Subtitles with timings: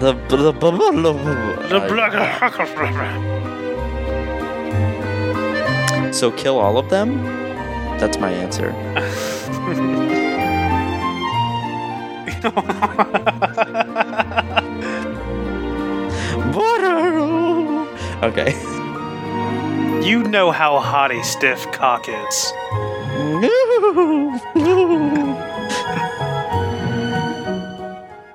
[0.00, 0.70] The the the,
[1.88, 2.14] black.
[6.14, 7.22] So kill all of them?
[7.98, 8.72] That's my answer.
[18.22, 18.52] Okay.
[20.06, 22.52] you know how hot a stiff cock is.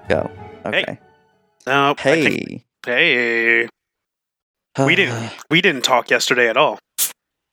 [0.07, 0.29] Go.
[0.65, 0.99] Okay.
[1.65, 1.99] Nope.
[1.99, 2.87] I think- Hey.
[3.57, 3.67] hey.
[4.85, 5.31] We didn't.
[5.49, 6.77] We didn't talk yesterday at all.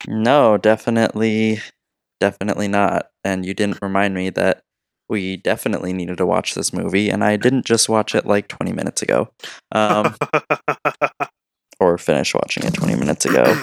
[0.07, 1.61] No, definitely,
[2.19, 3.07] definitely not.
[3.23, 4.61] And you didn't remind me that
[5.13, 8.73] we definitely needed to watch this movie, and I didn't just watch it like 20
[8.73, 9.29] minutes ago,
[9.71, 10.15] um,
[11.79, 13.55] or finish watching it 20 minutes ago.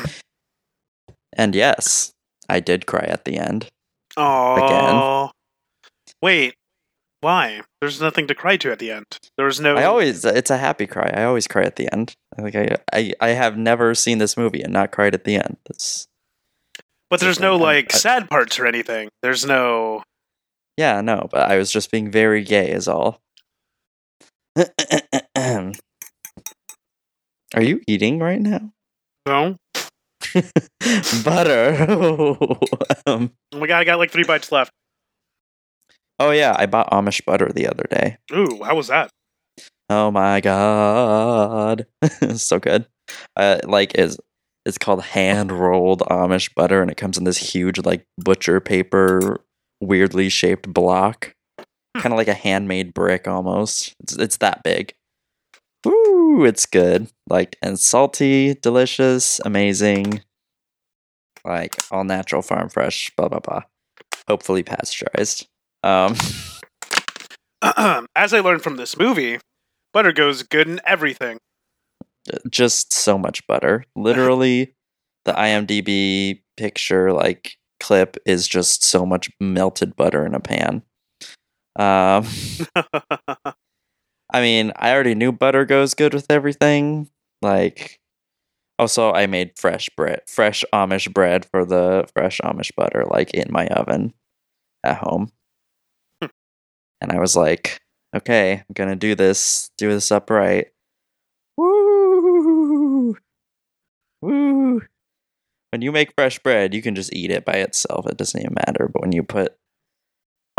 [1.33, 2.13] And yes,
[2.49, 3.67] I did cry at the end.
[4.17, 5.31] Oh.
[6.23, 6.55] Wait.
[7.21, 7.63] Why?
[7.81, 9.07] There's nothing to cry to at the end.
[9.37, 9.77] There was no.
[9.77, 11.11] I always, it's a happy cry.
[11.13, 12.15] I always cry at the end.
[12.39, 15.57] Like I, I, I have never seen this movie and not cried at the end.
[15.67, 16.07] That's
[17.11, 19.09] but there's no like sad parts or anything.
[19.21, 20.05] There's no.
[20.81, 23.21] Yeah, no, but I was just being very gay, is all.
[25.37, 25.73] Are
[27.63, 28.73] you eating right now?
[29.27, 29.57] No.
[31.23, 31.77] Butter.
[33.07, 33.81] um, Oh my god!
[33.81, 34.71] I got like three bites left.
[36.19, 38.17] oh yeah, I bought Amish butter the other day.
[38.33, 39.11] Ooh, how was that?
[39.91, 41.85] Oh my god,
[42.37, 42.87] so good.
[43.37, 44.19] Uh, like is
[44.65, 49.45] it's called hand rolled Amish butter, and it comes in this huge like butcher paper,
[49.81, 51.35] weirdly shaped block,
[51.97, 53.95] kind of like a handmade brick almost.
[54.01, 54.95] It's it's that big.
[55.87, 57.09] Ooh, it's good.
[57.29, 60.23] Like and salty, delicious, amazing.
[61.45, 63.11] Like all natural, farm fresh.
[63.17, 63.63] Blah blah blah.
[64.29, 65.49] Hopefully pasteurized.
[65.83, 66.15] Um.
[68.17, 69.39] As I learned from this movie,
[69.93, 71.39] butter goes good in everything.
[72.49, 73.85] just so much butter.
[73.95, 74.75] Literally,
[75.25, 80.83] the IMDb picture like clip is just so much melted butter in a pan.
[81.77, 82.27] Um,
[84.33, 87.09] I mean, I already knew butter goes good with everything.
[87.43, 88.01] Like,
[88.79, 93.49] also, I made fresh bread, fresh Amish bread for the fresh Amish butter, like in
[93.51, 94.15] my oven
[94.85, 95.33] at home.
[96.23, 97.81] and I was like,
[98.15, 100.69] okay, I'm gonna do this, do this upright.
[101.57, 103.17] Woo!
[104.23, 104.83] Woo!
[105.73, 108.07] When you make fresh bread, you can just eat it by itself.
[108.07, 108.89] It doesn't even matter.
[108.93, 109.55] But when you put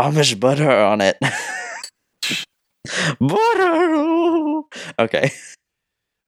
[0.00, 1.16] Amish butter on it,
[3.20, 4.62] butter.
[4.98, 5.30] Okay.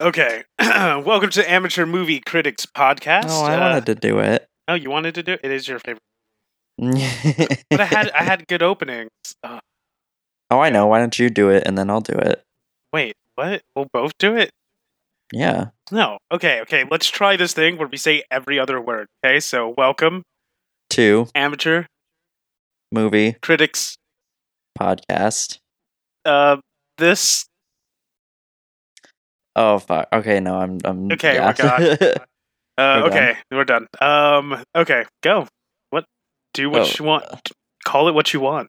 [0.02, 3.26] okay, welcome to Amateur Movie Critics Podcast.
[3.28, 4.46] Oh, I Uh, wanted to do it.
[4.68, 5.40] oh, you wanted to do it?
[5.42, 6.02] It is your favorite,
[7.70, 9.10] but I had I had good openings.
[9.42, 9.60] Uh,
[10.50, 10.86] oh, I know.
[10.86, 12.42] Why don't you do it and then I'll do it?
[12.92, 13.62] wait, what?
[13.74, 14.50] We'll both do it?
[15.34, 15.70] Yeah.
[15.90, 16.18] No.
[16.30, 16.84] Okay, okay.
[16.88, 19.08] Let's try this thing where we say every other word.
[19.24, 20.22] Okay, so welcome,
[20.90, 21.86] to Amateur
[22.92, 23.96] movie Critics.
[24.78, 25.58] podcast.
[26.24, 26.58] Uh,
[26.98, 27.46] this
[29.56, 30.08] Oh fuck.
[30.12, 30.78] Okay, no, I'm.
[30.84, 31.52] I'm Okay, yeah.
[31.60, 32.14] oh.
[32.76, 33.86] Uh, We're okay, we're done.
[34.00, 35.46] Um, okay, go.
[35.90, 36.04] What?
[36.54, 36.90] Do what Oh.
[36.98, 37.24] you want.
[37.84, 38.66] Call it what you want.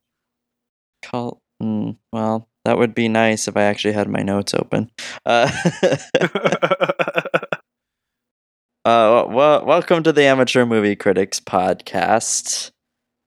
[1.03, 1.39] Call.
[1.59, 4.91] Mm, well, that would be nice if I actually had my notes open.
[5.25, 5.49] Uh,
[8.83, 12.71] uh, well, welcome to the Amateur Movie Critics Podcast.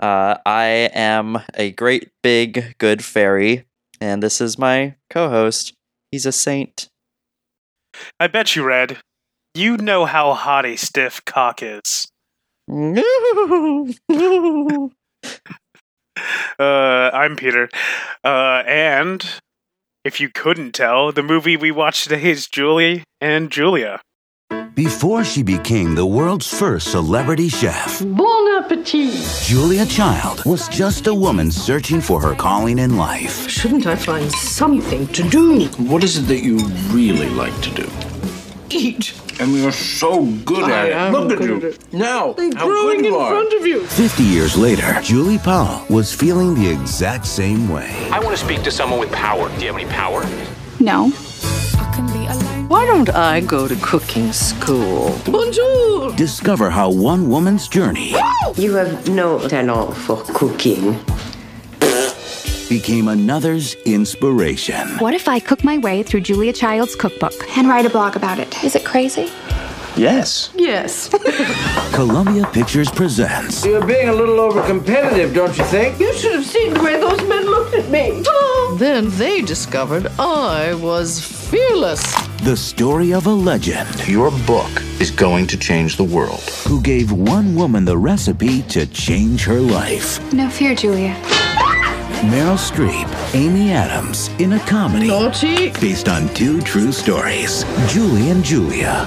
[0.01, 3.65] Uh, I am a great big good fairy,
[4.01, 5.73] and this is my co-host.
[6.11, 6.89] He's a saint.
[8.19, 8.99] I bet you, Red.
[9.55, 12.09] You know how hot a stiff cock is.
[16.61, 17.69] Uh, I'm Peter.
[18.25, 19.25] Uh, and
[20.05, 24.01] if you couldn't tell, the movie we watched today is Julie and Julia.
[24.75, 29.15] Before she became the world's first celebrity chef, Bon appetit!
[29.45, 33.49] Julia Child was just a woman searching for her calling in life.
[33.49, 35.67] Shouldn't I find something to do?
[35.79, 36.59] What is it that you
[36.91, 37.91] really like to do?
[38.71, 39.15] Eat!
[39.41, 41.13] And you're so good I at it.
[41.19, 41.57] Look at you.
[41.59, 41.93] at it.
[41.93, 43.31] Now, They're how growing good in are.
[43.31, 43.87] front of you!
[43.87, 47.89] 50 years later, Julie Powell was feeling the exact same way.
[48.11, 49.49] I want to speak to someone with power.
[49.57, 50.25] Do you have any power?
[50.81, 51.11] No.
[52.69, 55.17] Why don't I go to cooking school?
[55.25, 56.13] Bonjour!
[56.17, 58.15] Discover how one woman's journey
[58.57, 60.99] You have no talent for cooking.
[62.69, 64.87] Became another's inspiration.
[64.99, 68.39] What if I cook my way through Julia Child's cookbook and write a blog about
[68.39, 68.63] it?
[68.65, 69.31] Is it crazy?
[69.97, 70.51] Yes.
[70.55, 71.09] Yes.
[71.93, 75.99] Columbia Pictures presents You're being a little over competitive, don't you think?
[75.99, 78.23] You should have seen the way those men looked at me.
[78.79, 81.19] Then they discovered I was
[81.51, 82.03] fearless.
[82.45, 86.43] the story of a legend Your book is going to change the world.
[86.69, 90.21] who gave one woman the recipe to change her life.
[90.33, 91.17] No fear, Julia.
[92.23, 95.71] Meryl Streep, Amy Adams in a comedy Naughty.
[95.81, 99.07] based on two true stories Julie and Julia.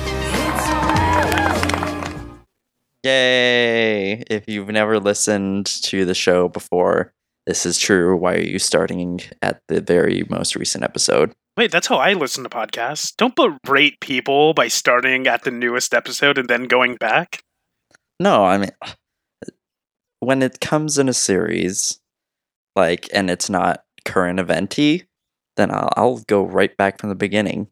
[3.04, 4.24] Yay!
[4.30, 7.14] If you've never listened to the show before,
[7.46, 8.16] this is true.
[8.16, 11.34] Why are you starting at the very most recent episode?
[11.58, 13.14] Wait, that's how I listen to podcasts.
[13.18, 17.44] Don't berate people by starting at the newest episode and then going back.
[18.20, 18.72] No, I mean,
[20.22, 22.01] when it comes in a series,
[22.76, 25.04] like, and it's not current eventy,
[25.58, 27.68] then I'll, I'll go right back from the beginning.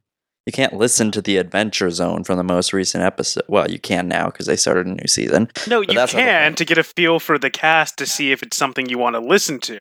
[0.45, 3.43] You can't listen to the Adventure Zone from the most recent episode.
[3.47, 5.51] Well, you can now because they started a new season.
[5.67, 8.31] No, you that's not the can to get a feel for the cast to see
[8.31, 9.77] if it's something you want to listen to.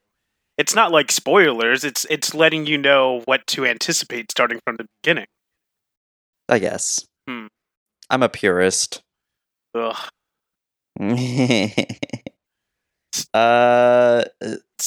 [0.59, 1.85] It's not like spoilers.
[1.85, 5.26] It's it's letting you know what to anticipate starting from the beginning.
[6.49, 7.06] I guess.
[7.26, 7.47] Hmm.
[8.11, 9.00] I'm a purist.
[9.75, 9.97] Ugh.
[13.34, 14.25] uh,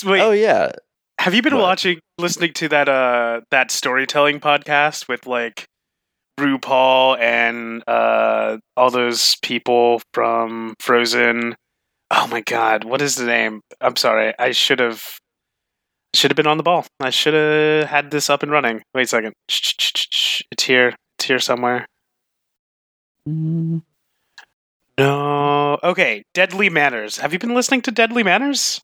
[0.06, 0.72] Wait, oh yeah.
[1.20, 1.64] have you been what?
[1.64, 5.66] watching, listening to that uh that storytelling podcast with like
[6.40, 11.56] RuPaul and uh all those people from Frozen?
[12.12, 13.62] Oh my god, what is the name?
[13.80, 15.18] I'm sorry, I should have
[16.14, 16.86] should have been on the ball.
[17.00, 18.82] I should have had this up and running.
[18.94, 19.34] Wait a second.
[19.48, 20.94] It's here.
[21.18, 21.86] It's here somewhere.
[23.28, 23.84] Mm,
[24.98, 25.80] No.
[25.84, 27.18] Okay, Deadly Manners.
[27.18, 28.82] Have you been listening to Deadly Manners?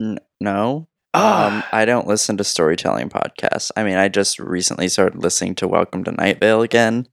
[0.00, 0.88] n- no.
[1.14, 1.46] Ah.
[1.46, 3.70] Um, I don't listen to storytelling podcasts.
[3.76, 7.08] I mean, I just recently started listening to Welcome to Night Vale again,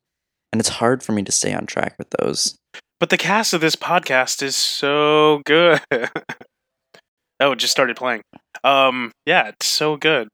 [0.51, 2.57] and it's hard for me to stay on track with those.
[3.00, 5.81] But the cast of this podcast is so good.
[7.39, 8.21] oh, it just started playing.
[8.63, 10.27] Um, yeah, it's so good.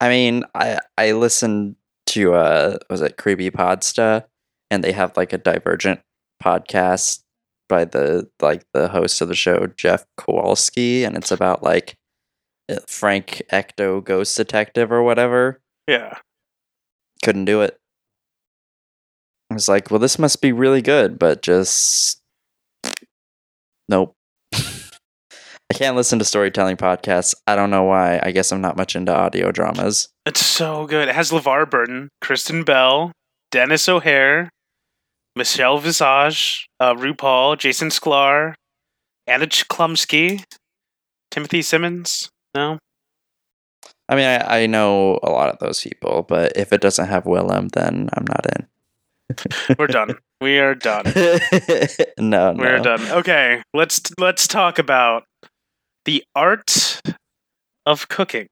[0.00, 1.76] I mean, I I listened
[2.06, 4.24] to uh was it Creepy Podsta,
[4.70, 6.00] and they have like a Divergent
[6.42, 7.20] podcast
[7.68, 11.96] by the like the host of the show Jeff Kowalski, and it's about like
[12.70, 15.60] uh, Frank Ecto Ghost Detective or whatever.
[15.86, 16.18] Yeah.
[17.22, 17.78] Couldn't do it.
[19.50, 22.20] I was like, well, this must be really good, but just
[23.88, 24.14] nope.
[24.54, 27.34] I can't listen to storytelling podcasts.
[27.46, 28.20] I don't know why.
[28.22, 30.08] I guess I'm not much into audio dramas.
[30.26, 31.08] It's so good.
[31.08, 33.12] It has LeVar Burton, Kristen Bell,
[33.50, 34.50] Denis O'Hare,
[35.36, 38.54] Michelle Visage, uh, RuPaul, Jason Sklar,
[39.26, 40.44] Anna Chlumsky,
[41.30, 42.30] Timothy Simons.
[42.54, 42.78] No?
[44.08, 47.26] I mean, I, I know a lot of those people, but if it doesn't have
[47.26, 49.76] Willem, then I'm not in.
[49.78, 50.18] We're done.
[50.40, 51.04] we are done.
[52.18, 52.54] no, no.
[52.56, 53.00] We're done.
[53.10, 55.24] Okay, let's let's talk about
[56.04, 57.00] the art
[57.86, 58.48] of cooking.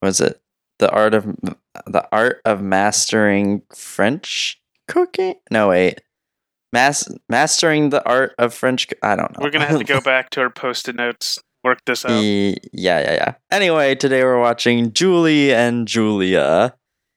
[0.00, 0.40] Was it
[0.78, 1.24] the art of
[1.86, 5.34] the art of mastering French cooking?
[5.50, 6.00] No, wait.
[6.72, 8.88] Mas- mastering the art of French.
[8.88, 9.42] co- I don't know.
[9.44, 12.20] We're gonna have to go back to our post-it notes, work this out.
[12.22, 13.34] Yeah, yeah, yeah.
[13.50, 16.74] Anyway, today we're watching Julie and Julia.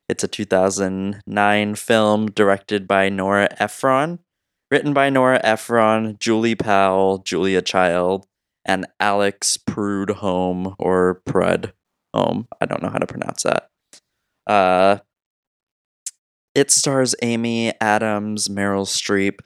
[0.08, 4.20] It's a 2009 film directed by Nora Ephron,
[4.70, 8.28] written by Nora Ephron, Julie Powell, Julia Child,
[8.66, 12.48] and Alex Prudhomme or Prudhomme.
[12.60, 13.70] I don't know how to pronounce that.
[14.48, 14.98] Uh,
[16.56, 19.40] it stars Amy Adams, Meryl Streep,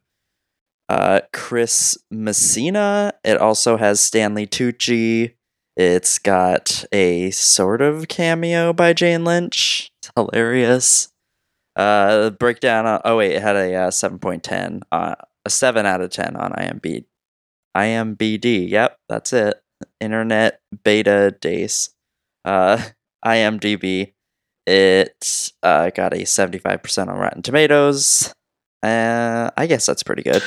[0.89, 3.13] uh, Chris Messina.
[3.23, 5.35] It also has Stanley Tucci.
[5.75, 9.91] It's got a sort of cameo by Jane Lynch.
[10.01, 11.09] It's hilarious.
[11.75, 13.01] Uh, breakdown.
[13.03, 14.81] Oh wait, it had a uh, seven point ten.
[14.91, 17.05] Uh, a seven out of ten on IMB.
[17.75, 18.69] IMBD.
[18.69, 19.61] Yep, that's it.
[19.99, 21.89] Internet Beta Days.
[22.45, 22.81] Uh,
[23.25, 24.13] IMDb.
[24.65, 28.33] It uh, got a seventy-five percent on Rotten Tomatoes.
[28.81, 30.43] Uh, I guess that's pretty good.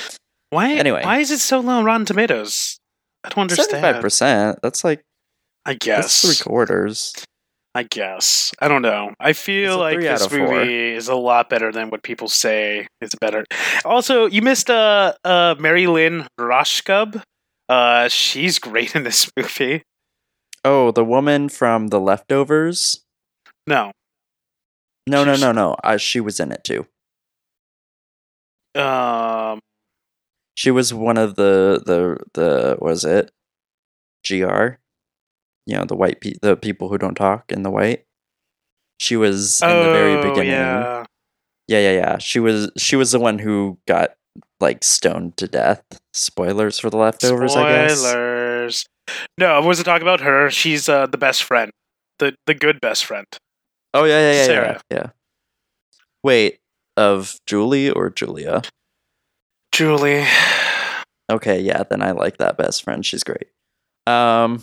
[0.50, 0.72] Why?
[0.74, 1.02] Anyway.
[1.04, 2.78] why is it so low on Rotten Tomatoes?
[3.24, 3.70] I don't understand.
[3.70, 4.58] Seventy-five percent.
[4.62, 5.02] That's like
[5.64, 6.22] I guess.
[6.22, 7.12] three quarters.
[7.74, 8.52] I guess.
[8.60, 9.12] I don't know.
[9.20, 10.48] I feel like this of four.
[10.48, 13.44] movie is a lot better than what people say is better.
[13.84, 17.22] Also, you missed uh uh Mary Lynn Rajskub.
[17.68, 19.82] Uh she's great in this movie.
[20.64, 23.04] Oh, the woman from The Leftovers.
[23.66, 23.92] No.
[25.08, 25.76] No, no, no, no.
[25.82, 26.86] Uh, she was in it too.
[28.74, 29.60] Um
[30.54, 33.30] She was one of the the the was it
[34.26, 34.78] gr
[35.66, 38.04] you know the white pe- the people who don't talk in the white.
[39.00, 40.50] She was in the very Oh, beginning.
[40.52, 41.04] Yeah.
[41.68, 42.18] Yeah, yeah, yeah.
[42.18, 44.10] She was she was the one who got
[44.60, 45.82] like stoned to death.
[46.14, 47.98] Spoilers for the leftovers, I guess.
[48.00, 48.86] Spoilers.
[49.38, 50.50] No, I wasn't talking about her.
[50.50, 51.70] She's uh, the best friend,
[52.18, 53.26] the the good best friend.
[53.98, 54.80] Oh yeah, yeah, yeah, yeah, Sarah.
[54.90, 55.06] yeah.
[56.22, 56.60] Wait,
[56.96, 58.62] of Julie or Julia?
[59.72, 60.24] Julie.
[61.30, 63.04] Okay, yeah, then I like that best friend.
[63.04, 63.48] She's great.
[64.06, 64.62] Um,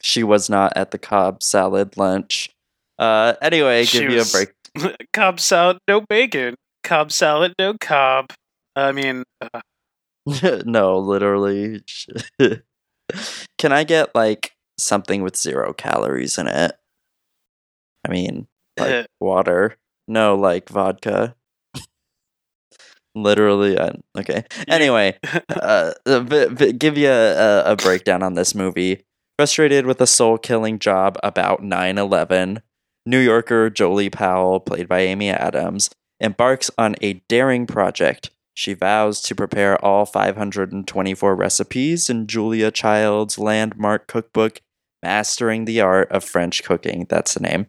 [0.00, 2.50] she was not at the Cobb salad lunch.
[2.98, 4.96] Uh, anyway, She give you a break.
[5.12, 6.54] Cobb salad, no bacon.
[6.84, 8.32] Cobb salad, no cob.
[8.76, 9.60] I mean, uh,
[10.64, 11.82] no, literally.
[13.58, 16.76] Can I get like something with zero calories in it?
[18.06, 18.46] I mean,
[18.78, 19.04] like Uh.
[19.20, 19.76] water.
[20.06, 21.34] No, like vodka.
[23.14, 24.44] literally, I, okay.
[24.66, 25.18] Anyway,
[25.48, 29.04] uh, a bit- bit- give you a, a, a breakdown on this movie.
[29.38, 32.60] Frustrated with a soul killing job about 9 11,
[33.06, 38.30] New Yorker Julie Powell, played by Amy Adams, embarks on a daring project.
[38.54, 44.60] She vows to prepare all 524 recipes in Julia Child's landmark cookbook,
[45.04, 47.06] Mastering the Art of French Cooking.
[47.08, 47.66] That's the name.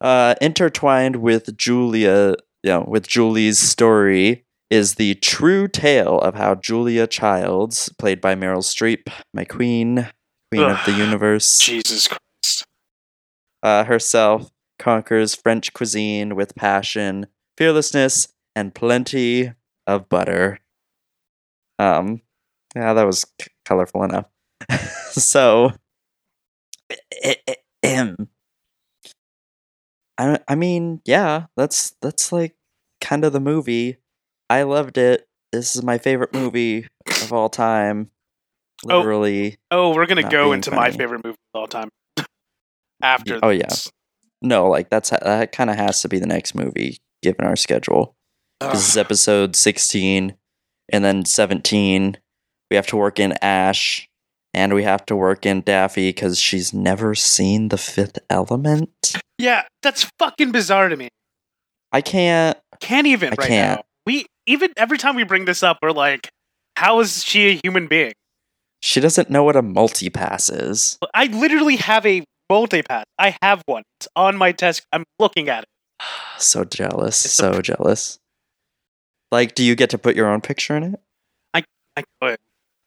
[0.00, 6.54] Uh, intertwined with Julia, you know, with Julie's story is the true tale of how
[6.56, 10.08] Julia Childs, played by Meryl Streep, my queen,
[10.50, 12.66] queen of the universe, Jesus Christ.
[13.62, 17.26] uh, herself conquers French cuisine with passion,
[17.56, 19.52] fearlessness, and plenty
[19.86, 20.58] of butter.
[21.78, 22.20] Um,
[22.74, 24.26] yeah, that was c- colorful enough.
[25.10, 25.72] so,
[27.24, 27.36] i-
[30.18, 32.54] i- I mean, yeah, that's that's like
[33.00, 33.96] kind of the movie.
[34.50, 35.26] I loved it.
[35.52, 36.86] This is my favorite movie
[37.22, 38.10] of all time.
[38.88, 41.88] Oh, Literally, Oh, we're gonna go into my favorite movie of all time.
[43.02, 43.38] After.
[43.42, 43.68] oh, yeah.
[44.42, 48.14] no, like that's that kind of has to be the next movie given our schedule.
[48.60, 50.34] This is episode 16
[50.90, 52.16] and then 17
[52.70, 54.08] we have to work in Ash
[54.56, 59.14] and we have to work in Daffy cuz she's never seen the fifth element.
[59.38, 61.08] Yeah, that's fucking bizarre to me.
[61.92, 63.78] I can't Can't even I right can't.
[63.80, 63.84] now.
[64.06, 66.28] We even every time we bring this up, we're like,
[66.76, 68.12] how is she a human being?
[68.82, 70.98] she doesn't know what a multipass is.
[71.14, 72.22] I literally have a
[72.52, 73.04] multipass.
[73.18, 73.82] I have one.
[73.98, 74.84] It's on my desk.
[74.92, 75.68] I'm looking at it.
[76.38, 78.18] So jealous, It's so jealous.
[79.32, 81.00] Like do you get to put your own picture in it?
[81.54, 81.64] I
[81.96, 82.38] I could,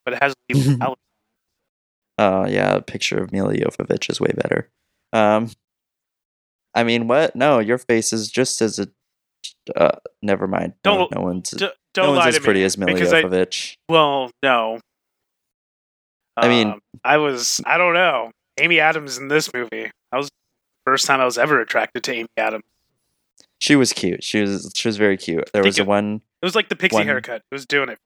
[0.04, 0.34] but it has.
[2.22, 4.68] Oh yeah, a picture of Milla Jovovich is way better.
[5.14, 5.50] Um,
[6.74, 7.34] I mean, what?
[7.34, 8.88] No, your face is just as a.
[9.74, 10.74] Uh, never mind.
[10.84, 13.24] Don't- no one's D- don't one's lie as to pretty me, as Mila because I
[13.88, 14.80] well, no.
[16.36, 18.32] I mean- Um, I was I don't know.
[18.60, 19.90] Amy Adams in this movie.
[20.12, 22.64] That was the first time I was ever attracted to Amy Adams.
[23.62, 24.22] She was cute.
[24.22, 25.48] She was she was very cute.
[25.54, 27.36] There was it- one It was like the pixie One- haircut.
[27.50, 27.98] It was doing it.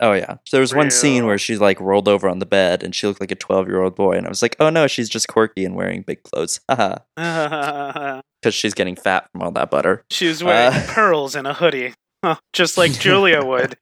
[0.00, 0.36] Oh yeah.
[0.52, 3.20] There was one scene where she like rolled over on the bed and she looked
[3.20, 5.64] like a twelve year old boy, and I was like, oh no, she's just quirky
[5.64, 6.60] and wearing big clothes.
[6.70, 6.96] Haha.
[8.42, 10.02] Because she's getting fat from all that butter.
[10.10, 10.86] she was wearing Uh.
[10.88, 11.92] pearls and a hoodie,
[12.24, 13.76] Huh, just like Julia would.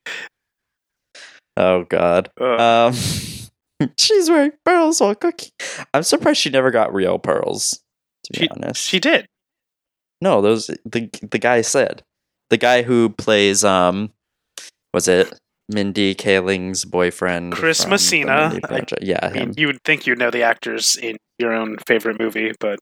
[1.57, 2.31] Oh god.
[2.41, 2.93] Um,
[3.97, 5.51] she's wearing pearls on cookie.
[5.95, 7.81] I'm surprised she never got real pearls.
[8.25, 9.27] To be she, honest, she did.
[10.21, 10.41] no.
[10.43, 12.03] Those the the guy said
[12.51, 14.13] the guy who plays um
[14.93, 15.33] was it
[15.69, 18.59] Mindy Kaling's boyfriend Chris Messina.
[18.71, 19.55] I- Yeah, I mean, him.
[19.57, 22.79] you would think you'd know the actors in your own favorite movie, but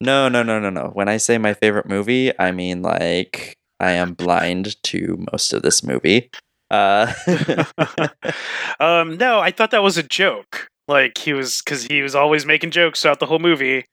[0.00, 0.90] No, no, no, no, no.
[0.92, 5.62] When I say my favorite movie, I mean like I am blind to most of
[5.62, 6.30] this movie.
[6.70, 7.12] Uh,
[8.80, 10.68] um, no, I thought that was a joke.
[10.88, 13.86] Like he was, because he was always making jokes throughout the whole movie.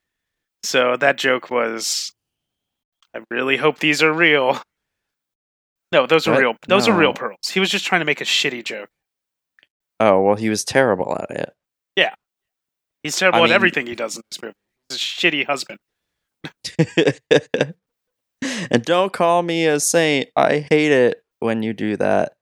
[0.63, 2.11] So that joke was,
[3.15, 4.61] I really hope these are real.
[5.93, 6.55] No, those are real.
[6.67, 7.49] Those are real pearls.
[7.53, 8.89] He was just trying to make a shitty joke.
[9.99, 11.53] oh well, he was terrible at it.
[11.95, 12.13] Yeah,
[13.03, 14.55] he's terrible I at mean- everything he does in this movie.
[14.89, 15.79] He's a shitty husband.
[18.71, 20.29] and don't call me a saint.
[20.35, 22.33] I hate it when you do that.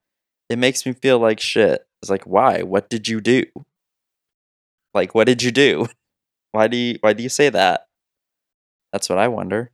[0.49, 1.85] It makes me feel like shit.
[2.01, 2.63] It's like, why?
[2.63, 3.45] What did you do?
[4.93, 5.87] Like, what did you do?
[6.53, 7.87] Why do you why do you say that?
[8.91, 9.71] That's what I wonder.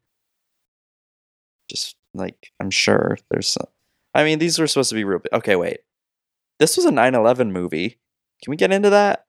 [1.72, 3.67] Just like I'm sure there's some
[4.13, 5.19] I mean, these were supposed to be real.
[5.31, 5.79] Okay, wait.
[6.59, 8.00] This was a 9/11 movie.
[8.43, 9.25] Can we get into that?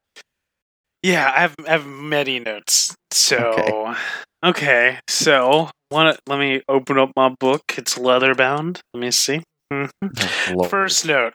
[1.02, 2.94] Yeah, I have, I have many notes.
[3.12, 4.00] So, Okay.
[4.44, 7.62] okay, so wanna, let me open up my book.
[7.76, 8.80] It's leather bound.
[8.94, 9.42] Let me see.
[10.50, 11.34] Oh, First note.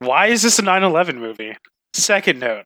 [0.00, 1.56] Why is this a 9/11 movie?
[1.94, 2.64] Second note.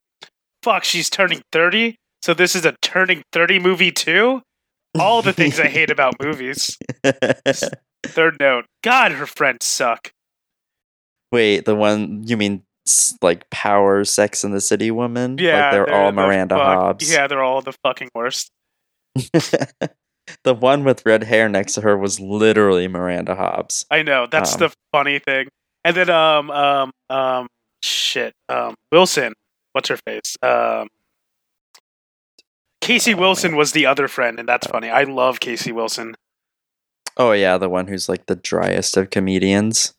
[0.62, 1.96] fuck, she's turning 30?
[2.22, 4.42] So this is a turning 30 movie too?
[4.98, 6.76] All the things I hate about movies.
[8.04, 8.66] Third note.
[8.82, 10.12] God, her friends suck.
[11.30, 12.62] Wait, the one you mean
[13.22, 15.38] like Power Sex in the City woman?
[15.38, 15.62] Yeah.
[15.62, 17.10] like they're, all the Miranda fuck- Hobbs.
[17.12, 18.50] Yeah, they're all the fucking worst.
[20.44, 23.86] the one with red hair next to her was literally Miranda Hobbs.
[23.90, 24.26] I know.
[24.30, 25.48] That's Um, the funny thing.
[25.84, 27.48] And then um um um
[27.82, 28.34] shit.
[28.48, 29.32] Um Wilson.
[29.72, 30.36] What's her face?
[30.42, 30.88] Um
[32.82, 34.90] Casey Wilson was the other friend, and that's funny.
[34.90, 36.14] I love Casey Wilson.
[37.16, 39.92] Oh yeah, the one who's like the driest of comedians.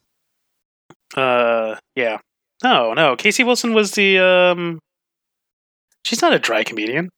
[1.15, 2.19] Uh yeah.
[2.63, 3.15] No, no.
[3.15, 4.79] Casey Wilson was the um
[6.05, 7.09] She's not a dry comedian.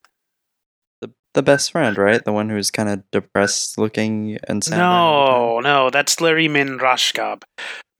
[1.01, 2.23] The the best friend, right?
[2.23, 4.77] The one who's kind of depressed looking and sad.
[4.77, 7.41] No, no, that's Mary Lynn Rajskub.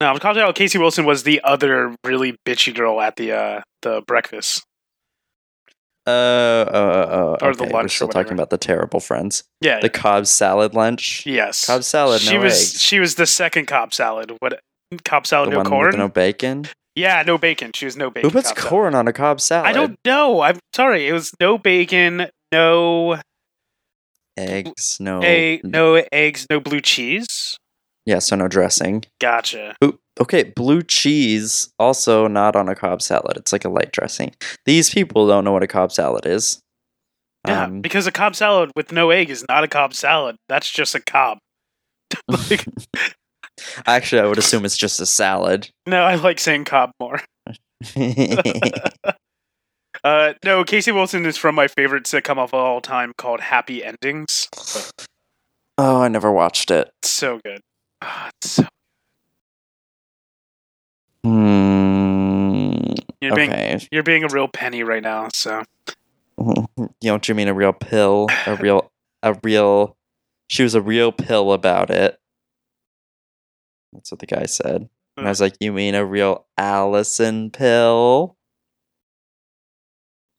[0.00, 3.62] No, I'm talking about Casey Wilson was the other really bitchy girl at the uh
[3.82, 4.62] the breakfast.
[6.06, 9.42] Uh, uh, uh, Or the okay, lunch We're still talking about the terrible friends.
[9.60, 9.80] Yeah.
[9.80, 11.26] The Cobb salad lunch.
[11.26, 11.64] yes.
[11.66, 12.80] Cobb salad, she no was eggs.
[12.80, 14.32] she was the second Cobb salad.
[14.38, 14.60] What
[15.04, 15.96] Cobb salad the no corn?
[15.98, 16.66] no bacon.
[16.94, 17.72] Yeah, no bacon.
[17.74, 18.30] She was no bacon.
[18.30, 18.70] Who puts Cobb salad.
[18.70, 19.66] corn on a Cobb salad?
[19.68, 20.42] I don't know.
[20.42, 21.08] I'm sorry.
[21.08, 23.18] It was no bacon, no
[24.38, 25.22] Eggs, no.
[25.22, 27.56] a no eggs, no blue cheese.
[28.06, 29.04] Yeah, so no dressing.
[29.20, 29.74] Gotcha.
[29.84, 33.36] Ooh, okay, blue cheese also not on a Cobb salad.
[33.36, 34.32] It's like a light dressing.
[34.64, 36.60] These people don't know what a Cobb salad is.
[37.46, 40.36] Yeah, Um, because a Cobb salad with no egg is not a Cobb salad.
[40.48, 41.38] That's just a Cobb.
[42.28, 42.64] like,
[43.86, 45.68] actually, I would assume it's just a salad.
[45.86, 47.20] no, I like saying Cobb more.
[50.04, 54.46] Uh, no, Casey Wilson is from my favorite sitcom of all time called Happy Endings.
[55.78, 56.90] oh, I never watched it.
[57.02, 57.60] So good.
[58.02, 58.64] It's so,
[61.24, 62.92] Hmm.
[63.20, 63.88] you're being Okay.
[63.90, 65.28] you're being a real penny right now.
[65.34, 65.62] So
[66.38, 68.28] you don't you mean a real pill?
[68.46, 68.90] A real
[69.22, 69.96] a real
[70.48, 72.18] she was a real pill about it.
[73.92, 74.88] That's what the guy said.
[75.16, 78.36] And I was like, You mean a real Allison pill?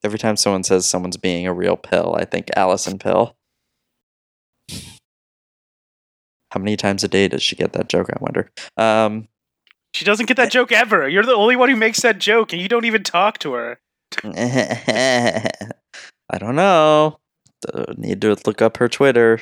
[0.03, 3.35] Every time someone says someone's being a real pill, I think Allison pill.
[6.57, 8.09] How many times a day does she get that joke?
[8.09, 8.49] I wonder.
[8.77, 9.27] Um,
[9.93, 11.07] she doesn't get that joke ever.
[11.07, 13.79] You're the only one who makes that joke, and you don't even talk to her.
[14.23, 15.51] I
[16.39, 17.19] don't know.
[17.95, 19.39] Need to look up her Twitter.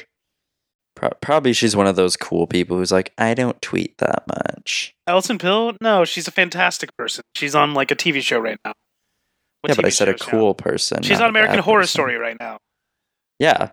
[0.98, 4.94] Pro- probably she's one of those cool people who's like, I don't tweet that much.
[5.08, 5.78] Allison Pill?
[5.80, 7.24] No, she's a fantastic person.
[7.34, 8.74] She's on like a TV show right now.
[9.62, 10.32] What yeah, but I said a show is she on?
[10.32, 11.02] cool person.
[11.02, 11.94] She's on American Horror person.
[11.94, 12.58] Story right now.
[13.40, 13.70] Yeah,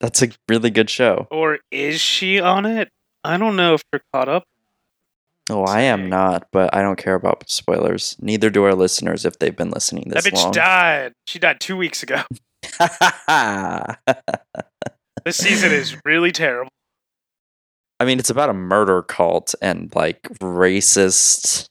[0.00, 1.26] that's a really good show.
[1.30, 2.88] Or is she on it?
[3.22, 4.44] I don't know if you're caught up.
[5.50, 8.16] Oh, I am not, but I don't care about spoilers.
[8.20, 10.32] Neither do our listeners if they've been listening this long.
[10.32, 10.52] that bitch long.
[10.52, 11.12] died.
[11.26, 12.22] She died two weeks ago.
[15.24, 16.70] This season is really terrible.
[17.98, 21.64] I mean, it's about a murder cult and like racist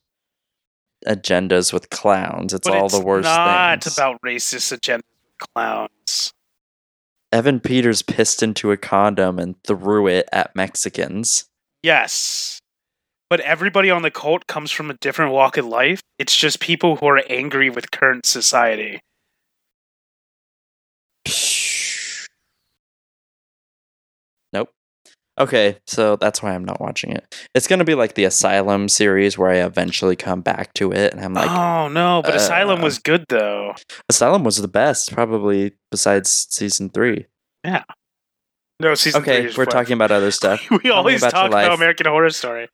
[1.07, 2.53] agendas with clowns.
[2.53, 3.95] It's But all it's the worst not things.
[3.95, 5.03] about racist agenda
[5.53, 6.33] clowns.
[7.33, 11.45] Evan Peters pissed into a condom and threw it at Mexicans.
[11.81, 12.59] Yes.
[13.27, 15.99] But everybody on the cult comes from a different walk of life.
[16.19, 18.99] It's just people who are angry with current society.
[25.39, 27.35] Okay, so that's why I'm not watching it.
[27.55, 31.23] It's gonna be like the Asylum series where I eventually come back to it, and
[31.23, 33.73] I'm like, oh no, but Asylum uh, was good though.
[34.09, 37.25] Asylum was the best, probably besides season three.
[37.63, 37.83] Yeah.
[38.79, 39.73] No, season Okay, we're rough.
[39.73, 40.61] talking about other stuff.
[40.71, 41.73] we Tell always about talk about.
[41.73, 42.67] American Horror Story.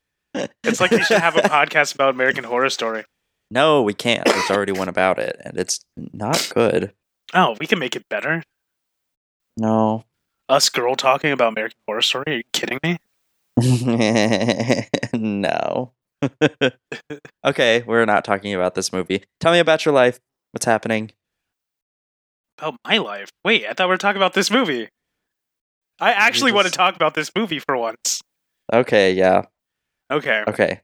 [0.63, 3.03] It's like we should have a podcast about American Horror Story.
[3.51, 4.25] No, we can't.
[4.25, 6.93] There's already one about it, and it's not good.
[7.33, 8.43] Oh, we can make it better.
[9.57, 10.03] No.
[10.49, 12.23] Us girl talking about American Horror Story?
[12.27, 12.97] Are you kidding me?
[15.13, 15.91] no.
[17.45, 19.23] okay, we're not talking about this movie.
[19.39, 20.19] Tell me about your life.
[20.51, 21.11] What's happening?
[22.57, 23.29] About my life.
[23.45, 24.89] Wait, I thought we were talking about this movie.
[25.99, 28.21] I actually want to talk about this movie for once.
[28.73, 29.43] Okay, yeah.
[30.11, 30.43] Okay.
[30.47, 30.81] Okay.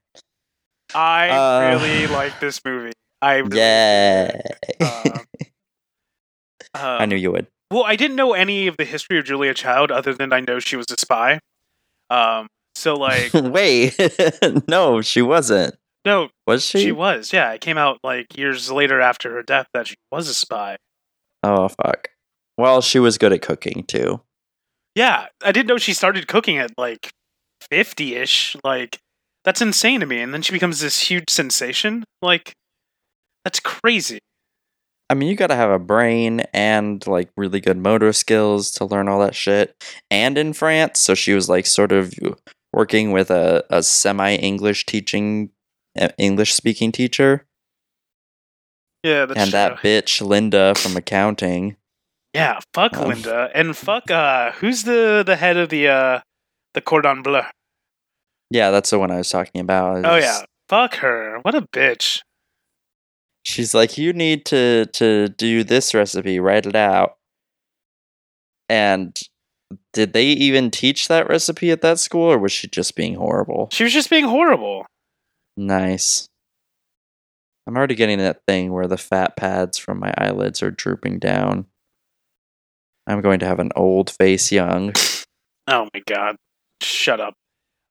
[0.94, 2.92] I Uh, really like this movie.
[3.22, 4.42] I really Yay.
[4.82, 5.26] Um,
[6.74, 7.48] I knew you would.
[7.72, 10.60] Well, I didn't know any of the history of Julia Child other than I know
[10.60, 11.40] she was a spy.
[12.10, 13.96] Um, so like, Wait.
[14.68, 15.76] no, she wasn't.
[16.06, 16.80] no, Was she?
[16.82, 17.34] she was.
[17.34, 20.78] Yeah, it came out like years later after her death that she was a spy.
[21.44, 22.10] Oh, fuck.
[22.58, 24.22] Well, she was good at cooking, too.
[24.96, 27.12] Yeah, I didn't know she started cooking at like
[27.70, 28.56] fifty-ish.
[28.64, 29.00] Like,
[29.44, 30.22] that's insane to me.
[30.22, 32.06] And then she becomes this huge sensation.
[32.22, 32.54] Like,
[33.44, 34.20] that's crazy.
[35.10, 38.86] I mean, you got to have a brain and like really good motor skills to
[38.86, 39.76] learn all that shit.
[40.10, 42.14] And in France, so she was like sort of
[42.74, 45.52] working with a, a semi English teaching,
[46.18, 47.46] English speaking teacher.
[49.04, 49.60] Yeah, that's and true.
[49.60, 51.78] that bitch Linda from accounting.
[52.34, 56.20] Yeah, fuck Um, Linda and fuck uh who's the the head of the uh
[56.74, 57.42] the cordon bleu?
[58.50, 60.04] Yeah, that's the one I was talking about.
[60.04, 61.40] Oh yeah, fuck her.
[61.44, 62.22] What a bitch.
[63.46, 67.18] She's like, you need to to do this recipe, write it out.
[68.68, 69.18] And
[69.94, 73.70] did they even teach that recipe at that school, or was she just being horrible?
[73.72, 74.86] She was just being horrible.
[75.58, 76.28] Nice.
[77.68, 81.66] I'm already getting that thing where the fat pads from my eyelids are drooping down.
[83.08, 84.94] I'm going to have an old face young.
[85.68, 86.36] Oh my god.
[86.80, 87.34] Shut up.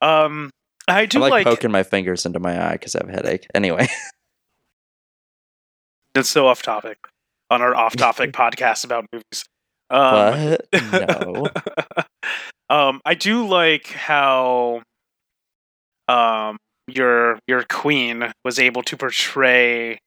[0.00, 0.48] Um
[0.86, 3.12] I I do like, like, poking my fingers into my eye because I have a
[3.12, 3.48] headache.
[3.52, 3.88] Anyway,
[6.14, 6.98] it's so off topic
[7.50, 9.44] on our off topic podcast about movies.
[9.90, 10.66] Um what?
[11.08, 11.46] No.
[12.70, 14.82] um, I do like how
[16.08, 16.56] um
[16.88, 19.98] your your queen was able to portray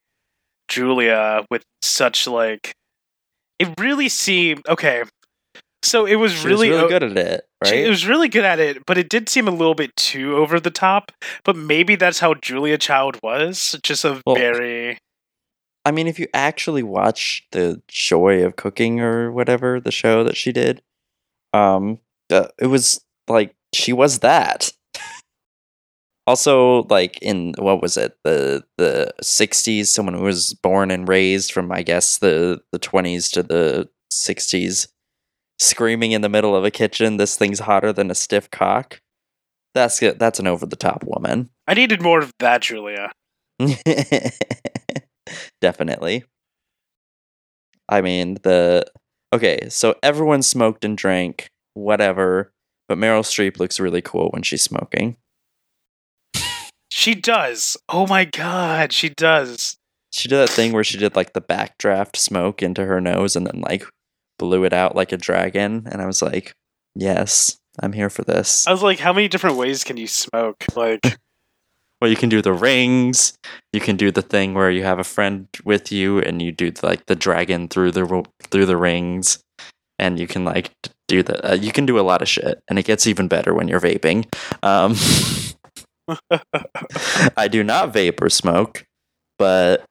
[0.68, 2.74] Julia with such like
[3.60, 5.04] it really seemed okay.
[5.84, 7.86] So it was She really, was really o- good at it, she- right?
[7.86, 10.60] It was really good at it, but it did seem a little bit too over
[10.60, 11.12] the top.
[11.46, 14.98] But maybe that's how Julia Child was, just a Well, very
[15.88, 20.36] I mean, if you actually watch the Joy of Cooking or whatever the show that
[20.36, 20.82] she did,
[21.54, 24.70] um, uh, it was like she was that.
[26.28, 31.54] also, like in what was it the the sixties, someone who was born and raised
[31.54, 34.90] from I guess the the twenties to the sixties,
[35.58, 39.00] screaming in the middle of a kitchen, "This thing's hotter than a stiff cock."
[39.74, 40.02] That's.
[40.02, 41.50] That's an over the top woman.
[41.66, 43.14] I needed more of that Julia.
[45.62, 46.24] Definitely.
[47.90, 48.86] I mean, the
[49.34, 52.52] okay, so everyone smoked and drank, whatever,
[52.88, 55.18] but Meryl Streep looks really cool when she's smoking.
[56.90, 57.78] She does.
[57.88, 59.78] Oh my god, she does.
[60.12, 63.46] She did that thing where she did like the backdraft smoke into her nose and
[63.46, 63.86] then like
[64.40, 66.54] blew it out like a dragon, and I was like,
[66.96, 68.66] yes, I'm here for this.
[68.68, 70.66] I was like, how many different ways can you smoke?
[70.76, 71.18] Like,
[72.00, 73.34] Well, you can do the rings.
[73.74, 76.72] You can do the thing where you have a friend with you, and you do
[76.84, 79.40] like the dragon through the through the rings,
[79.98, 80.72] and you can like
[81.08, 81.52] do the.
[81.52, 83.82] Uh, you can do a lot of shit, and it gets even better when you're
[83.82, 84.26] vaping.
[84.62, 84.96] Um,
[87.38, 88.86] I do not vape or smoke,
[89.40, 89.84] but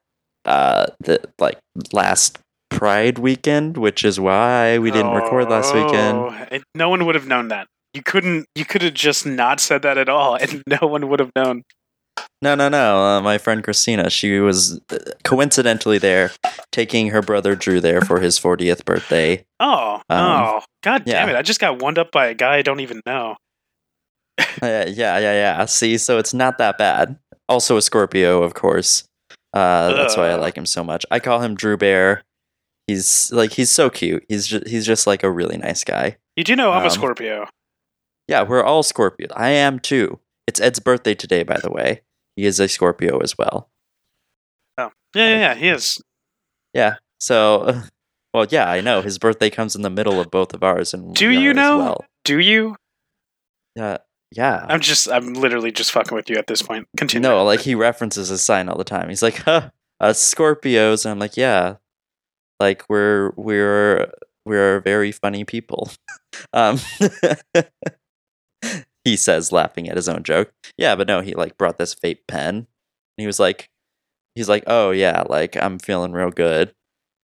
[0.45, 1.59] uh, the like
[1.91, 2.39] last
[2.69, 6.17] Pride weekend, which is why we didn't record last weekend.
[6.17, 7.67] Oh, no one would have known that.
[7.93, 8.45] You couldn't.
[8.55, 11.63] You could have just not said that at all, and no one would have known.
[12.41, 12.97] No, no, no.
[13.03, 16.31] Uh, my friend Christina, she was uh, coincidentally there,
[16.71, 19.43] taking her brother Drew there for his 40th birthday.
[19.59, 21.35] Oh, Um, oh, god damn it!
[21.35, 23.35] I just got wound up by a guy I don't even know.
[24.61, 25.65] Uh, yeah, yeah, yeah.
[25.65, 27.17] See, so it's not that bad.
[27.49, 29.03] Also a Scorpio, of course.
[29.53, 31.05] Uh, that's why I like him so much.
[31.11, 32.23] I call him Drew Bear.
[32.87, 34.23] He's like he's so cute.
[34.29, 36.17] He's just he's just like a really nice guy.
[36.35, 37.47] You do know I'm a Um, Scorpio.
[38.27, 39.27] Yeah, we're all Scorpio.
[39.35, 40.19] I am too.
[40.47, 42.01] It's Ed's birthday today, by the way.
[42.37, 43.69] He is a Scorpio as well.
[44.77, 45.55] Oh, yeah, yeah, yeah.
[45.55, 46.01] He is.
[46.71, 46.95] Yeah.
[47.19, 47.81] So,
[48.33, 51.15] well, yeah, I know his birthday comes in the middle of both of ours, and
[51.15, 51.79] Do you know?
[51.79, 52.05] Well.
[52.23, 52.75] Do you?
[53.75, 53.97] Yeah,
[54.31, 54.65] yeah.
[54.69, 55.09] I'm just.
[55.09, 56.87] I'm literally just fucking with you at this point.
[56.95, 57.27] Continue.
[57.27, 59.09] no, like he references his sign all the time.
[59.09, 61.77] He's like, "Huh, uh, Scorpios," and I'm like, "Yeah,
[62.59, 64.11] like we're we're
[64.45, 65.89] we're very funny people."
[66.53, 66.79] um,
[69.07, 70.51] he says, laughing at his own joke.
[70.77, 72.55] Yeah, but no, he like brought this vape pen.
[72.55, 72.65] And
[73.15, 73.69] he was like,
[74.35, 76.73] he's like, "Oh yeah, like I'm feeling real good."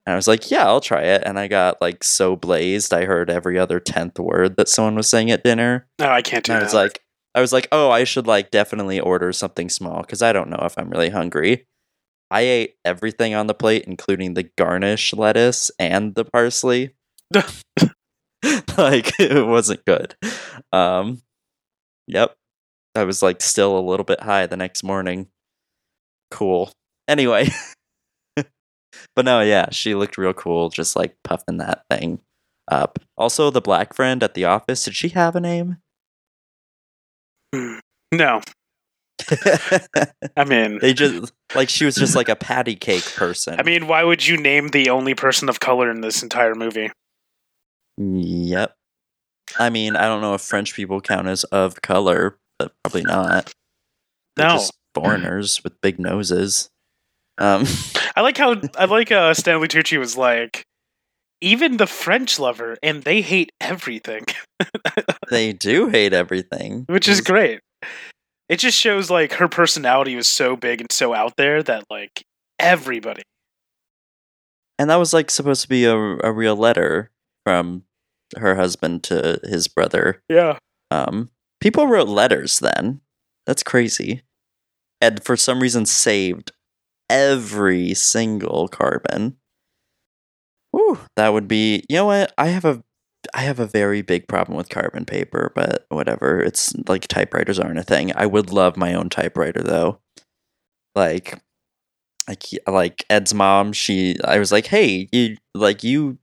[0.04, 3.06] And I was like, "Yeah, I'll try it." And I got like so blazed, I
[3.06, 5.88] heard every other tenth word that someone was saying at dinner.
[5.98, 7.00] no, I can't do And I was like,
[7.35, 10.62] I was like, oh, I should like definitely order something small because I don't know
[10.64, 11.66] if I'm really hungry.
[12.30, 16.94] I ate everything on the plate, including the garnish lettuce and the parsley.
[18.76, 20.14] like it wasn't good.
[20.72, 21.22] Um,
[22.12, 22.37] yep,
[22.94, 25.29] I was like still a little bit high the next morning.
[26.31, 26.72] Cool.
[27.09, 27.48] Anyway,
[28.37, 32.20] but no, yeah, she looked real cool, just like puffing that thing
[32.68, 32.98] up.
[33.16, 35.79] Also, the black friend at the office, did she have a name?
[38.12, 38.40] no.
[40.37, 43.59] I mean, they just like she was just like a patty cake person.
[43.59, 46.90] I mean, why would you name the only person of color in this entire movie?
[47.98, 48.75] yep.
[49.59, 53.52] I mean, I don't know if French people count as of color, but probably not.
[54.37, 54.55] They're No.
[54.55, 56.70] just foreigners with big noses.
[57.38, 57.64] Um,
[58.16, 60.64] I like how I like uh, Stanley Tucci was like,
[61.40, 64.24] even the French lover, and they hate everything,
[65.31, 67.61] they do hate everything, which is great.
[68.48, 72.22] It just shows like her personality was so big and so out there that like
[72.59, 73.22] everybody.
[74.78, 77.11] And that was like supposed to be a, a real letter
[77.44, 77.85] from
[78.38, 80.23] her husband to his brother.
[80.29, 80.59] Yeah.
[80.90, 83.01] Um, people wrote letters then.
[83.47, 84.23] That's crazy.
[85.01, 86.53] And for some reason saved
[87.11, 89.37] every single carbon.
[90.73, 92.33] Whew, that would be you know what?
[92.38, 92.83] I have a
[93.35, 96.40] I have a very big problem with carbon paper, but whatever.
[96.40, 98.12] It's like typewriters aren't a thing.
[98.16, 100.01] I would love my own typewriter though.
[100.95, 101.40] Like
[102.29, 106.18] like like Ed's mom, she I was like, "Hey, you like you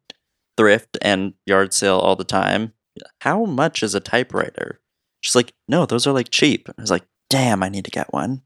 [0.59, 2.73] thrift and yard sale all the time.
[3.21, 4.81] How much is a typewriter?"
[5.21, 8.11] She's like, "No, those are like cheap." I was like, "Damn, I need to get
[8.11, 8.41] one."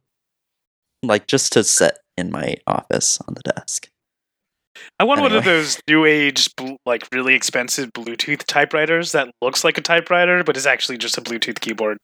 [1.02, 3.89] Like just to sit in my office on the desk.
[4.99, 6.49] I want one of those new age,
[6.86, 11.21] like really expensive Bluetooth typewriters that looks like a typewriter, but is actually just a
[11.21, 11.97] Bluetooth keyboard.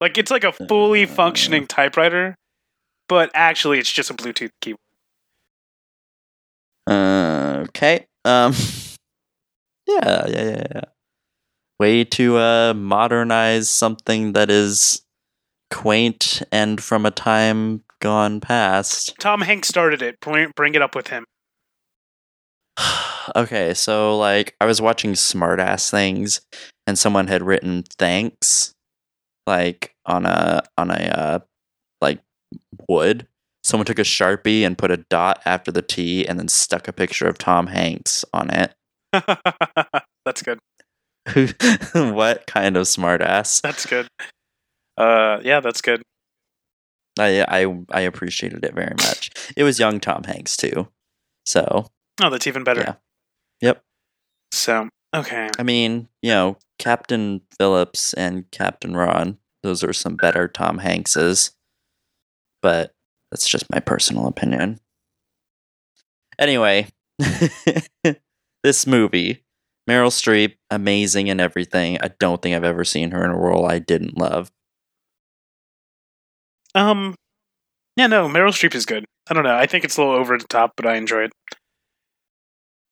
[0.00, 2.36] Like it's like a fully functioning typewriter,
[3.08, 4.78] but actually it's just a Bluetooth keyboard.
[6.88, 8.06] Uh, okay.
[8.24, 8.54] Um.
[9.92, 10.80] Yeah, yeah, yeah, yeah.
[11.78, 15.02] Way to uh modernize something that is
[15.70, 19.14] quaint and from a time gone past.
[19.18, 20.20] Tom Hanks started it.
[20.20, 21.24] Bring, bring it up with him.
[23.36, 26.40] okay, so like I was watching smartass things
[26.86, 28.74] and someone had written thanks
[29.46, 31.38] like on a on a uh
[32.00, 32.20] like
[32.88, 33.26] wood.
[33.64, 36.92] Someone took a Sharpie and put a dot after the T and then stuck a
[36.92, 38.74] picture of Tom Hanks on it.
[40.24, 40.58] That's good.
[41.94, 43.60] what kind of smartass?
[43.60, 44.08] That's good.
[44.96, 46.02] Uh, yeah, that's good.
[47.18, 49.30] I I I appreciated it very much.
[49.56, 50.88] It was young Tom Hanks too.
[51.46, 51.86] So,
[52.20, 52.80] Oh, that's even better.
[52.80, 52.94] Yeah.
[53.60, 53.82] Yep.
[54.52, 55.48] So okay.
[55.58, 61.52] I mean, you know, Captain Phillips and Captain Ron, those are some better Tom Hankses.
[62.60, 62.94] But
[63.30, 64.78] that's just my personal opinion.
[66.38, 66.88] Anyway,
[68.62, 69.44] this movie,
[69.88, 71.98] Meryl Streep, amazing and everything.
[72.00, 74.50] I don't think I've ever seen her in a role I didn't love.
[76.74, 77.14] Um,
[77.96, 79.04] yeah, no, Meryl Streep is good.
[79.28, 79.54] I don't know.
[79.54, 81.32] I think it's a little over the top, but I enjoy it.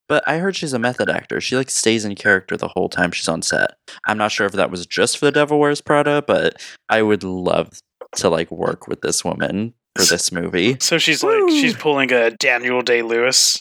[0.09, 1.41] But I heard she's a method actor.
[1.41, 3.77] She like stays in character the whole time she's on set.
[4.07, 7.23] I'm not sure if that was just for The Devil Wears Prada, but I would
[7.23, 7.79] love
[8.17, 10.77] to like work with this woman for this movie.
[10.81, 13.61] So she's like, she's pulling a Daniel Day Lewis.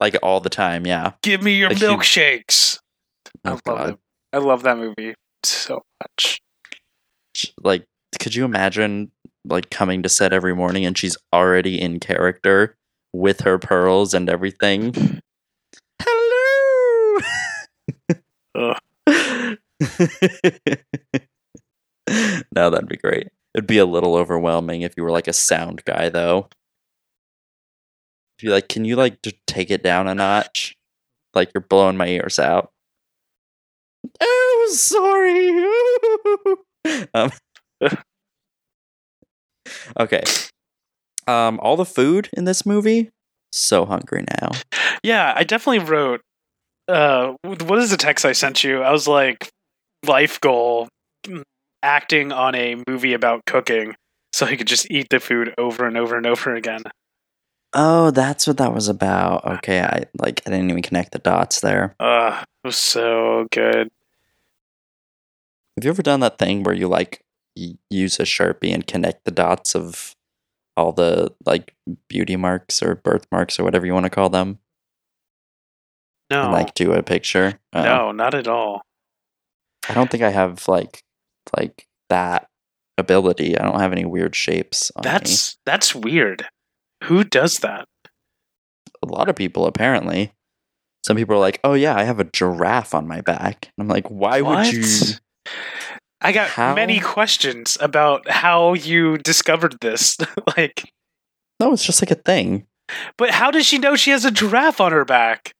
[0.00, 1.12] Like all the time, yeah.
[1.22, 2.78] Give me your Like she- milkshakes.
[3.44, 3.88] Oh, I Oh love god.
[3.90, 3.98] it.
[4.32, 6.40] I love that movie so much.
[7.62, 7.86] Like
[8.18, 9.10] could you imagine
[9.44, 12.76] like coming to set every morning and she's already in character
[13.12, 15.20] with her pearls and everything?
[16.02, 17.20] Hello.
[22.54, 23.28] No, that'd be great.
[23.54, 26.48] It'd be a little overwhelming if you were like a sound guy, though.
[28.42, 30.76] You like, can you like just take it down a notch?
[31.34, 32.72] Like you're blowing my ears out.
[34.20, 35.48] Oh, sorry.
[37.14, 37.30] um,
[39.98, 40.22] okay.
[41.26, 43.10] Um, all the food in this movie.
[43.52, 44.50] So hungry now.
[45.02, 46.20] Yeah, I definitely wrote.
[46.88, 48.82] Uh, what is the text I sent you?
[48.82, 49.48] I was like,
[50.04, 50.88] life goal,
[51.24, 51.42] mm,
[51.82, 53.94] acting on a movie about cooking,
[54.32, 56.82] so he could just eat the food over and over and over again.
[57.72, 59.44] Oh, that's what that was about.
[59.58, 61.94] Okay, I like I didn't even connect the dots there.
[62.00, 63.90] Uh, it was so good.
[65.76, 67.24] Have you ever done that thing where you like
[67.56, 70.14] y- use a sharpie and connect the dots of
[70.76, 71.74] all the like
[72.08, 74.58] beauty marks or birthmarks or whatever you want to call them,
[76.30, 77.60] No, and like do a picture?
[77.72, 77.82] Oh.
[77.82, 78.82] no, not at all.
[79.88, 81.02] I don't think I have like
[81.56, 82.48] like that
[82.98, 83.56] ability.
[83.56, 84.90] I don't have any weird shapes.
[84.96, 85.10] On me.
[85.10, 86.46] That's that's weird.
[87.04, 87.86] Who does that?
[89.02, 90.30] a lot of people apparently.
[91.06, 93.88] Some people are like, "Oh yeah, I have a giraffe on my back." And I'm
[93.88, 94.84] like, "Why would you?"
[96.20, 96.74] I got How?
[96.74, 100.18] many questions about how you discovered this.
[100.56, 100.92] like,
[101.58, 102.66] No, it's just like a thing.
[103.16, 105.54] but how does she know she has a giraffe on her back?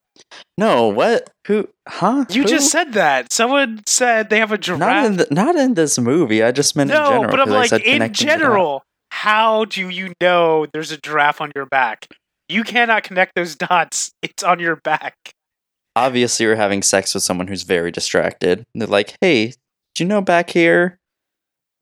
[0.58, 1.30] No, what?
[1.46, 1.66] Who?
[1.88, 2.26] Huh?
[2.28, 2.48] You Who?
[2.48, 3.32] just said that.
[3.32, 5.06] Someone said they have a not giraffe.
[5.06, 6.42] in the, not in this movie.
[6.42, 7.30] I just meant in no, general.
[7.30, 8.18] but I'm like in connecting the dots.
[8.20, 8.84] general.
[9.10, 12.06] How do you know there's a giraffe on your back?
[12.48, 14.12] You cannot connect those dots.
[14.22, 15.14] It's on your back.
[15.96, 18.64] Obviously, you're having sex with someone who's very distracted.
[18.72, 19.54] And they're like, "Hey,
[19.94, 20.98] do you know back here,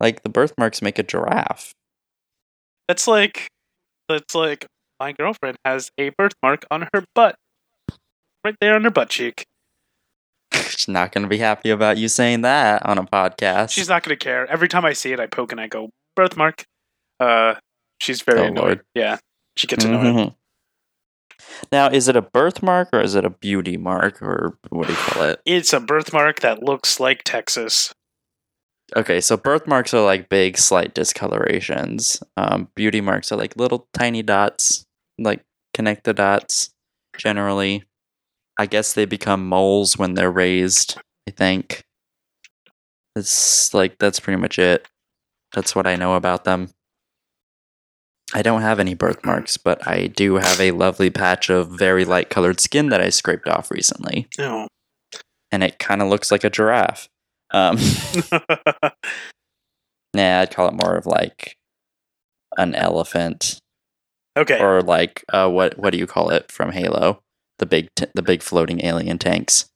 [0.00, 1.72] like the birthmarks make a giraffe?"
[2.88, 3.48] That's like,
[4.08, 4.66] that's like
[4.98, 7.36] my girlfriend has a birthmark on her butt.
[8.44, 9.44] Right there on her butt cheek.
[10.54, 13.70] She's not going to be happy about you saying that on a podcast.
[13.70, 14.46] She's not going to care.
[14.50, 16.64] Every time I see it, I poke and I go, birthmark.
[17.20, 17.54] Uh,
[18.00, 18.62] she's very Oh, annoyed.
[18.64, 18.80] Lord.
[18.94, 19.18] Yeah,
[19.56, 20.14] she gets annoyed.
[20.14, 20.34] Mhm.
[21.72, 24.98] Now, is it a birthmark or is it a beauty mark or what do you
[24.98, 25.40] call it?
[25.46, 27.92] It's a birthmark that looks like Texas.
[28.96, 32.22] Okay, so birthmarks are like big, slight discolorations.
[32.36, 34.86] Um, beauty marks are like little tiny dots,
[35.18, 36.70] like connect the dots.
[37.16, 37.84] Generally,
[38.58, 40.98] I guess they become moles when they're raised.
[41.28, 41.84] I think
[43.16, 44.86] it's like that's pretty much it.
[45.54, 46.70] That's what I know about them.
[48.34, 52.28] I don't have any birthmarks, but I do have a lovely patch of very light
[52.28, 54.68] colored skin that I scraped off recently, No.
[55.50, 57.08] and it kind of looks like a giraffe.
[57.50, 57.78] Um,
[60.14, 61.56] Nah, I'd call it more of like
[62.56, 63.58] an elephant,
[64.36, 64.58] okay.
[64.58, 67.20] or like uh, what what do you call it from Halo?
[67.58, 69.66] The big t- the big floating alien tanks.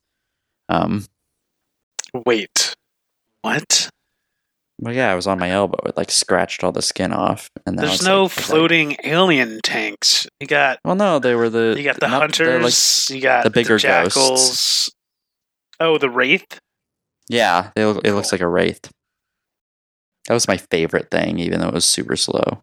[0.69, 1.05] Um,
[2.27, 2.75] Wait.
[3.43, 3.89] What?
[4.83, 5.79] Well, yeah, I was on my elbow.
[5.87, 8.97] It like scratched all the skin off, and There's was no like- was like- floating
[9.05, 10.27] alien tanks.
[10.41, 13.09] You got well, no, they were the you got the not- hunters.
[13.11, 14.15] you got the bigger jackals.
[14.15, 14.91] ghosts.
[15.81, 16.59] Oh, the wraith.
[17.29, 18.91] yeah, look- it looks like a wraith.
[20.29, 22.63] That was my favorite thing, even though it was super slow.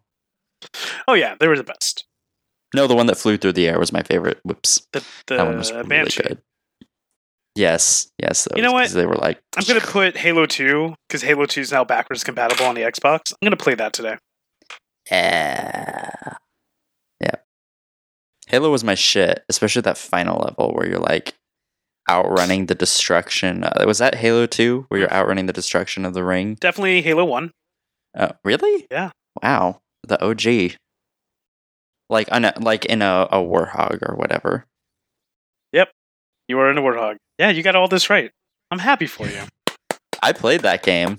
[1.08, 2.04] Oh yeah, they were the best.
[2.74, 4.38] No, the one that flew through the air was my favorite.
[4.44, 6.22] Whoops, The the that one was really banshee.
[6.22, 6.42] good.
[7.54, 8.46] Yes, yes.
[8.54, 8.90] You know what?
[8.90, 12.64] They were like I'm gonna put Halo 2 because Halo 2 is now backwards compatible
[12.66, 13.32] on the Xbox.
[13.32, 14.16] I'm gonna play that today.
[15.10, 16.10] Yeah.
[17.20, 17.34] Yeah.
[18.46, 21.34] Halo was my shit, especially that final level where you're like
[22.08, 23.64] outrunning the destruction.
[23.64, 26.56] Uh, was that Halo 2 where you're outrunning the destruction of the ring?
[26.60, 27.50] Definitely Halo 1.
[28.18, 28.86] Oh, really?
[28.90, 29.10] Yeah.
[29.42, 29.80] Wow.
[30.06, 30.76] The OG.
[32.08, 34.66] Like on a, like in a, a Warhog or whatever.
[36.50, 37.14] You were in a Warthog.
[37.38, 38.32] Yeah, you got all this right.
[38.72, 39.42] I'm happy for you.
[40.22, 41.18] I played that game.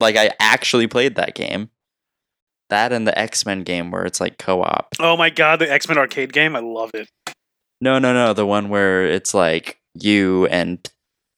[0.00, 1.70] Like I actually played that game.
[2.70, 4.86] That and the X-Men game where it's like co-op.
[5.00, 6.54] oh my god, the X Men arcade game.
[6.54, 7.08] I love it.
[7.80, 8.32] No, no, no.
[8.34, 10.78] The one where it's like you and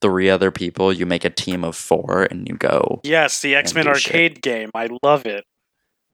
[0.03, 3.01] three other people, you make a team of four and you go.
[3.05, 4.13] Yes, the X Men do shit.
[4.13, 4.71] arcade game.
[4.75, 5.45] I love it.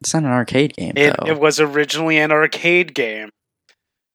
[0.00, 1.26] It's not an arcade game, It, though.
[1.26, 3.30] it was originally an arcade game.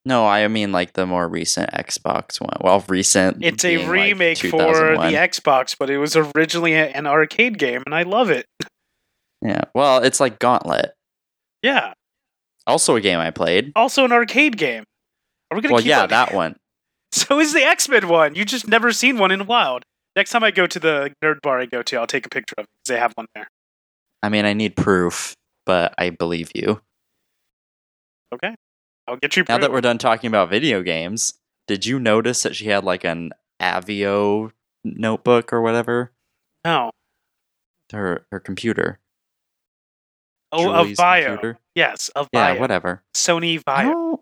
[0.05, 2.57] No, I mean like the more recent Xbox one.
[2.61, 3.43] Well, recent.
[3.43, 4.49] It's a being, like, remake for
[4.97, 8.45] the Xbox, but it was originally an arcade game, and I love it.
[9.41, 9.65] Yeah.
[9.75, 10.93] Well, it's like Gauntlet.
[11.61, 11.93] Yeah,
[12.65, 13.73] Also a game I played.
[13.75, 14.85] also an arcade game.
[15.51, 16.55] Are we gonna Well, keep yeah, on- that one.
[17.11, 18.33] So is the X Men one.
[18.33, 19.81] You just never seen one in a while.
[20.15, 22.55] Next time I go to the nerd bar I go to, I'll take a picture
[22.57, 23.47] of it because they have one there.
[24.23, 26.81] I mean, I need proof, but I believe you.
[28.33, 28.55] Okay,
[29.07, 29.43] I'll get you.
[29.47, 31.35] Now that we're done talking about video games,
[31.67, 34.51] did you notice that she had like an Avio
[34.83, 36.11] notebook or whatever?
[36.63, 36.89] no,
[37.91, 38.99] Her her computer.
[40.51, 41.25] oh, of Julie's Vaio.
[41.27, 41.59] computer?
[41.75, 43.03] Yes, of Yeah, whatever.
[43.15, 43.91] Sony I Vaio.
[43.91, 44.21] don't.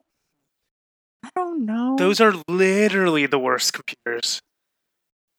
[1.26, 1.96] I don't know.
[1.98, 4.42] Those are literally the worst computers.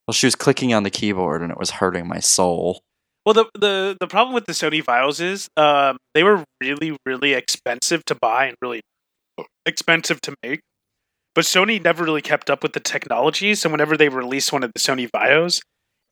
[0.09, 2.81] Well, she was clicking on the keyboard and it was hurting my soul.
[3.27, 7.33] Well, the the the problem with the Sony Vaios is um, they were really really
[7.35, 8.81] expensive to buy and really
[9.67, 10.61] expensive to make.
[11.35, 14.73] But Sony never really kept up with the technology, so whenever they released one of
[14.73, 15.61] the Sony Vaios,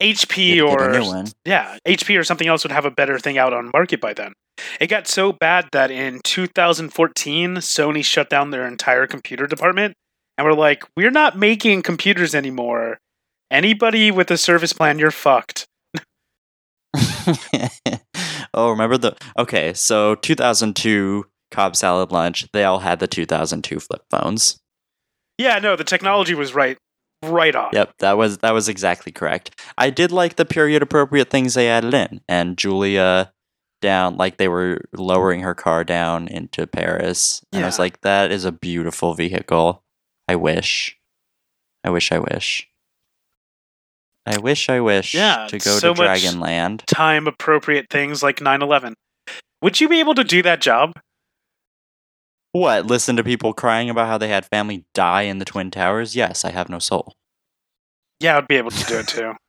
[0.02, 1.26] HP You had to get or a new one.
[1.44, 4.32] yeah, HP or something else would have a better thing out on market by then.
[4.80, 9.94] It got so bad that in 2014, Sony shut down their entire computer department
[10.36, 12.98] and were like, "We're not making computers anymore.
[13.50, 15.66] Anybody with a service plan, you're fucked."
[18.54, 19.72] oh, remember the okay?
[19.72, 22.48] So 2002 Cobb salad lunch.
[22.52, 24.58] They all had the 2002 flip phones.
[25.38, 26.76] Yeah, no, the technology was right,
[27.22, 27.70] right on.
[27.72, 29.60] Yep, that was that was exactly correct.
[29.78, 33.32] I did like the period appropriate things they added in, and Julia
[33.80, 37.42] down like they were lowering her car down into Paris.
[37.52, 39.82] And I was like, that is a beautiful vehicle.
[40.28, 40.96] I wish.
[41.84, 42.68] I wish I wish.
[44.24, 46.84] I wish I wish Yeah, to go so to much- Dragonland.
[46.86, 48.94] Time appropriate things like 9/11.
[49.62, 50.92] Would you be able to do that job?
[52.52, 52.86] What?
[52.86, 56.14] Listen to people crying about how they had family die in the Twin Towers?
[56.14, 57.14] Yes, I have no soul.
[58.20, 59.32] Yeah, I'd be able to do it too.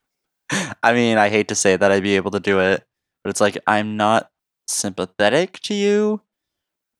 [0.82, 2.84] I mean, I hate to say that I'd be able to do it,
[3.22, 4.30] but it's like I'm not
[4.66, 6.20] sympathetic to you.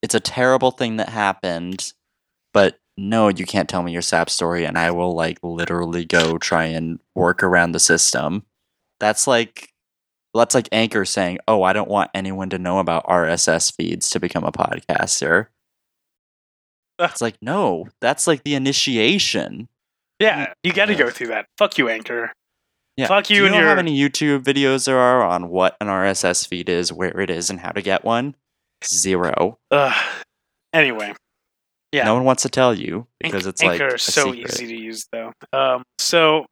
[0.03, 1.93] It's a terrible thing that happened,
[2.53, 6.39] but no, you can't tell me your sap story, and I will like literally go
[6.39, 8.45] try and work around the system.
[9.01, 9.73] That's like
[10.35, 14.21] that's like Anchor saying, "Oh, I don't want anyone to know about RSS feeds to
[14.21, 15.49] become a podcaster."
[16.99, 19.69] It's like, no, that's like the initiation.
[20.21, 21.47] Yeah, you got to go through that.
[21.59, 22.33] Fuck you, Anchor.
[22.97, 23.09] Yeah.
[23.09, 23.39] Fuck you.
[23.39, 23.69] Do you know your.
[23.69, 27.51] how many YouTube videos there are on what an RSS feed is, where it is,
[27.51, 28.37] and how to get one?
[28.85, 29.59] Zero.
[29.73, 30.23] Ugh.
[30.73, 31.15] Anyway,
[31.93, 32.05] yeah.
[32.05, 34.55] No one wants to tell you Anch- because it's Anchor like is so secret.
[34.55, 35.33] easy to use, though.
[35.53, 36.47] Um, so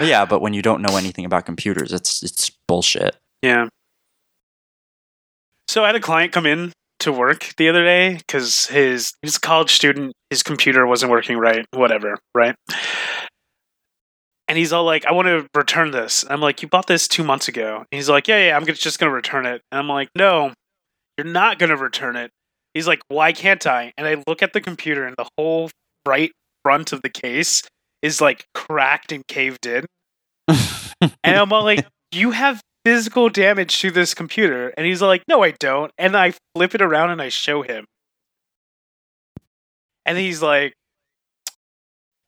[0.00, 3.16] yeah, but when you don't know anything about computers, it's it's bullshit.
[3.42, 3.68] Yeah.
[5.68, 6.72] So I had a client come in
[7.04, 10.12] to work the other day because his he's a college student.
[10.30, 11.64] His computer wasn't working right.
[11.72, 12.54] Whatever, right?
[14.48, 17.06] And he's all like, "I want to return this." And I'm like, "You bought this
[17.06, 19.78] two months ago." And he's like, "Yeah, yeah, I'm just going to return it." And
[19.78, 20.52] I'm like, "No,
[21.16, 22.30] you're not going to return it."
[22.72, 25.70] He's like, "Why can't I?" And I look at the computer, and the whole
[26.06, 26.32] right
[26.62, 27.62] front of the case
[28.02, 29.84] is like cracked and caved in.
[30.48, 34.72] and I'm all like, "You have physical damage to this computer.
[34.76, 35.90] And he's like, no, I don't.
[35.98, 37.86] And I flip it around and I show him.
[40.06, 40.74] And he's like,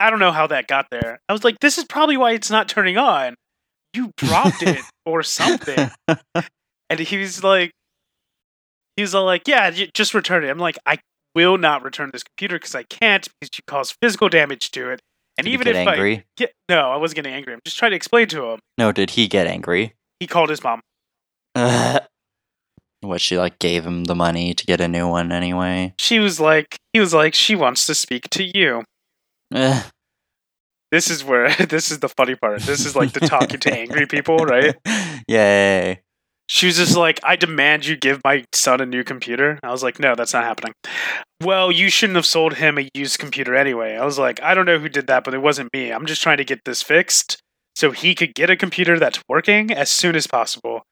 [0.00, 1.18] I don't know how that got there.
[1.28, 3.34] I was like, this is probably why it's not turning on.
[3.94, 5.90] You dropped it or something.
[6.88, 7.70] And he was like,
[8.96, 10.48] he was all like, yeah, just return it.
[10.48, 10.98] I'm like, I
[11.34, 15.00] will not return this computer because I can't because you caused physical damage to it.
[15.38, 16.24] And Did even if I angry?
[16.38, 17.52] get, no, I wasn't getting angry.
[17.52, 18.58] I'm just trying to explain to him.
[18.78, 19.94] No, did he get angry?
[20.20, 20.80] He called his mom.
[23.00, 25.94] what she like gave him the money to get a new one anyway.
[25.98, 28.84] She was like, he was like, she wants to speak to you.
[30.92, 32.60] This is where this is the funny part.
[32.62, 34.76] This is like the talking to angry people, right?
[35.28, 36.00] Yay.
[36.48, 39.58] She was just like, I demand you give my son a new computer.
[39.64, 40.74] I was like, no, that's not happening.
[41.42, 43.96] Well, you shouldn't have sold him a used computer anyway.
[43.96, 45.90] I was like, I don't know who did that, but it wasn't me.
[45.90, 47.42] I'm just trying to get this fixed
[47.76, 50.82] so he could get a computer that's working as soon as possible.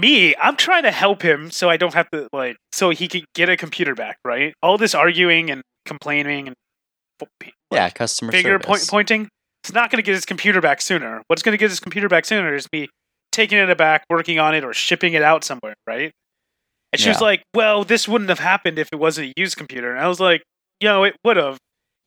[0.00, 3.24] Me, I'm trying to help him so I don't have to, like, so he could
[3.34, 4.54] get a computer back, right?
[4.62, 6.56] All this arguing and complaining and
[7.72, 8.66] Yeah, customer finger service.
[8.66, 9.28] point, pointing.
[9.64, 11.22] It's not going to get his computer back sooner.
[11.26, 12.88] What's going to get his computer back sooner is me
[13.32, 16.12] taking it back, working on it, or shipping it out somewhere, right?
[16.92, 19.90] And she was like, "Well, this wouldn't have happened if it wasn't a used computer."
[19.90, 20.42] And I was like,
[20.80, 21.58] "You know, it would have."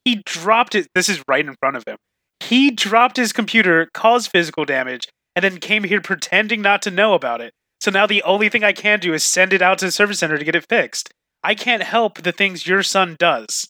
[0.06, 0.88] He dropped it.
[0.96, 1.98] This is right in front of him.
[2.42, 7.14] He dropped his computer, caused physical damage, and then came here pretending not to know
[7.14, 7.54] about it.
[7.80, 10.20] So now the only thing I can do is send it out to the service
[10.20, 11.12] center to get it fixed.
[11.44, 13.70] I can't help the things your son does.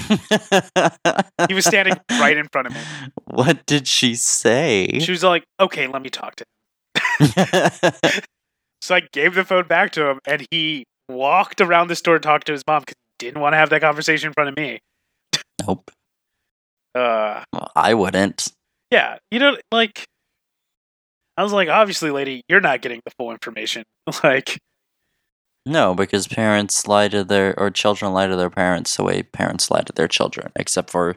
[1.49, 2.81] He was standing right in front of me.
[3.25, 4.99] what did she say?
[5.01, 8.13] She was like, okay, let me talk to him.
[8.83, 12.21] So I gave the phone back to him, and he walked around the store to
[12.21, 14.57] talk to his mom because he didn't want to have that conversation in front of
[14.57, 14.79] me.
[15.67, 15.91] nope.
[16.95, 18.49] Uh, Well, I wouldn't.
[18.91, 20.05] yeah, you know, like,
[21.37, 23.85] I was like, obviously, lady, you're not getting the full information.
[24.25, 24.59] like,
[25.67, 29.71] No, because parents lie to their or children lie to their parents the way parents
[29.71, 31.17] lie to their children, except for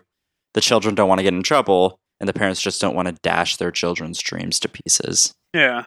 [0.53, 3.15] the children don't want to get in trouble and the parents just don't want to
[3.23, 5.33] dash their children's dreams to pieces.
[5.53, 5.83] yeah.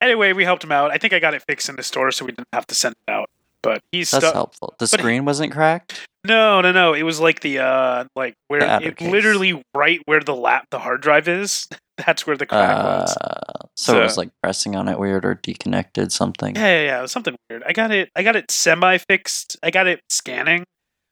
[0.00, 0.90] Anyway, we helped him out.
[0.90, 2.94] I think I got it fixed in the store, so we didn't have to send
[3.06, 3.30] it out.
[3.64, 4.34] But he's That's stuck.
[4.34, 4.74] helpful.
[4.78, 6.06] The but he- screen wasn't cracked?
[6.26, 6.94] No, no, no.
[6.94, 9.10] It was like the uh, like where it case.
[9.10, 11.66] literally right where the lap the hard drive is.
[12.06, 13.16] That's where the crack was.
[13.16, 16.56] Uh, so, it was like pressing on it weird or deconnected something.
[16.56, 16.98] Yeah, yeah, yeah.
[16.98, 17.62] It was something weird.
[17.66, 18.08] I got it.
[18.16, 19.56] I got it semi fixed.
[19.62, 20.64] I got it scanning.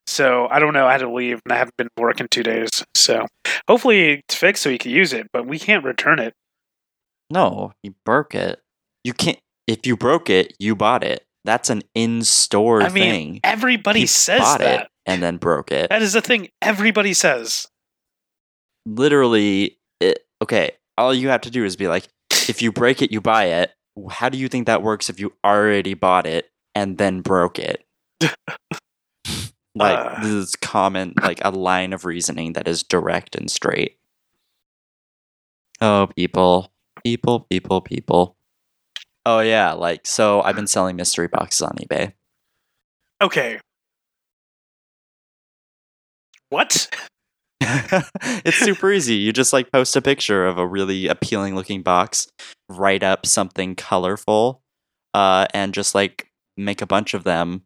[0.07, 0.87] So I don't know.
[0.87, 2.71] I had to leave, and I haven't been working two days.
[2.97, 3.27] So
[3.69, 5.27] hopefully it's fixed so you can use it.
[5.33, 6.33] But we can't return it.
[7.31, 8.61] No, you broke it.
[9.05, 9.39] You can't.
[9.67, 11.25] If you broke it, you bought it.
[11.45, 13.41] That's an in-store I mean, thing.
[13.43, 14.83] everybody He says bought that.
[14.83, 15.91] it and then broke it.
[15.91, 17.67] That is the thing everybody says.
[18.87, 20.73] Literally, it, okay.
[20.99, 22.07] All you have to do is be like,
[22.49, 23.73] if you break it, you buy it.
[24.11, 27.85] How do you think that works if you already bought it and then broke it?
[29.75, 30.21] like Uh.
[30.23, 33.97] this is common, like a line of reasoning that is direct and straight.
[35.81, 36.73] Oh, people,
[37.05, 38.37] people, people, people.
[39.25, 40.43] Oh yeah, like so.
[40.43, 42.13] I've been selling mystery boxes on eBay.
[43.21, 43.61] Okay.
[46.49, 46.89] What?
[47.63, 49.15] it's super easy.
[49.15, 52.27] You just like post a picture of a really appealing looking box,
[52.69, 54.63] write up something colorful,
[55.15, 57.63] uh, and just like make a bunch of them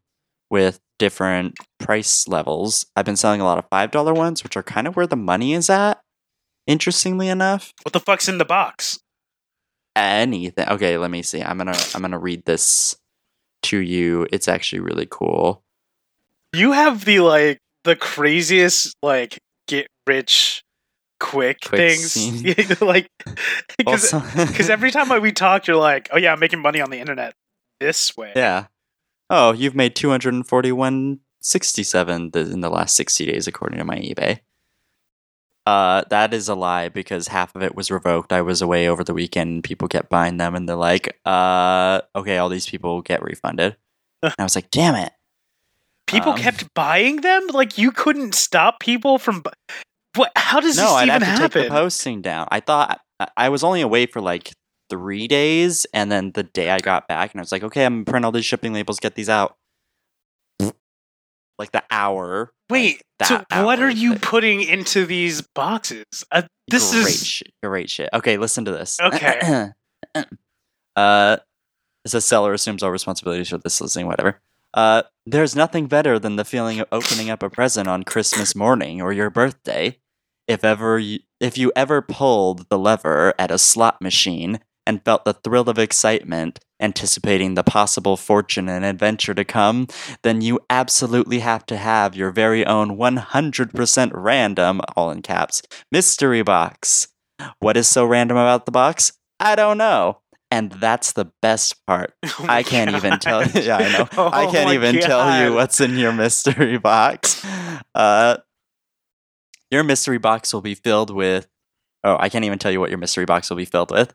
[0.51, 2.87] with different price levels.
[2.95, 5.17] I've been selling a lot of five dollar ones, which are kind of where the
[5.17, 6.01] money is at.
[6.67, 8.99] Interestingly enough, What the fuck's in the box?
[9.97, 10.69] Anything.
[10.69, 11.43] Okay, let me see.
[11.43, 12.97] I'm gonna I'm gonna read this
[13.65, 14.27] to you.
[14.31, 15.63] It's actually really cool.
[16.53, 20.63] You have the like the craziest like get rich
[21.19, 22.81] quick, Quick things.
[22.81, 23.11] like
[23.79, 26.99] because Because every time we talk, you're like, "Oh yeah, I'm making money on the
[26.99, 27.35] internet
[27.81, 28.67] this way." yeah.
[29.29, 34.39] Oh, you've made 241.67 th- in the last 60 days, according to my eBay.
[35.67, 38.33] Uh, that is a lie because half of it was revoked.
[38.33, 39.65] I was away over the weekend.
[39.65, 43.77] People kept buying them, and they're like, uh, okay, all these people get refunded.
[44.23, 45.13] and I was like, damn it.
[46.07, 47.49] People Um, kept buying them.
[47.49, 49.41] Like you couldn't stop people from.
[49.41, 49.51] Bu-
[50.15, 50.31] what?
[50.37, 51.77] How does no, this I'd even have to take the happen?
[51.77, 52.47] posting down.
[52.51, 54.53] I thought I- I was only away for like
[54.89, 58.05] three days, and then the day I got back, and I was like, okay, I'm
[58.05, 59.57] gonna print all these shipping labels, get these out.
[61.59, 62.53] Like the hour.
[62.69, 64.21] Wait, like, so what are you thing.
[64.21, 66.05] putting into these boxes?
[66.31, 68.11] Uh, this great is shit, great shit.
[68.13, 68.99] Okay, listen to this.
[69.07, 69.71] Okay.
[70.97, 71.37] uh,
[72.05, 74.41] the seller assumes all responsibilities for this listening, whatever.
[74.75, 79.01] Uh, there's nothing better than the feeling of opening up a present on Christmas morning
[79.01, 79.99] or your birthday.
[80.47, 85.25] If ever, you, if you ever pulled the lever at a slot machine and felt
[85.25, 89.87] the thrill of excitement, anticipating the possible fortune and adventure to come,
[90.23, 96.43] then you absolutely have to have your very own 100% random, all in caps, mystery
[96.43, 97.09] box.
[97.59, 99.13] What is so random about the box?
[99.41, 100.21] I don't know.
[100.51, 102.15] And that's the best part.
[102.39, 103.41] Oh I can't even tell.
[103.43, 103.65] gosh.
[103.67, 104.09] Yeah, I know.
[104.31, 107.45] I Oh can't my even tell you what's in your mystery box.
[107.95, 108.37] Uh,
[109.71, 111.49] your mystery box will be filled with.
[112.05, 114.15] Oh, I can't even tell you what your mystery box will be filled with.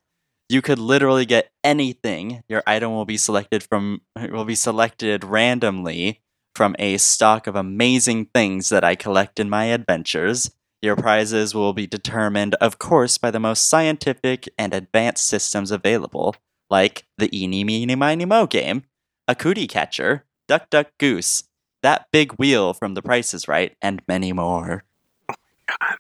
[0.52, 2.44] You could literally get anything.
[2.50, 6.20] Your item will be selected from will be selected randomly
[6.54, 10.52] from a stock of amazing things that I collect in my adventures.
[10.82, 16.36] Your prizes will be determined, of course, by the most scientific and advanced systems available,
[16.70, 18.84] like the Eeny Meeny Miny Mo game,
[19.30, 21.46] a cootie catcher, Duck Duck Goose,
[21.82, 24.84] that big wheel from The Price is Right, and many more.
[25.30, 25.96] Oh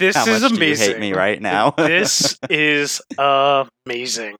[0.00, 0.58] this How is much amazing.
[0.58, 1.70] do you hate me right now?
[1.76, 4.34] this is amazing.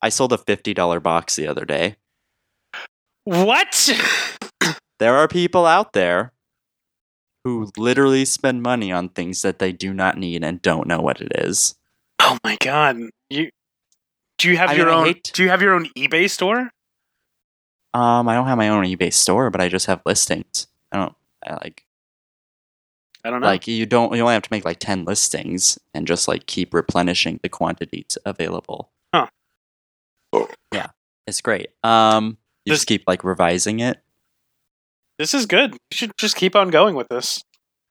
[0.00, 1.96] I sold a $50 box the other day.
[3.24, 3.90] What?
[5.00, 6.32] There are people out there
[7.44, 11.20] who literally spend money on things that they do not need and don't know what
[11.20, 11.74] it is.
[12.20, 12.98] Oh my god!
[13.30, 13.48] You
[14.38, 15.06] do you have I your mean, own?
[15.06, 16.70] hate- Do you have your own eBay store?
[17.94, 20.66] Um, I don't have my own eBay store, but I just have listings.
[20.92, 21.14] I don't
[21.46, 21.84] I like
[23.24, 23.46] I don't know.
[23.46, 26.72] like you don't you only have to make like 10 listings and just like keep
[26.74, 28.90] replenishing the quantities available.
[29.14, 29.26] Huh.
[30.72, 30.88] Yeah,
[31.26, 31.68] it's great.
[31.82, 34.02] Um you This- just keep like revising it.
[35.18, 35.72] this is good.
[35.72, 37.42] You should just keep on going with this.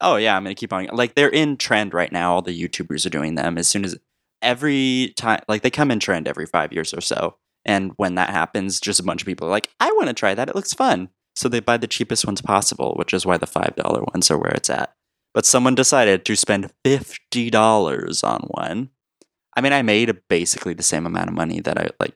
[0.02, 0.88] Oh yeah, I'm gonna keep on.
[0.94, 2.34] Like they're in trend right now.
[2.34, 3.58] All the YouTubers are doing them.
[3.58, 3.98] As soon as
[4.42, 7.36] every time, like they come in trend every five years or so.
[7.66, 10.34] And when that happens, just a bunch of people are like, "I want to try
[10.34, 10.48] that.
[10.48, 13.76] It looks fun." So they buy the cheapest ones possible, which is why the five
[13.76, 14.96] dollar ones are where it's at.
[15.34, 18.90] But someone decided to spend fifty dollars on one.
[19.56, 22.16] I mean, I made basically the same amount of money that I like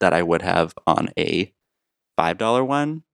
[0.00, 1.52] that I would have on a
[2.16, 3.04] five dollar one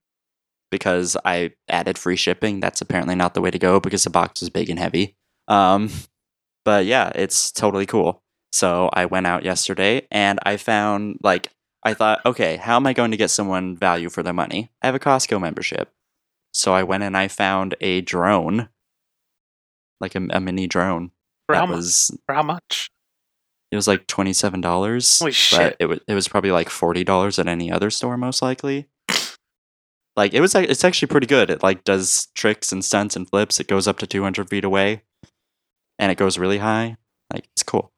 [0.71, 2.59] because I added free shipping.
[2.59, 5.15] That's apparently not the way to go because the box was big and heavy.
[5.47, 5.89] Um,
[6.65, 8.21] but yeah, it's totally cool.
[8.51, 11.49] So I went out yesterday and I found like
[11.83, 14.71] I thought, okay, how am I going to get someone value for their money?
[14.81, 15.91] I have a Costco membership.
[16.51, 18.69] So I went and I found a drone,
[19.99, 21.11] like a, a mini drone.
[21.47, 21.75] For that how much?
[21.77, 22.89] was For how much?
[23.71, 25.19] it was like twenty seven dollars.
[25.19, 25.75] Holy But shit.
[25.79, 28.87] it was it was probably like forty dollars at any other store, most likely.
[30.15, 31.49] Like it was, it's actually pretty good.
[31.49, 33.59] It like does tricks and stunts and flips.
[33.59, 35.03] It goes up to two hundred feet away,
[35.97, 36.97] and it goes really high.
[37.31, 37.91] Like it's cool.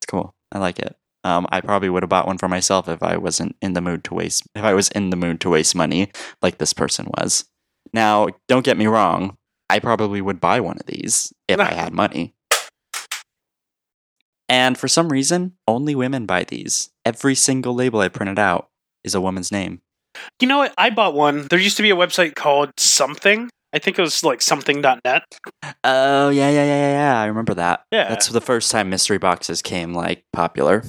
[0.00, 0.34] It's cool.
[0.50, 0.96] I like it.
[1.24, 4.04] Um, I probably would have bought one for myself if I wasn't in the mood
[4.04, 4.44] to waste.
[4.54, 7.44] If I was in the mood to waste money, like this person was.
[7.92, 9.36] Now, don't get me wrong.
[9.70, 12.34] I probably would buy one of these if I had money.
[14.48, 16.90] And for some reason, only women buy these.
[17.04, 18.70] Every single label I printed out
[19.04, 19.82] is a woman's name.
[20.40, 20.74] You know what?
[20.78, 21.46] I bought one.
[21.48, 23.50] There used to be a website called something.
[23.74, 25.22] I think it was like something.net.
[25.84, 27.20] Oh yeah, yeah, yeah, yeah, yeah.
[27.20, 27.84] I remember that.
[27.92, 28.08] Yeah.
[28.08, 30.82] That's the first time mystery boxes came like popular.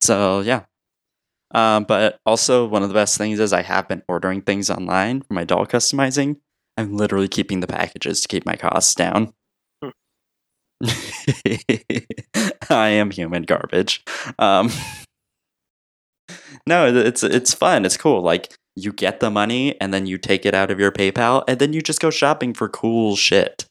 [0.00, 0.64] So yeah.
[1.54, 5.22] Um, but also one of the best things is I have been ordering things online
[5.22, 6.36] for my doll customizing.
[6.76, 9.32] I'm literally keeping the packages to keep my costs down.
[12.68, 14.02] I am human garbage.
[14.38, 14.70] Um,
[16.66, 17.84] no, it's it's fun.
[17.84, 18.22] It's cool.
[18.22, 21.60] Like you get the money and then you take it out of your PayPal and
[21.60, 23.66] then you just go shopping for cool shit.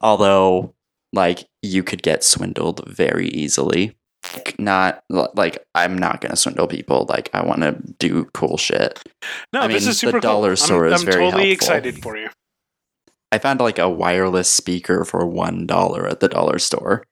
[0.00, 0.74] Although,
[1.12, 3.96] like you could get swindled very easily.
[4.58, 7.06] Not like I'm not gonna swindle people.
[7.08, 9.00] Like I want to do cool shit.
[9.52, 10.56] No, I this mean, is super the dollar cool.
[10.56, 11.52] store I'm, is I'm very totally helpful.
[11.52, 12.28] excited for you.
[13.32, 17.04] I found like a wireless speaker for one dollar at the dollar store.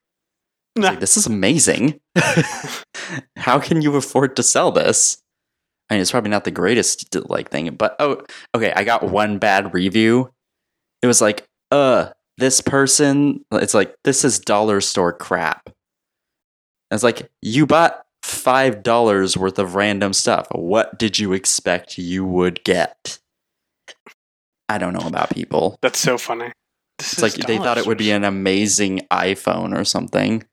[0.77, 2.01] was like, this is amazing.
[3.37, 5.18] How can you afford to sell this?
[5.91, 8.23] I mean, it's probably not the greatest like thing, but oh,
[8.55, 8.73] okay.
[8.75, 10.31] I got one bad review.
[11.03, 13.45] It was like, uh, this person.
[13.53, 15.70] It's like this is dollar store crap.
[16.93, 20.47] It's like you bought five dollars worth of random stuff.
[20.53, 23.18] What did you expect you would get?
[24.68, 25.78] I don't know about people.
[25.82, 26.53] That's so funny.
[26.99, 30.45] This It's like they thought it would be an amazing iPhone or something.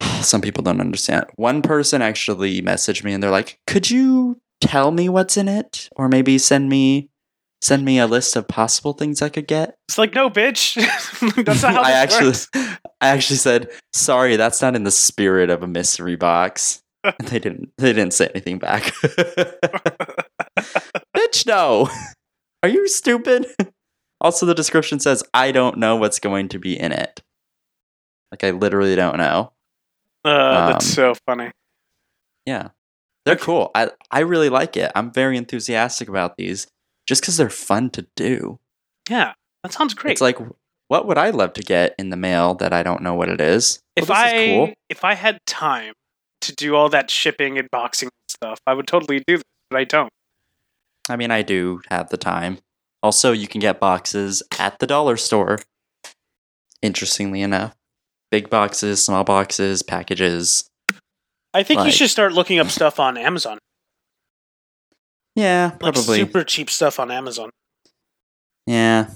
[0.20, 1.26] Some people don't understand.
[1.36, 5.88] One person actually messaged me and they're like, "Could you tell me what's in it
[5.96, 7.08] or maybe send me
[7.62, 10.74] send me a list of possible things I could get?" It's like no, bitch.
[11.44, 12.48] That's not how I actually works.
[12.54, 17.38] I actually said, "Sorry, that's not in the spirit of a mystery box." And they
[17.40, 18.92] didn't they didn't say anything back.
[21.16, 21.88] Bitch, no.
[22.62, 23.46] Are you stupid?
[24.20, 27.22] Also the description says, "I don't know what's going to be in it."
[28.30, 29.52] Like I literally don't know.
[30.24, 31.50] Uh, that's Um, so funny.
[32.46, 32.68] Yeah.
[33.24, 33.70] They're cool.
[33.74, 34.92] I I really like it.
[34.94, 36.68] I'm very enthusiastic about these
[37.06, 38.58] just cuz they're fun to do.
[39.10, 39.32] Yeah,
[39.62, 40.12] that sounds great.
[40.12, 40.38] It's like
[40.88, 43.40] what would I love to get in the mail that I don't know what it
[43.40, 43.80] is?
[43.96, 44.74] if Well, this I is cool.
[44.88, 45.94] if I had time
[46.42, 49.78] to do all that shipping and boxing and stuff, I would totally do this, but
[49.78, 50.10] I don't.
[51.08, 52.58] I mean, I do have the time.
[53.02, 55.58] Also, you can get boxes at the dollar store.
[56.82, 57.74] Interestingly enough,
[58.30, 60.68] big boxes, small boxes, packages.
[61.54, 63.58] I think you should start looking up stuff on Amazon,
[65.34, 66.18] Yeah, like probably.
[66.18, 67.50] super cheap stuff on Amazon.
[68.66, 69.10] Yeah.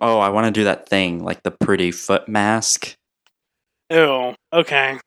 [0.00, 2.94] Oh, I want to do that thing, like the pretty foot mask.
[3.90, 4.34] Ew.
[4.52, 4.98] Okay.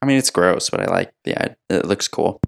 [0.00, 1.12] I mean, it's gross, but I like.
[1.24, 2.40] Yeah, it looks cool.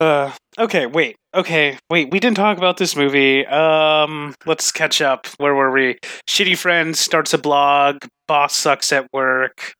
[0.00, 0.32] Uh.
[0.58, 0.86] Okay.
[0.86, 1.16] Wait.
[1.34, 1.78] Okay.
[1.90, 2.10] Wait.
[2.10, 3.46] We didn't talk about this movie.
[3.46, 4.34] Um.
[4.46, 5.26] Let's catch up.
[5.38, 5.98] Where were we?
[6.28, 8.04] Shitty friend starts a blog.
[8.28, 9.74] Boss sucks at work.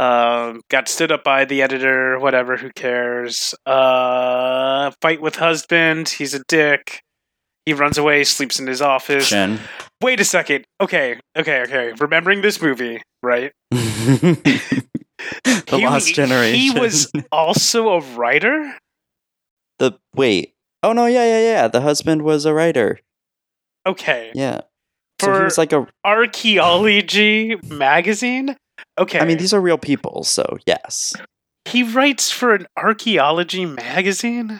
[0.00, 0.60] Um.
[0.70, 2.18] Got stood up by the editor.
[2.18, 2.56] Whatever.
[2.56, 3.54] Who cares?
[3.66, 4.90] Uh.
[5.02, 6.08] Fight with husband.
[6.08, 7.02] He's a dick.
[7.66, 8.24] He runs away.
[8.24, 9.28] Sleeps in his office.
[9.28, 9.60] Jen.
[10.02, 10.64] Wait a second.
[10.80, 11.20] Okay.
[11.36, 11.62] Okay.
[11.62, 11.92] Okay.
[12.00, 13.52] Remembering this movie, right?
[13.70, 14.80] the
[15.68, 16.58] He- Lost Generation.
[16.58, 18.76] He was also a writer.
[19.78, 20.54] the wait.
[20.82, 21.04] Oh no!
[21.06, 21.68] Yeah, yeah, yeah.
[21.68, 22.98] The husband was a writer.
[23.86, 24.32] Okay.
[24.34, 24.62] Yeah.
[25.20, 25.86] so he was like a.
[26.04, 28.56] archaeology magazine.
[28.98, 29.18] Okay.
[29.18, 31.14] I mean, these are real people, so yes.
[31.64, 34.58] he writes for an archaeology magazine.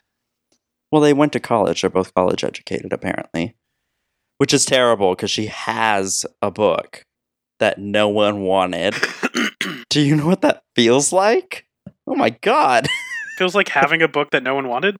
[0.91, 1.83] Well, they went to college.
[1.83, 3.57] They're both college educated, apparently.
[4.39, 7.05] Which is terrible because she has a book
[7.59, 8.95] that no one wanted.
[9.91, 11.67] Do you know what that feels like?
[12.07, 12.89] Oh my god.
[13.37, 14.97] Feels like having a book that no one wanted.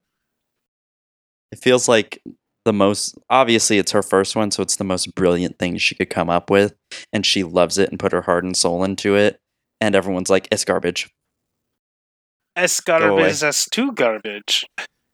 [1.53, 2.23] It feels like
[2.65, 6.11] the most obviously it's her first one, so it's the most brilliant thing she could
[6.11, 6.75] come up with.
[7.13, 9.41] And she loves it and put her heart and soul into it.
[9.81, 11.11] And everyone's like, it's garbage.
[12.57, 12.99] S away.
[12.99, 14.65] garbage, S two garbage.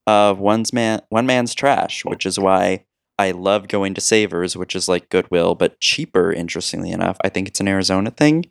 [0.06, 2.84] uh one's man one man's trash, which is why
[3.18, 7.16] I love going to Savers, which is like Goodwill, but cheaper, interestingly enough.
[7.24, 8.46] I think it's an Arizona thing.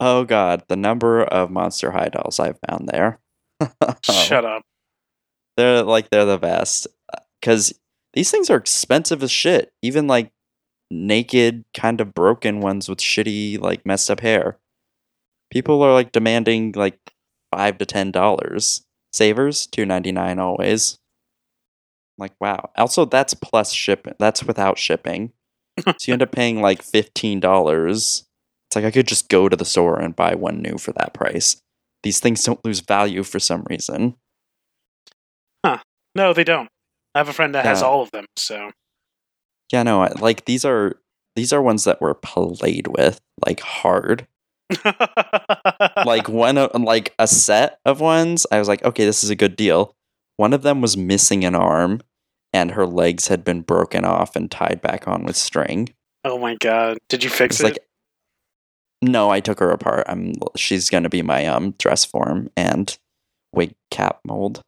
[0.00, 3.20] Oh god, the number of monster high dolls I've found there.
[4.02, 4.62] Shut up.
[5.58, 6.86] They're like they're the best.
[7.42, 7.74] Cause
[8.14, 9.72] these things are expensive as shit.
[9.82, 10.30] Even like
[10.88, 14.58] naked, kind of broken ones with shitty, like messed up hair.
[15.50, 17.12] People are like demanding like
[17.52, 18.84] five to ten dollars.
[19.12, 21.00] Savers, two ninety nine always.
[22.18, 22.70] Like wow.
[22.76, 24.14] Also that's plus shipping.
[24.20, 25.32] That's without shipping.
[25.84, 28.28] so you end up paying like fifteen dollars.
[28.68, 31.14] It's like I could just go to the store and buy one new for that
[31.14, 31.60] price.
[32.04, 34.14] These things don't lose value for some reason.
[36.14, 36.68] No, they don't.
[37.14, 38.26] I have a friend that has all of them.
[38.36, 38.70] So
[39.72, 40.96] Yeah, no, I- like these are
[41.36, 44.26] these are ones that were played with like hard.
[46.04, 49.36] Like one of like a set of ones, I was like, okay, this is a
[49.36, 49.94] good deal.
[50.36, 52.00] One of them was missing an arm
[52.52, 55.92] and her legs had been broken off and tied back on with string.
[56.24, 57.64] oh my god, did you fix it?
[57.64, 57.78] like
[59.02, 60.04] no, I took her apart.
[60.08, 62.96] I'm she's gonna be my um dress form and
[63.52, 64.62] wig cap mold.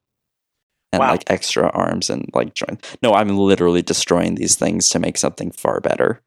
[0.93, 1.11] And Wow.
[1.13, 2.85] like extra arms and like joint.
[3.03, 6.21] No, I'm literally destroying these things to make something far better.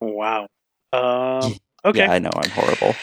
[0.00, 0.46] wow.
[0.92, 1.54] Um,
[1.84, 2.00] okay.
[2.00, 2.96] Yeah, I know I'm horrible.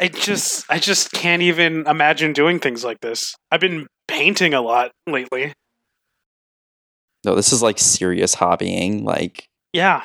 [0.00, 3.34] I just I just can't even imagine doing things like this.
[3.50, 5.52] I've been painting a lot lately.
[7.24, 9.02] No, this is like serious hobbying.
[9.02, 10.02] Like, Yeah.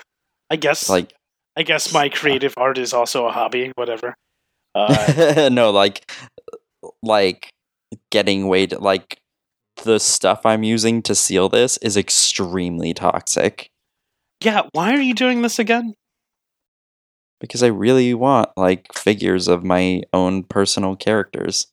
[0.49, 1.13] I guess like
[1.55, 4.15] I guess my creative art is also a hobby, whatever.
[4.75, 6.09] Uh, no, like,
[7.03, 7.49] like
[8.11, 9.17] getting way to like
[9.83, 13.69] the stuff I'm using to seal this is extremely toxic.
[14.43, 15.93] Yeah, why are you doing this again?
[17.39, 21.67] because I really want like figures of my own personal characters.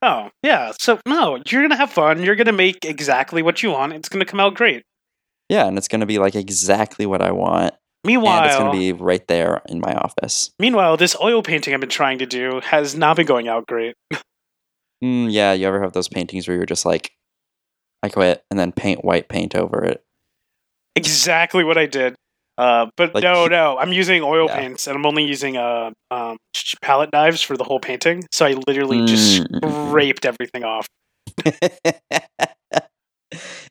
[0.00, 0.72] Oh, yeah.
[0.78, 2.22] So, no, you're going to have fun.
[2.22, 3.94] You're going to make exactly what you want.
[3.94, 4.84] It's going to come out great.
[5.48, 7.74] Yeah, and it's going to be like exactly what I want.
[8.04, 10.50] Meanwhile, and it's going to be right there in my office.
[10.60, 13.94] meanwhile, this oil painting I've been trying to do has not been going out great.
[15.00, 17.12] Mm, yeah, you ever have those paintings where you're just like,
[18.02, 20.02] I quit, and then paint white paint over it?
[20.96, 22.16] exactly what I did.
[22.56, 24.56] Uh, but Like- no, no, I'm using oil Yeah.
[24.58, 26.38] paints, and I'm only using uh, um,
[26.82, 28.24] palette knives for the whole painting.
[28.32, 29.86] So I literally just Mm.
[29.88, 30.86] scraped everything off.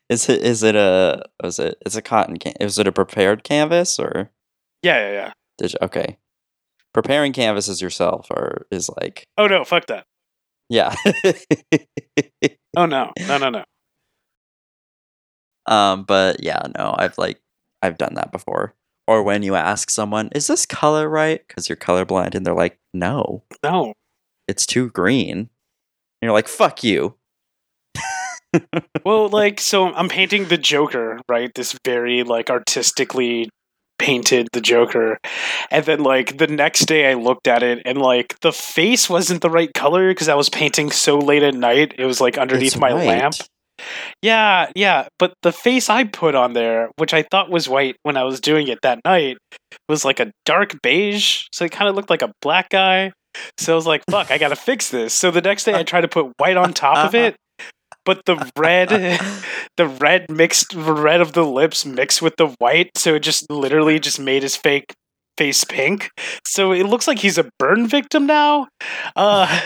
[0.09, 3.43] is it is it a was it it's a cotton can is it a prepared
[3.43, 4.32] canvas or
[4.84, 5.34] Yeah, yeah, yeah.
[5.57, 6.17] did you, okay
[6.93, 10.05] preparing canvases yourself or is like Oh no, fuck that.
[10.69, 10.95] yeah
[12.78, 13.63] Oh no, no, no, no.
[15.68, 17.39] Um but yeah no I've like
[17.82, 18.74] I've done that before
[19.07, 22.78] or when you ask someone is this color right because you're colorblind and they're like
[22.93, 23.93] no No.
[24.47, 25.49] it's too green and
[26.22, 27.15] you're like fuck you
[29.03, 31.53] Well, like, so I'm painting the Joker, right?
[31.53, 33.49] This very like artistically
[33.99, 35.18] painted the Joker,
[35.70, 39.41] and then like the next day I looked at it and like the face wasn't
[39.41, 41.93] the right color because I was painting so late at night.
[41.97, 43.36] It was like underneath It's my lamp.
[44.21, 48.17] Yeah, yeah, but the face I put on there, which I thought was white when
[48.17, 49.38] I was doing it that night,
[49.88, 51.43] was like a dark beige.
[51.51, 53.11] So it kind of looked like a black guy.
[53.59, 55.13] So I was like, fuck, I gotta fix this.
[55.13, 57.36] So the next day I tried to put white on top of it,
[58.03, 58.89] but the red
[59.78, 63.99] the red mixed red of the lips mixed with the white, so it just literally
[63.99, 64.91] just made his fake
[65.38, 66.09] face pink.
[66.47, 68.69] So it looks like he's a burn victim now.
[69.15, 69.61] Uh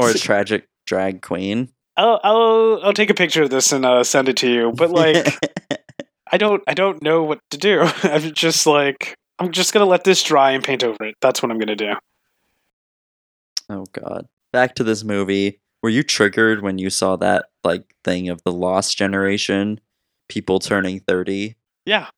[0.00, 3.84] or a So- tragic drag queen I'll I'll I'll take a picture of this and
[3.84, 4.72] uh, send it to you.
[4.72, 5.38] But like
[6.32, 7.80] I don't I don't know what to do.
[8.02, 11.16] I'm just like I'm just gonna let this dry and paint over it.
[11.20, 11.94] That's what I'm gonna do.
[13.68, 14.26] Oh god.
[14.52, 15.60] Back to this movie.
[15.82, 19.80] Were you triggered when you saw that like thing of the lost generation,
[20.28, 21.56] people turning 30?
[21.84, 22.08] Yeah.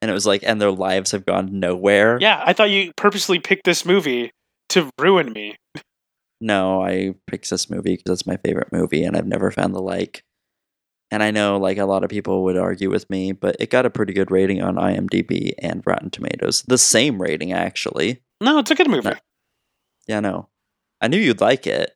[0.00, 2.18] And it was like and their lives have gone nowhere?
[2.20, 4.30] Yeah, I thought you purposely picked this movie
[4.70, 5.56] to ruin me.
[6.40, 9.80] No, I picked this movie because it's my favorite movie and I've never found the
[9.80, 10.22] like.
[11.10, 13.86] And I know like a lot of people would argue with me, but it got
[13.86, 16.62] a pretty good rating on IMDb and Rotten Tomatoes.
[16.66, 18.22] The same rating actually.
[18.40, 19.10] No, it's a good movie.
[19.10, 19.16] No.
[20.06, 20.48] Yeah, no.
[21.00, 21.92] I knew you'd like it.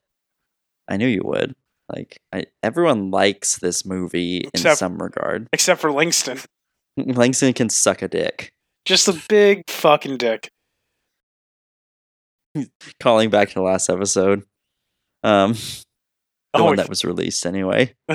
[0.88, 1.54] I knew you would.
[1.92, 5.48] Like I, everyone likes this movie in some regard.
[5.52, 6.38] Except for Langston.
[6.96, 8.52] Langston can suck a dick.
[8.84, 10.50] Just a big fucking dick.
[13.00, 14.44] Calling back to the last episode.
[15.22, 15.84] Um the
[16.54, 17.94] Oh, one that was released anyway.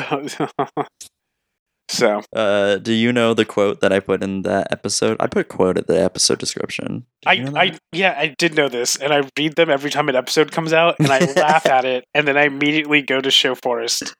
[1.89, 5.17] so Uh do you know the quote that I put in that episode?
[5.19, 7.05] I put quote at the episode description.
[7.21, 9.89] Did I, you know I yeah, I did know this, and I read them every
[9.89, 13.21] time an episode comes out, and I laugh at it, and then I immediately go
[13.21, 14.13] to Show Forest.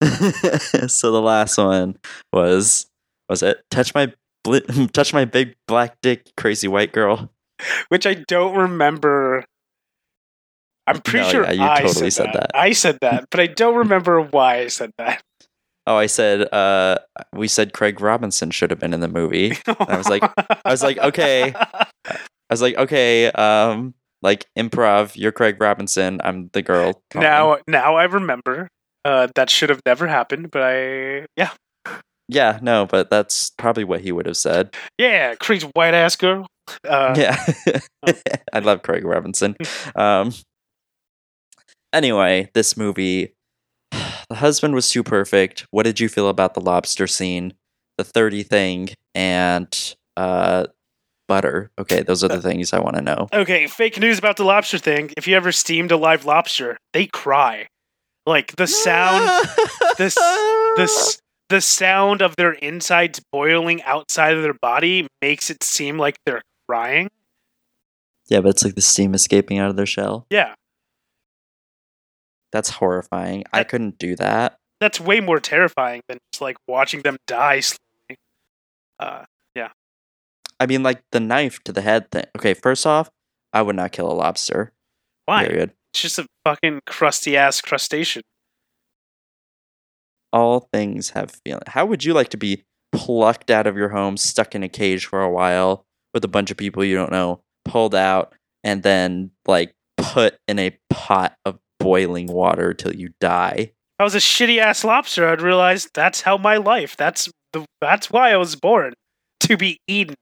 [0.02, 1.96] so the last one
[2.32, 2.86] was
[3.28, 4.12] was it touch my
[4.44, 7.30] bli- touch my big black dick crazy white girl.
[7.88, 9.44] Which I don't remember.
[10.86, 12.50] I'm pretty No, sure yeah, you I totally said, said that.
[12.52, 12.56] that.
[12.56, 15.22] I said that, but I don't remember why I said that.
[15.86, 16.98] Oh, I said uh
[17.32, 19.56] we said Craig Robinson should have been in the movie.
[19.66, 20.22] I was like-
[20.64, 21.52] I was like, okay.
[21.54, 22.16] I
[22.50, 27.02] was like, okay, um like improv, you're Craig Robinson, I'm the girl.
[27.14, 28.68] Now, now I remember.
[29.06, 31.50] Uh, that should have never happened, but I, yeah,
[32.26, 34.74] Yeah, no, but that's probably what he would have said.
[34.96, 36.46] yeah, crazy white ass girl.
[36.88, 37.44] Uh, yeah.
[38.52, 39.56] I love Craig Robinson.
[39.96, 40.32] Um
[41.92, 43.34] anyway, this movie
[43.92, 45.66] the husband was too perfect.
[45.70, 47.54] What did you feel about the lobster scene,
[47.98, 50.66] the 30 thing and uh
[51.28, 51.70] butter?
[51.78, 53.28] Okay, those are the things I want to know.
[53.32, 55.10] Okay, fake news about the lobster thing.
[55.16, 57.66] If you ever steamed a live lobster, they cry.
[58.26, 59.48] Like the sound,
[59.98, 60.14] this,
[60.76, 61.18] this,
[61.50, 66.40] the sound of their insides boiling outside of their body makes it seem like they're
[66.68, 67.10] crying.
[68.28, 70.26] Yeah, but it's like the steam escaping out of their shell.
[70.30, 70.54] Yeah,
[72.52, 73.44] That's horrifying.
[73.52, 74.58] I couldn't do that.
[74.80, 78.18] that's way more terrifying than just like watching them die slowly.
[78.98, 79.68] Uh, yeah.
[80.60, 82.24] I mean like the knife to the head thing.
[82.36, 83.10] Okay, first off,
[83.52, 84.72] I would not kill a lobster.
[85.26, 85.46] why?
[85.46, 85.72] Period.
[85.92, 88.22] It's just a fucking crusty ass crustacean.
[90.32, 91.62] all things have feeling.
[91.68, 95.06] How would you like to be plucked out of your home, stuck in a cage
[95.06, 95.84] for a while
[96.14, 100.58] with a bunch of people you don't know, pulled out, and then like put in
[100.58, 103.72] a pot of boiling water till you die?
[103.72, 106.96] If I was a shitty ass lobster, I'd realize that's how my life.
[106.96, 107.64] That's the.
[107.80, 108.94] That's why I was born
[109.40, 110.14] to be eaten.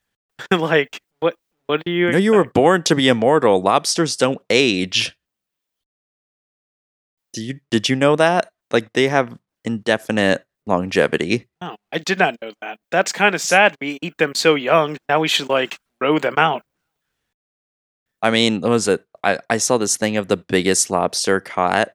[0.50, 1.34] like what?
[1.66, 2.12] What do you?
[2.12, 3.60] No, you were born to be immortal.
[3.60, 5.16] Lobsters don't age.
[7.32, 8.50] Do you did you know that?
[8.72, 11.46] Like they have indefinite longevity.
[11.60, 12.78] No, I did not know that.
[12.90, 13.74] That's kind of sad.
[13.80, 14.96] We eat them so young.
[15.08, 16.62] Now we should like throw them out.
[18.22, 19.04] I mean, what was it?
[19.24, 21.90] I, I saw this thing of the biggest lobster caught.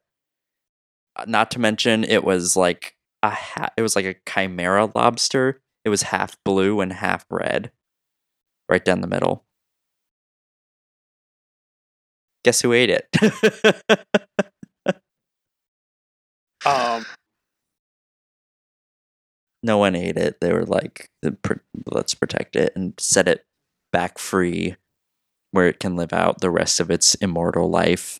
[1.15, 5.61] Uh, Not to mention, it was like a ha- it was like a chimera lobster.
[5.85, 7.71] It was half blue and half red,
[8.69, 9.45] right down the middle.
[12.43, 13.07] Guess who ate it?
[16.65, 17.05] Um,
[19.63, 20.39] no one ate it.
[20.41, 21.09] They were like,
[21.91, 23.45] let's protect it and set it
[23.91, 24.75] back free
[25.51, 28.19] where it can live out the rest of its immortal life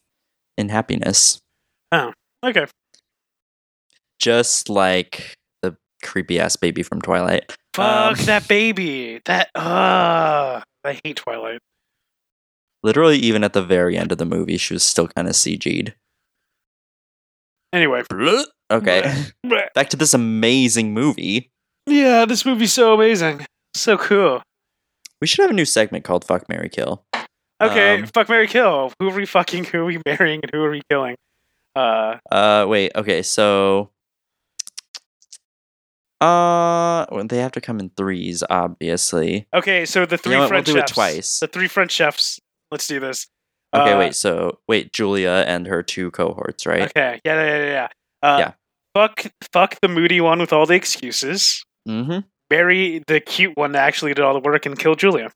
[0.57, 1.39] in happiness.
[1.91, 2.13] Oh,
[2.43, 2.65] okay.
[4.19, 7.55] Just like the creepy ass baby from Twilight.
[7.73, 9.21] Fuck Um, that baby.
[9.25, 11.59] That uh I hate Twilight.
[12.83, 15.93] Literally, even at the very end of the movie, she was still kind of CG'd.
[17.73, 18.03] Anyway.
[18.71, 19.23] Okay,
[19.75, 21.51] back to this amazing movie.
[21.85, 23.45] Yeah, this movie's so amazing.
[23.75, 24.41] So cool.
[25.21, 27.03] We should have a new segment called Fuck Mary Kill.
[27.61, 28.91] Okay, Um, fuck Mary Kill.
[28.99, 31.15] Who are we fucking, who are we marrying, and who are we killing?
[31.75, 32.91] Uh Uh, wait.
[32.95, 33.89] Okay, so,
[36.21, 39.47] uh, well, they have to come in threes, obviously.
[39.53, 40.91] okay, so the three know what, we'll French do it chefs.
[40.93, 41.39] twice.
[41.39, 42.39] The three French chefs.
[42.71, 43.27] Let's do this.
[43.81, 44.15] Okay, Uh, wait.
[44.15, 46.83] So, wait, Julia and her two cohorts, right?
[46.83, 47.87] Okay, yeah, yeah, yeah, yeah.
[48.21, 48.51] Uh, Yeah.
[48.93, 51.63] Fuck, fuck the moody one with all the excuses.
[51.87, 52.19] Mm-hmm.
[52.49, 55.29] Marry the cute one that actually did all the work and kill Julia.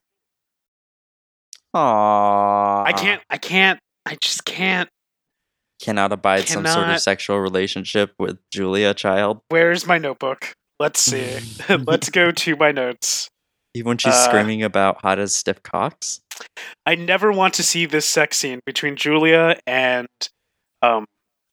[1.76, 2.84] Aww.
[2.88, 3.22] I can't.
[3.30, 3.80] I can't.
[4.06, 4.89] I just can't.
[5.82, 10.54] Cannot abide some sort of sexual relationship with Julia Child, Where's my notebook?
[10.80, 11.39] Let's see.
[11.70, 13.30] Let's go to my notes.
[13.74, 16.22] Even when she's Uh, screaming about hot as stiff cocks.
[16.86, 20.07] I never want to see this sex scene between Julia and
[20.82, 21.05] um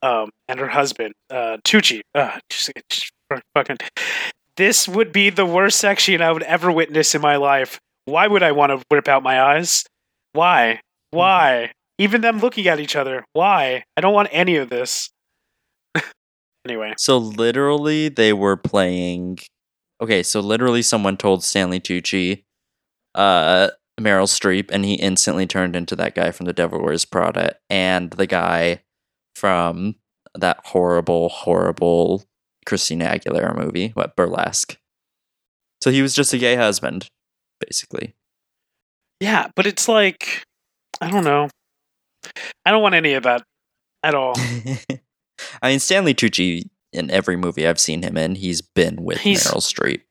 [0.02, 2.00] um and her husband, uh Tucci.
[2.14, 2.38] Uh,
[3.54, 3.76] fucking.
[4.56, 7.78] This would be the worst sex scene I would ever witness in my life.
[8.06, 9.84] Why would I want to rip out my eyes?
[10.32, 10.80] Why?
[11.10, 11.72] Why?
[11.98, 13.24] Even them looking at each other.
[13.34, 13.84] Why?
[13.96, 15.10] I don't want any of this.
[16.64, 19.38] anyway, So literally, they were playing.
[20.00, 22.44] Okay, so literally, someone told Stanley Tucci,
[23.14, 23.68] uh,
[24.00, 28.10] Meryl Streep, and he instantly turned into that guy from The Devil Wears Prada and
[28.12, 28.82] the guy
[29.34, 29.96] from
[30.34, 32.24] that horrible, horrible
[32.64, 34.78] Christina Aguilera movie, what Burlesque.
[35.82, 37.08] So he was just a gay husband,
[37.60, 38.14] basically.
[39.20, 40.44] yeah, but it's like
[41.00, 41.48] I don't know.
[42.64, 43.42] I don't want any of that
[44.02, 44.34] at all.
[45.62, 49.46] I mean, Stanley Tucci in every movie I've seen him in, he's been with He's-
[49.46, 50.02] Meryl Streep.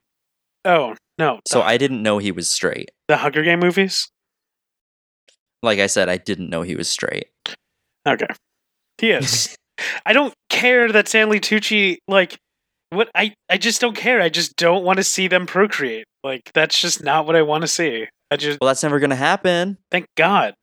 [0.65, 1.39] Oh no!
[1.47, 2.91] So I didn't know he was straight.
[3.07, 4.09] the Hunger Game movies.
[5.63, 7.28] Like I said, I didn't know he was straight.
[8.07, 8.28] Okay.
[8.99, 9.55] He is.
[10.05, 12.38] I don't care that Stanley Tucci like
[12.89, 14.21] what I I just don't care.
[14.21, 16.05] I just don't want to see them procreate.
[16.23, 18.05] Like that's just not what I want to see.
[18.32, 19.78] I just Well, that's never gonna happen.
[19.91, 20.53] thank God.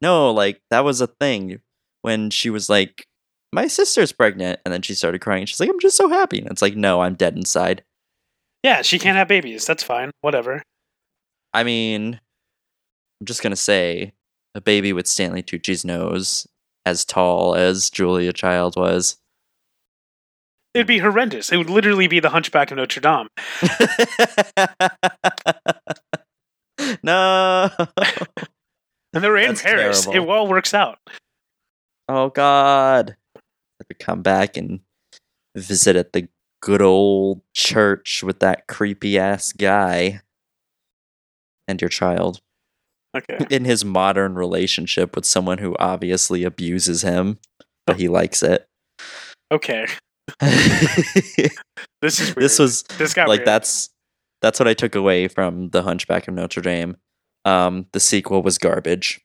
[0.00, 1.60] No, like that was a thing
[2.02, 3.04] when she was like,
[3.52, 5.46] "My sister's pregnant," and then she started crying.
[5.46, 7.82] She's like, "I'm just so happy," and it's like, "No, I'm dead inside."
[8.62, 9.66] Yeah, she can't have babies.
[9.66, 10.10] That's fine.
[10.20, 10.62] Whatever.
[11.52, 12.20] I mean,
[13.20, 14.12] I'm just gonna say,
[14.54, 16.46] a baby with Stanley Tucci's nose
[16.86, 19.16] as tall as Julia Child was.
[20.74, 21.52] It'd be horrendous.
[21.52, 23.28] It would literally be the Hunchback of Notre Dame.
[27.02, 27.70] no.
[29.14, 30.04] And they're in That's Paris.
[30.06, 30.22] terrible.
[30.24, 30.98] It all works out.
[32.08, 33.16] Oh God.
[34.02, 34.80] Come back and
[35.56, 36.28] visit at the
[36.60, 40.20] good old church with that creepy ass guy
[41.68, 42.40] and your child
[43.16, 43.38] Okay.
[43.50, 47.38] in his modern relationship with someone who obviously abuses him,
[47.86, 48.66] but he likes it.
[49.52, 49.86] Okay.
[52.00, 52.44] This is weird.
[52.44, 53.46] this was this got like weird.
[53.46, 53.88] that's
[54.40, 56.96] that's what I took away from the Hunchback of Notre Dame.
[57.44, 59.20] Um, the sequel was garbage.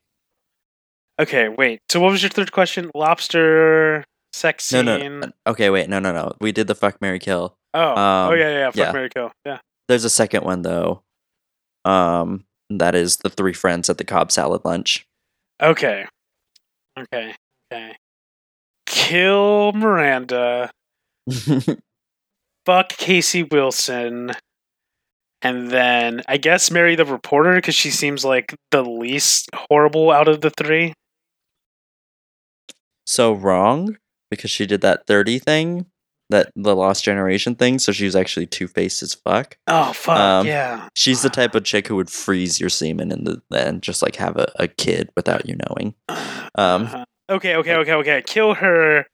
[1.20, 1.80] Okay, wait.
[1.90, 2.92] So what was your third question?
[2.94, 4.04] Lobster
[4.38, 5.20] sex No, scene.
[5.20, 5.32] no, no.
[5.48, 6.34] Okay, wait, no, no, no.
[6.40, 7.56] We did the fuck Mary Kill.
[7.74, 7.96] Oh, oh
[8.32, 8.66] Um, yeah, yeah, yeah.
[8.68, 8.92] Fuck yeah.
[8.92, 9.32] Mary Kill.
[9.46, 9.60] Yeah.
[9.88, 11.04] There's a second one though.
[11.86, 15.06] Um, that is the three friends at the Cobb salad lunch.
[15.62, 16.06] Okay.
[17.00, 17.34] Okay.
[17.72, 17.96] Okay.
[18.86, 20.70] Kill Miranda.
[22.66, 24.32] Fuck Casey Wilson.
[25.42, 30.28] And then I guess marry the reporter because she seems like the least horrible out
[30.28, 30.94] of the three.
[33.06, 33.98] so wrong
[34.30, 35.86] because she did that 30 thing.
[36.30, 37.80] that the Lost Generation thing.
[37.80, 39.58] So she was actually two faced as fuck.
[39.68, 40.90] Oh fuck Um, yeah.
[40.96, 44.36] She's the type of chick who would freeze your semen the and just like have
[44.36, 45.96] a, a kid without you knowing.
[46.56, 47.06] Um, Uh-huh.
[47.30, 48.24] Okay, okay, okay, okay.
[48.26, 49.06] Kill her.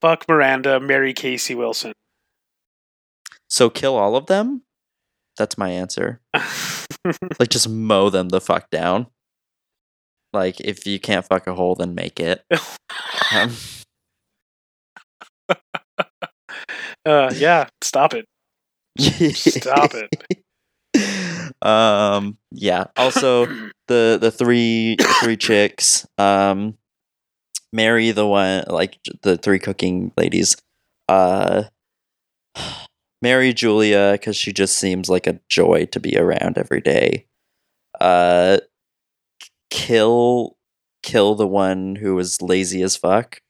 [0.00, 0.80] Fuck Miranda.
[0.80, 1.92] Marry Casey Wilson.
[3.50, 4.62] so kill all of them.
[5.36, 6.20] That's my answer.
[7.40, 9.08] Like just mow them the fuck down.
[10.32, 12.44] Like if you can't fuck a hole, then make it.
[13.34, 13.52] Um,
[17.06, 17.68] uh, yeah.
[17.82, 18.26] Stop it.
[19.34, 20.10] Stop it.
[21.62, 22.38] Um.
[22.50, 22.86] Yeah.
[22.96, 23.46] Also,
[23.86, 26.06] the the three three chicks.
[26.18, 26.76] Um.
[27.72, 30.56] Marry the one like the three cooking ladies.
[31.08, 31.64] Uh.
[33.22, 37.26] Marry Julia because she just seems like a joy to be around every day.
[38.00, 38.58] Uh.
[39.70, 40.56] Kill,
[41.02, 43.40] kill the one who was lazy as fuck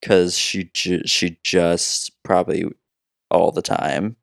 [0.00, 2.64] because she ju- she just probably
[3.30, 4.16] all the time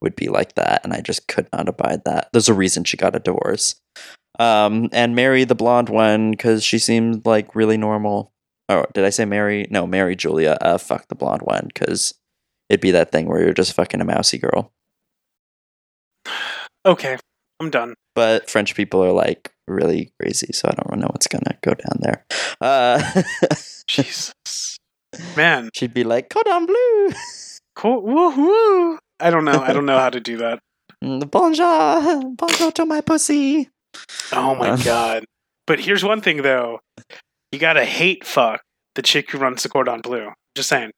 [0.00, 2.28] would be like that, and I just could not abide that.
[2.32, 3.76] There's a reason she got a divorce.
[4.38, 8.32] Um, and marry the blonde one because she seemed like really normal.
[8.68, 9.66] Oh, did I say Mary?
[9.70, 10.56] No, marry Julia.
[10.60, 12.14] Uh, fuck the blonde one because
[12.68, 14.72] it'd be that thing where you're just fucking a mousy girl.
[16.86, 17.16] Okay,
[17.60, 17.94] I'm done.
[18.14, 21.98] But French people are like really crazy, so I don't know what's gonna go down
[22.00, 22.24] there.
[22.60, 23.22] Uh,
[23.86, 24.34] Jesus,
[25.36, 25.70] man.
[25.74, 27.10] she'd be like cordon bleu,
[27.78, 28.02] Cool.
[28.02, 28.98] Woo woo.
[29.20, 29.60] I don't know.
[29.62, 30.58] I don't know how to do that.
[31.04, 33.68] Mm, bonjour, bonjour to my pussy.
[34.32, 35.24] Oh my Um, god.
[35.64, 36.80] But here's one thing though.
[37.52, 38.62] You gotta hate fuck
[38.96, 40.30] the chick who runs the cordon bleu.
[40.56, 40.90] Just saying.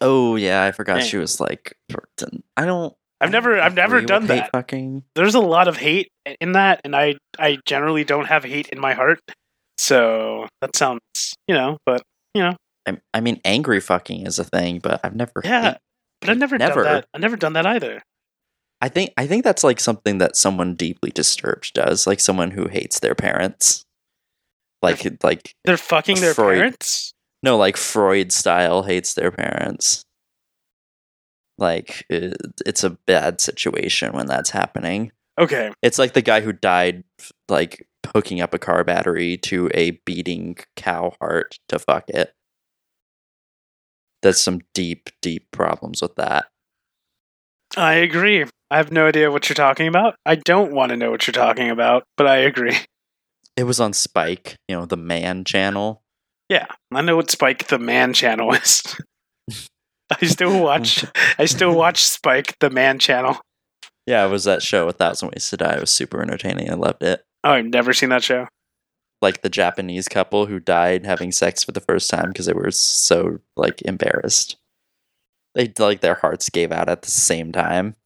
[0.00, 1.04] Oh yeah, I forgot Yeah.
[1.04, 1.76] she was like.
[2.56, 2.92] I don't.
[3.20, 4.50] I've never I've never done that.
[4.50, 5.04] Fucking.
[5.14, 6.08] There's a lot of hate
[6.40, 9.20] in that, and I I generally don't have hate in my heart.
[9.78, 11.00] So that sounds
[11.46, 12.02] you know, but
[12.34, 15.40] you know, I, I mean, angry fucking is a thing, but I've never.
[15.44, 15.76] Yeah.
[16.20, 16.82] But I've never, Never.
[16.84, 17.06] done that.
[17.14, 18.02] I've never done that either.
[18.82, 22.66] I think I think that's like something that someone deeply disturbed does, like someone who
[22.68, 23.84] hates their parents.
[24.82, 26.56] Like like They're fucking their Freud.
[26.58, 27.12] parents.
[27.42, 30.04] no, like Freud style hates their parents.
[31.58, 35.12] Like it, it's a bad situation when that's happening.
[35.38, 35.70] Okay.
[35.82, 37.04] It's like the guy who died
[37.50, 42.32] like hooking up a car battery to a beating cow heart to fuck it.
[44.22, 46.46] There's some deep, deep problems with that.
[47.76, 48.44] I agree.
[48.70, 50.14] I have no idea what you're talking about.
[50.26, 52.76] I don't want to know what you're talking about, but I agree.
[53.56, 56.02] It was on Spike, you know, the man channel.
[56.48, 58.96] Yeah, I know what Spike the Man channel is.
[60.10, 61.04] I still watch.
[61.38, 63.38] I still watch Spike the Man channel.
[64.06, 65.74] Yeah, it was that show, A Thousand Ways to Die.
[65.74, 66.70] It was super entertaining.
[66.70, 67.22] I loved it.
[67.44, 68.48] Oh, I've never seen that show.
[69.22, 72.70] Like the Japanese couple who died having sex for the first time because they were
[72.70, 74.56] so like embarrassed.
[75.54, 77.96] They like their hearts gave out at the same time.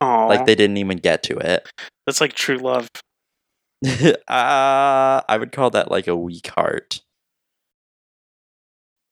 [0.00, 1.68] Oh, Like they didn't even get to it.
[2.06, 2.88] that's like true love.
[3.86, 7.00] uh, I would call that like a weak heart.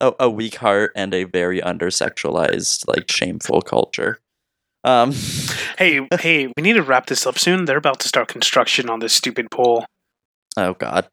[0.00, 4.18] Oh, a weak heart and a very undersexualized, like shameful culture.
[4.84, 5.12] Um,
[5.78, 7.64] Hey, hey, we need to wrap this up soon.
[7.64, 9.84] They're about to start construction on this stupid pole.
[10.58, 11.08] Oh God,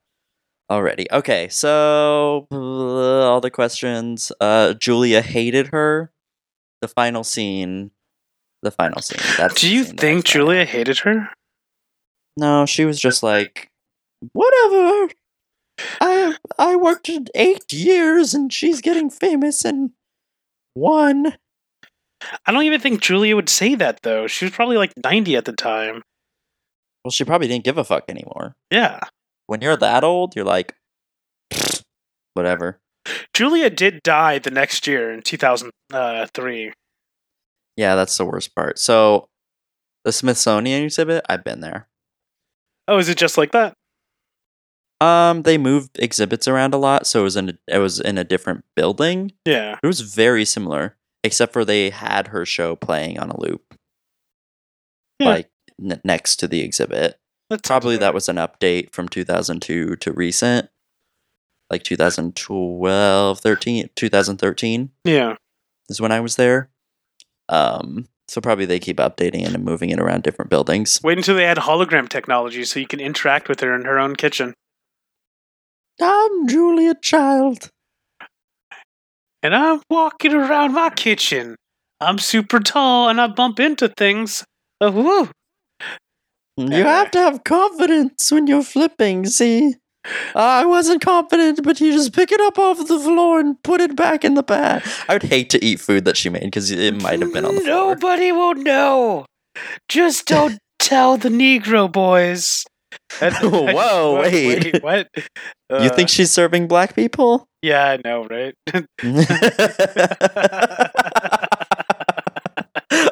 [0.69, 1.07] already.
[1.11, 4.31] Okay, so uh, all the questions.
[4.39, 6.11] Uh, Julia hated her.
[6.81, 7.91] The final scene.
[8.61, 9.19] The final scene.
[9.37, 10.25] That's Do you think.
[10.25, 11.29] Julia hated her?
[12.37, 13.69] No, she was just like,
[14.33, 15.13] whatever.
[16.01, 19.91] I I worked eight years and she's getting famous in
[20.73, 21.35] one.
[22.45, 24.27] I don't even think Julia would say that though.
[24.27, 26.01] She was probably like 90 at the time.
[27.03, 28.55] Well, she probably didn't give a fuck anymore.
[28.71, 28.99] Yeah.
[29.47, 30.75] When you're that old, you're like,
[32.33, 32.79] whatever.
[33.33, 36.73] Julia did die the next year in 2003.
[37.77, 38.79] Yeah, that's the worst part.
[38.79, 39.27] So,
[40.03, 41.87] the Smithsonian exhibit, I've been there.
[42.87, 43.73] Oh, is it just like that?
[45.01, 48.17] Um, they moved exhibits around a lot, so it was in a, it was in
[48.17, 49.33] a different building.
[49.45, 49.77] Yeah.
[49.83, 53.75] It was very similar, except for they had her show playing on a loop,
[55.19, 55.27] Yeah.
[55.27, 55.49] like
[55.83, 57.19] n- next to the exhibit.
[57.49, 60.69] That's Probably that was an update from 2002 to recent,
[61.69, 65.35] like 2012, 13, 2013 Yeah.
[65.89, 66.69] is when I was there.
[67.47, 70.99] Um, so probably they keep updating it and moving it around different buildings.
[71.03, 74.15] Wait until they add hologram technology so you can interact with her in her own
[74.15, 74.55] kitchen.
[76.01, 77.69] I'm Julia Child.
[79.43, 81.55] And I'm walking around my kitchen.
[82.01, 84.43] I'm super tall and I bump into things.
[84.81, 85.29] Oh, woo.
[86.57, 89.75] You have to have confidence when you're flipping, see?
[90.35, 93.95] I wasn't confident, but you just pick it up off the floor and put it
[93.95, 94.83] back in the bag.
[95.09, 97.55] I would hate to eat food that she made because it might have been on
[97.55, 97.95] the floor.
[97.95, 99.25] Nobody will know.
[99.89, 102.63] Just don't tell the Negro boys.
[103.19, 104.81] And- Whoa, What- wait.
[104.83, 105.09] what?
[105.15, 105.23] you
[105.69, 107.47] Uh, think she's serving black people?
[107.63, 108.53] Yeah, I know, right?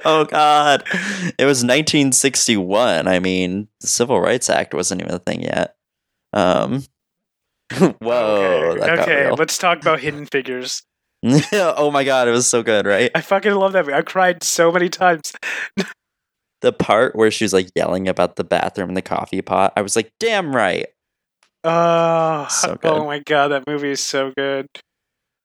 [0.05, 0.83] oh God!
[1.37, 3.07] It was 1961.
[3.07, 5.75] I mean, the Civil Rights Act wasn't even a thing yet.
[6.31, 6.83] Um.
[8.01, 8.75] Whoa!
[8.77, 10.83] okay, okay let's talk about Hidden Figures.
[11.53, 12.27] oh my God!
[12.27, 13.09] It was so good, right?
[13.15, 13.97] I fucking love that movie.
[13.97, 15.33] I cried so many times.
[16.61, 19.73] The part where she's like yelling about the bathroom and the coffee pot.
[19.75, 20.87] I was like, damn right.
[21.63, 24.67] Oh, So oh my god, that movie is so good.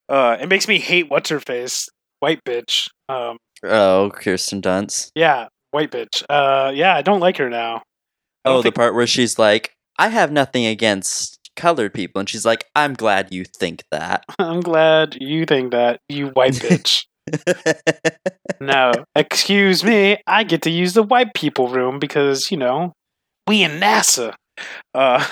[0.09, 1.89] Uh, it makes me hate what's her face,
[2.21, 2.89] white bitch.
[3.09, 5.11] Um, Oh, Kirsten Dunst.
[5.15, 6.23] yeah, white bitch.
[6.29, 7.83] Uh, yeah, I don't like her now.
[8.45, 12.21] Oh, the think- part where she's like, I have nothing against colored people.
[12.21, 14.25] And she's like, I'm glad you think that.
[14.39, 17.05] I'm glad you think that, you white bitch.
[18.61, 22.93] no, excuse me, I get to use the white people room because you know
[23.47, 24.35] we in NASA.
[24.95, 25.27] Uh,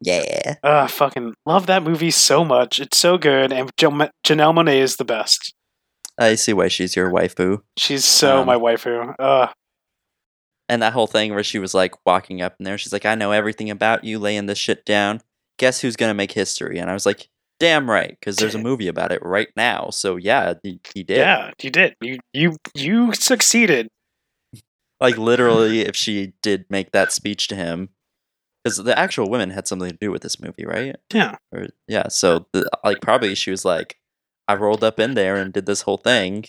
[0.00, 0.54] yeah.
[0.62, 2.80] uh, fucking love that movie so much.
[2.80, 5.52] It's so good, and Janelle Monáe is the best.
[6.20, 7.62] I see why she's your waifu.
[7.76, 9.14] She's so Um, my waifu.
[9.18, 9.48] Uh,
[10.68, 13.16] And that whole thing where she was like walking up in there, she's like, I
[13.16, 15.20] know everything about you, laying this shit down.
[15.58, 16.78] Guess who's going to make history?
[16.78, 19.90] And I was like, damn right, because there's a movie about it right now.
[19.90, 21.18] So yeah, he, he did.
[21.18, 21.94] yeah, you did.
[22.00, 23.88] You you you succeeded.
[25.00, 27.88] Like literally, if she did make that speech to him,
[28.62, 30.96] because the actual women had something to do with this movie, right?
[31.12, 31.36] Yeah.
[31.52, 32.08] Or, yeah.
[32.08, 33.96] So the, like probably she was like,
[34.50, 36.44] I rolled up in there and did this whole thing,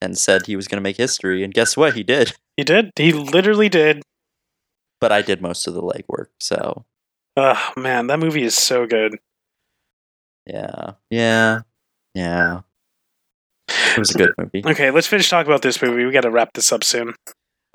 [0.00, 1.94] and said he was going to make history, and guess what?
[1.94, 2.32] He did.
[2.58, 2.92] He did.
[2.96, 4.02] He literally did.
[5.00, 6.26] But I did most of the legwork.
[6.38, 6.84] So
[7.34, 9.16] Oh man, that movie is so good.
[10.46, 11.60] yeah, yeah,
[12.14, 12.60] yeah.
[13.68, 14.62] It was a good movie.
[14.66, 16.04] Okay, let's finish talking about this movie.
[16.04, 17.14] We got to wrap this up soon.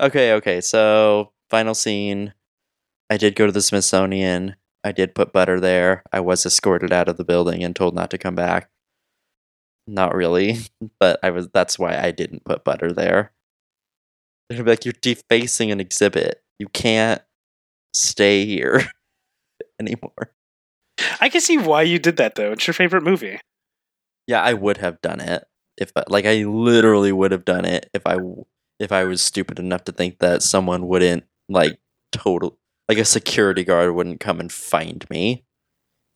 [0.00, 0.60] Okay, okay.
[0.60, 2.34] So final scene.
[3.10, 4.54] I did go to the Smithsonian.
[4.84, 6.04] I did put butter there.
[6.12, 8.70] I was escorted out of the building and told not to come back.
[9.88, 10.58] Not really,
[11.00, 11.48] but I was.
[11.48, 13.32] That's why I didn't put butter there.
[14.50, 16.42] They're like, you're defacing an exhibit.
[16.58, 17.20] You can't
[17.94, 18.82] stay here
[19.80, 20.32] anymore.
[21.20, 22.52] I can see why you did that though.
[22.52, 23.40] It's your favorite movie.
[24.26, 25.46] Yeah, I would have done it
[25.78, 28.18] if, uh, like, I literally would have done it if I
[28.80, 31.78] if I was stupid enough to think that someone wouldn't like
[32.12, 32.58] total,
[32.88, 35.44] like a security guard wouldn't come and find me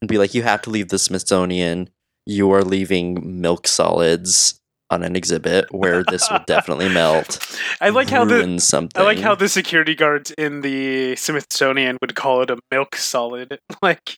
[0.03, 1.91] and be like, "You have to leave the Smithsonian.
[2.27, 4.61] You are leaving milk solids
[4.93, 7.39] on an exhibit where this will definitely melt.
[7.81, 9.01] I like how the something.
[9.01, 13.59] I like how the security guards in the Smithsonian would call it a milk solid.
[13.83, 14.17] Like,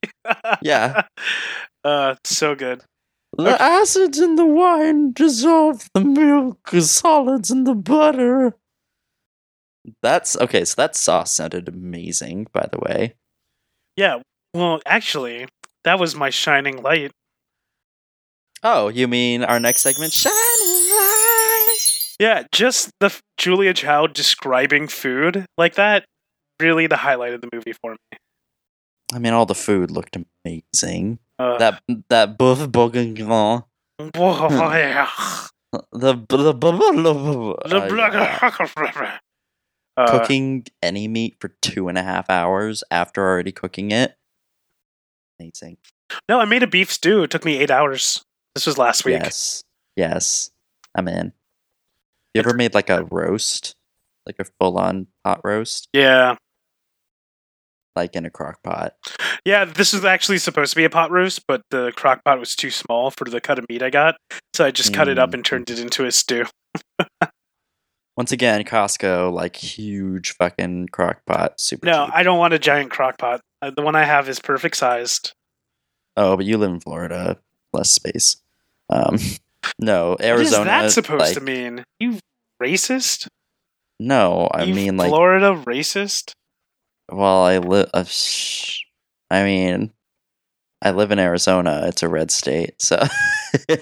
[0.61, 1.05] yeah,
[1.85, 2.83] uh, so good.
[3.39, 8.55] the acids in the wine dissolve the milk solids in the butter.
[10.03, 10.65] That's okay.
[10.67, 13.15] So that sauce sounded amazing, by the way.
[13.97, 14.21] Yeah.
[14.53, 15.47] Well, actually,
[15.85, 17.13] that was my shining light.
[18.67, 21.77] Oh, you mean our next segment, shining light?
[22.19, 26.07] Yeah, just the f- Julia Child describing food like that.
[26.61, 27.99] Really, the highlight of the movie for me.
[29.13, 31.19] I mean, all the food looked amazing.
[31.39, 33.65] Uh, That that boeuf bourguignon,
[34.15, 35.11] whoa, yeah.
[35.93, 37.55] the the, the,
[39.97, 44.15] Uh, cooking any meat for two and a half hours after already cooking it.
[45.39, 45.77] Amazing.
[46.29, 47.25] No, I made a beef stew.
[47.25, 48.23] It took me eight hours.
[48.55, 49.21] This was last week.
[49.23, 49.65] Yes,
[49.97, 50.51] yes,
[50.95, 51.33] I'm in.
[52.35, 53.75] You ever made like a roast,
[54.27, 56.37] like a full-on pot roast, Yeah.
[57.97, 58.95] like in a crock pot?
[59.45, 62.55] Yeah, this was actually supposed to be a pot roast, but the crock pot was
[62.57, 64.17] too small for the cut of meat I got.
[64.55, 65.35] So I just cut it up Mm.
[65.35, 66.45] and turned it into a stew.
[68.17, 71.85] Once again, Costco, like huge fucking crock pot, super.
[71.87, 72.15] No, cheap.
[72.15, 73.41] I don't want a giant crock pot.
[73.61, 75.33] Uh, The one I have is perfect sized.
[76.17, 77.39] Oh, but you live in Florida,
[77.73, 78.37] less space.
[78.91, 79.19] Um,
[79.79, 80.71] no, Arizona.
[80.71, 81.85] what is that supposed like, to mean?
[81.99, 82.19] You
[82.63, 83.29] racist?
[84.01, 85.09] No, I you mean like.
[85.09, 86.33] Florida racist?
[87.11, 87.91] Well, I live.
[87.95, 88.83] Uh, sh-
[89.31, 89.93] I mean,
[90.83, 91.83] I live in Arizona.
[91.87, 93.03] It's a red state, so.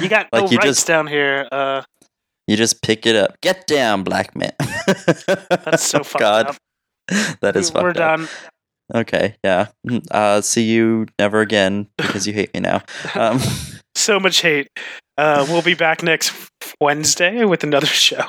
[0.00, 1.48] You got like no you rights just down here.
[1.50, 1.82] Uh,
[2.46, 3.40] you just pick it up.
[3.40, 4.52] Get down, black man.
[4.86, 6.46] that's so fucked God.
[6.48, 6.56] up.
[7.40, 7.96] That is We- We're up.
[7.96, 8.28] done.
[8.92, 9.68] Okay, yeah.
[9.86, 12.82] Mm, Uh, see you never again because you hate me now.
[13.14, 13.40] Um,
[13.96, 14.68] So much hate.
[15.16, 16.32] Uh, we'll be back next
[16.80, 18.24] Wednesday with another show.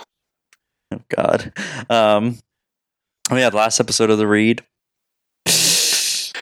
[0.93, 1.51] oh God.
[1.89, 2.37] Um,
[3.31, 4.63] oh yeah, the last episode of the read.
[5.47, 6.35] Just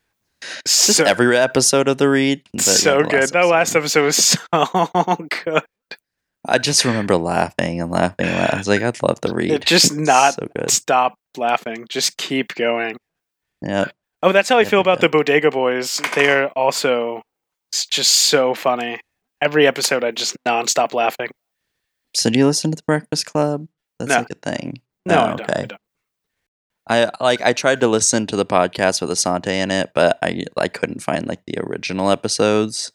[0.67, 2.41] so, every episode of the read.
[2.51, 3.29] but yeah, so the good.
[3.29, 4.03] that last episode.
[4.03, 5.63] was so good.
[6.45, 8.25] I just remember laughing and laughing.
[8.27, 8.55] And laughing.
[8.55, 9.51] I was like, I'd love to read.
[9.51, 10.69] It just not so good.
[10.69, 11.85] stop laughing.
[11.89, 12.97] Just keep going.
[13.61, 13.85] Yeah.
[14.23, 16.01] Oh, that's how I feel about the Bodega Boys.
[16.15, 17.21] They are also
[17.73, 18.99] just so funny.
[19.41, 21.29] Every episode, I just nonstop laughing.
[22.15, 23.67] So do you listen to the Breakfast Club?
[23.99, 24.17] That's No.
[24.19, 24.81] like a thing.
[25.05, 25.41] No, Oh, I don't.
[25.41, 25.65] I okay.
[25.67, 25.79] don't.
[26.89, 30.43] I like I tried to listen to the podcast with Asante in it, but I
[30.57, 32.91] I couldn't find like the original episodes.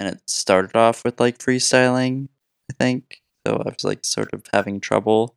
[0.00, 2.28] And it started off with like freestyling,
[2.70, 3.20] I think.
[3.46, 5.36] So I was like sort of having trouble.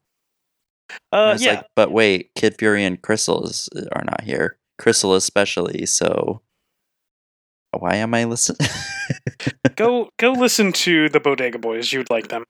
[1.12, 1.52] Uh, yeah.
[1.52, 4.58] like, but wait, Kid Fury and Crissle are not here.
[4.80, 6.42] Crissle especially, so
[7.72, 8.70] why am I listening?
[9.76, 11.92] go go listen to the Bodega Boys.
[11.92, 12.44] You'd like them.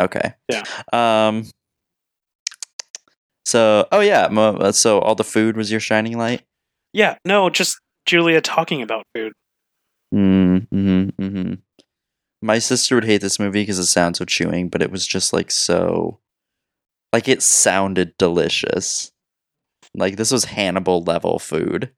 [0.00, 0.34] Okay.
[0.48, 0.62] Yeah.
[0.92, 1.46] Um.
[3.44, 6.42] So, oh yeah, uh, so all the food was your shining light.
[6.92, 7.16] Yeah.
[7.24, 9.32] No, just Julia talking about food.
[10.12, 11.54] Mm, mm-hmm, mm-hmm.
[12.42, 15.32] My sister would hate this movie because it sounds so chewing, but it was just
[15.32, 16.18] like so,
[17.16, 19.10] like it sounded delicious.
[19.94, 21.90] Like this was Hannibal level food.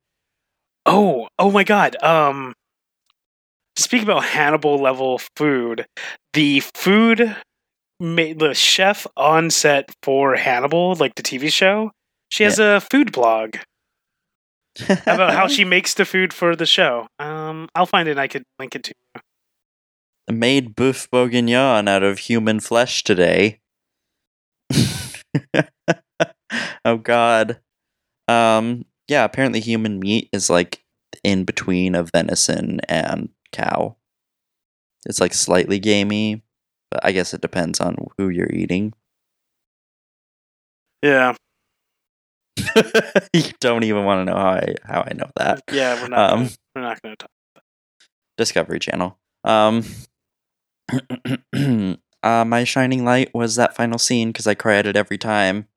[0.86, 2.00] Oh, oh my God.
[2.00, 2.54] Um,
[3.74, 5.86] speak about Hannibal level food.
[6.34, 7.34] The food
[7.98, 11.90] made the chef on set for Hannibal, like the TV show.
[12.28, 13.56] She has a food blog
[14.88, 17.08] about how she makes the food for the show.
[17.18, 18.12] Um, I'll find it.
[18.12, 18.92] and I could link it to.
[19.16, 20.34] you.
[20.36, 23.58] made boeuf bourguignon out of human flesh today.
[26.84, 27.60] oh god.
[28.28, 30.84] Um yeah, apparently human meat is like
[31.24, 33.96] in between of venison and cow.
[35.06, 36.42] It's like slightly gamey,
[36.90, 38.92] but I guess it depends on who you're eating.
[41.02, 41.34] Yeah,
[43.32, 45.62] you don't even want to know how I how I know that.
[45.72, 46.00] yeah.
[46.00, 46.30] We're not.
[46.30, 47.30] Um, gonna, we're not going to talk.
[48.36, 49.18] Discovery Channel.
[49.44, 49.84] Um,
[52.22, 55.68] uh, my shining light was that final scene because I cry at it every time.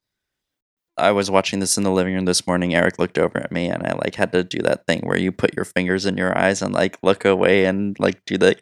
[0.97, 2.75] I was watching this in the living room this morning.
[2.75, 5.31] Eric looked over at me, and I like had to do that thing where you
[5.31, 8.55] put your fingers in your eyes and like look away and like do the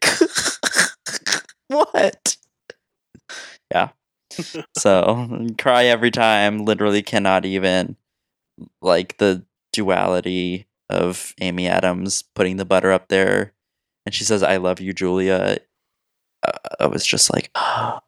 [1.68, 2.38] what?
[3.72, 3.90] Yeah.
[4.78, 6.66] so cry every time.
[6.66, 7.98] Literally cannot even
[8.82, 9.44] like the
[9.74, 13.54] duality of Amy Adams putting the butter up there
[14.06, 15.60] and she says, I love you, Julia.
[16.48, 18.00] Uh, I was just like, oh,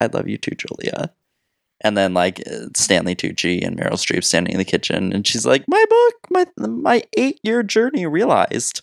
[0.00, 1.12] I love you too, Julia.
[1.82, 5.46] And then like uh, Stanley Tucci and Meryl Streep standing in the kitchen, and she's
[5.46, 8.82] like, "My book, my my eight year journey realized."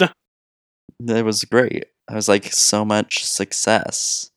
[0.00, 1.86] it was great.
[2.08, 4.30] I was like, so much success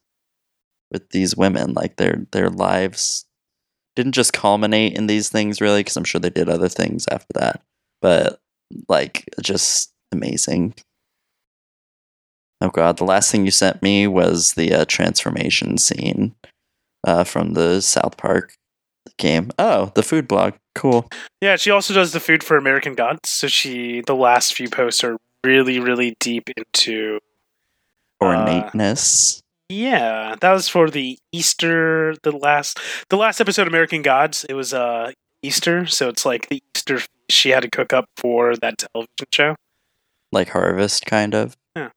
[0.91, 1.73] with these women.
[1.73, 3.25] Like their their lives
[3.95, 7.33] didn't just culminate in these things, really, because I'm sure they did other things after
[7.35, 7.63] that.
[8.01, 8.39] But
[8.87, 10.75] like, just amazing.
[12.63, 16.33] Oh god, the last thing you sent me was the uh, transformation scene
[17.05, 18.53] uh, from the South Park
[19.17, 19.51] game.
[19.59, 20.53] Oh, the food blog.
[20.73, 21.07] Cool.
[21.41, 23.29] Yeah, she also does the food for American Gods.
[23.29, 27.19] So she, the last few posts are really, really deep into.
[28.21, 29.41] Uh, Ornateness.
[29.67, 32.79] Yeah, that was for the Easter, the last,
[33.09, 34.45] the last episode of American Gods.
[34.47, 35.11] It was uh
[35.41, 36.99] Easter, so it's like the Easter
[37.29, 39.55] she had to cook up for that television show.
[40.31, 41.57] like Harvest, kind of.
[41.75, 41.89] Yeah.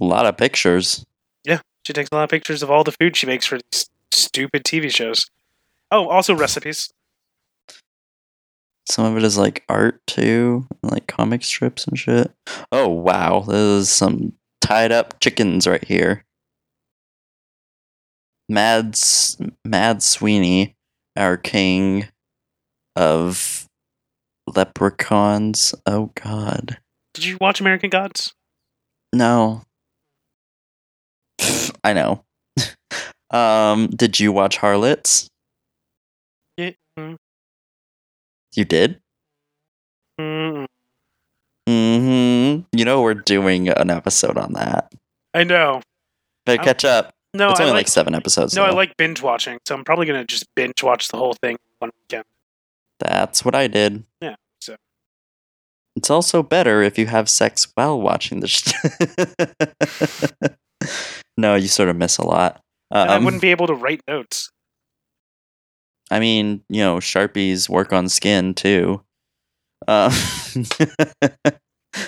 [0.00, 1.04] A lot of pictures.
[1.44, 3.88] Yeah, she takes a lot of pictures of all the food she makes for these
[4.12, 5.26] stupid TV shows.
[5.90, 6.90] Oh, also recipes.
[8.90, 12.30] Some of it is like art too, like comic strips and shit.
[12.72, 16.24] Oh wow, there's some tied up chickens right here.
[18.48, 20.74] Mad S- Mad Sweeney,
[21.16, 22.08] our king
[22.96, 23.66] of
[24.46, 25.74] leprechauns.
[25.84, 26.78] Oh god,
[27.14, 28.32] Did you watch American Gods?
[29.12, 29.62] no.
[31.88, 32.24] I know.
[33.30, 35.28] um, did you watch Harlots?
[36.56, 36.72] Yeah.
[36.98, 37.16] mm,
[38.54, 39.00] You did.
[40.20, 40.66] mm,
[41.68, 42.62] Mm-hmm.
[42.76, 44.92] You know we're doing an episode on that.
[45.34, 45.82] I know.
[46.46, 47.12] Better catch up.
[47.34, 48.54] No, it's only like, like seven episodes.
[48.56, 51.56] no, I like binge watching, so I'm probably gonna just binge watch the whole thing
[51.78, 52.24] one weekend.
[53.00, 54.04] That's what I did.
[54.22, 54.76] Yeah, so.
[55.94, 58.48] It's also better if you have sex while watching the.
[58.48, 58.72] Sh-
[61.38, 62.60] no, you sort of miss a lot.
[62.90, 64.50] And I Um, wouldn't be able to write notes.
[66.10, 69.02] I mean, you know, sharpies work on skin too.
[69.86, 70.10] Uh,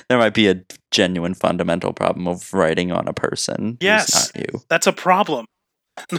[0.09, 3.79] there might be a genuine fundamental problem of writing on a person.
[3.81, 4.33] Yes.
[4.35, 4.61] not you.
[4.69, 5.47] That's a problem.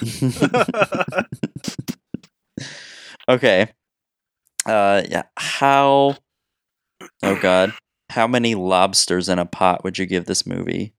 [3.29, 3.67] okay.
[4.65, 5.23] Uh, yeah.
[5.37, 6.17] How
[7.23, 7.73] Oh God.
[8.09, 10.93] How many lobsters in a pot would you give this movie?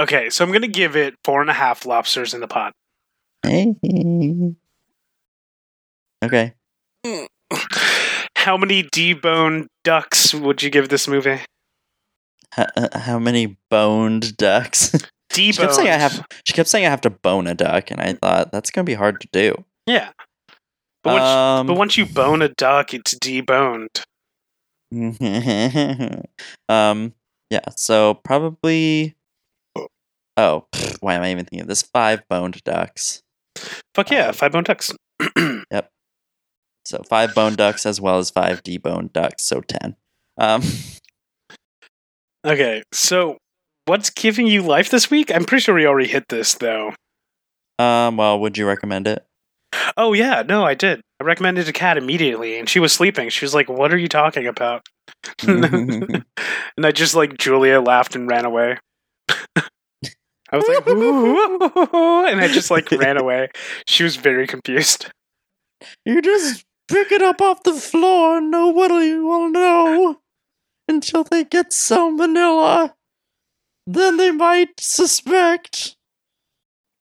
[0.00, 2.72] Okay, so I'm gonna give it four and a half lobsters in the pot.
[6.22, 6.52] Okay.
[8.36, 11.40] How many deboned ducks would you give this movie?
[12.58, 14.90] H- uh, how many boned ducks?
[15.32, 15.32] Deboned.
[15.32, 16.26] she kept saying I have.
[16.46, 18.94] She kept saying I have to bone a duck, and I thought that's gonna be
[18.94, 19.54] hard to do.
[19.86, 20.10] Yeah.
[21.02, 24.02] But once, Um, but once you bone a duck, it's deboned.
[26.68, 27.14] um.
[27.50, 27.60] Yeah.
[27.76, 29.16] So probably.
[30.40, 30.64] Oh,
[31.00, 31.82] why am I even thinking of this?
[31.82, 33.20] Five boned ducks.
[33.94, 34.90] Fuck yeah, Um, five bone ducks.
[35.70, 35.90] Yep.
[36.86, 39.44] So five bone ducks as well as five deboned ducks.
[39.44, 39.96] So ten.
[40.38, 40.62] Um.
[42.46, 43.36] Okay, so
[43.84, 45.30] what's giving you life this week?
[45.32, 46.94] I'm pretty sure we already hit this though.
[47.78, 48.16] Um.
[48.16, 49.24] Well, would you recommend it?
[49.98, 51.02] Oh yeah, no, I did.
[51.20, 53.28] I recommended a cat immediately, and she was sleeping.
[53.28, 54.86] She was like, "What are you talking about?"
[55.46, 56.24] and
[56.82, 58.78] I just like Julia laughed and ran away.
[60.52, 63.48] I was like, "Ooh," and I just like ran away.
[63.86, 65.10] She was very confused.
[66.04, 70.20] You just pick it up off the floor and nobody will know
[70.88, 72.94] until they get some vanilla.
[73.86, 75.96] Then they might suspect.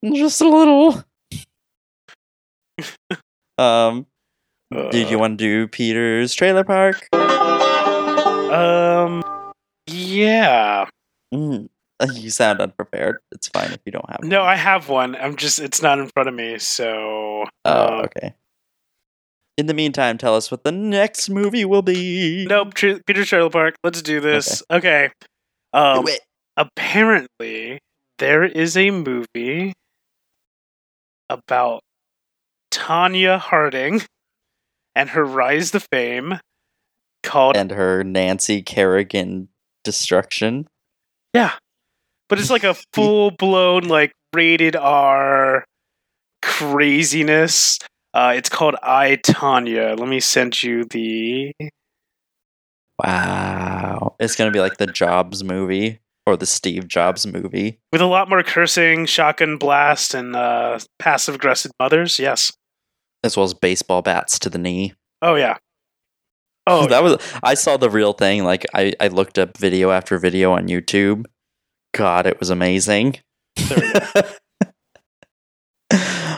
[0.06, 1.04] Just a little.
[3.58, 4.06] um,
[4.92, 7.08] did you Uh, want to do Peter's trailer park?
[8.52, 9.24] Um,
[9.88, 10.86] yeah.
[11.34, 11.68] Mm,
[12.14, 13.18] you sound unprepared.
[13.32, 14.30] It's fine if you don't have one.
[14.30, 14.50] No, one.
[14.50, 15.16] I have one.
[15.16, 18.34] I'm just it's not in front of me, so Oh, uh, okay.
[19.58, 22.46] In the meantime, tell us what the next movie will be.
[22.48, 23.76] Nope, Tr- Peter Trailer Park.
[23.84, 24.64] Let's do this.
[24.72, 25.10] Okay.
[25.74, 26.22] Um, Do it.
[26.56, 27.80] apparently
[28.20, 29.74] there is a movie
[31.30, 31.82] about
[32.72, 34.02] Tonya Harding
[34.96, 36.40] and her rise to fame
[37.24, 39.50] called And her Nancy Kerrigan
[39.84, 40.68] destruction.
[41.34, 41.54] Yeah.
[42.30, 45.66] But it's like a full blown like rated R
[46.42, 47.80] craziness.
[48.14, 50.00] Uh, it's called I Tonya.
[50.00, 51.52] Let me send you the
[53.04, 54.16] Wow.
[54.20, 57.80] It's going to be like the Jobs movie or the Steve Jobs movie.
[57.92, 62.20] with a lot more cursing, shotgun blast, and uh, passive aggressive mothers.
[62.20, 62.52] Yes.
[63.24, 64.94] As well as baseball bats to the knee.
[65.22, 65.58] Oh yeah.
[66.68, 68.44] Oh that was I saw the real thing.
[68.44, 71.26] Like I, I looked up video after video on YouTube.
[71.94, 73.18] God, it was amazing.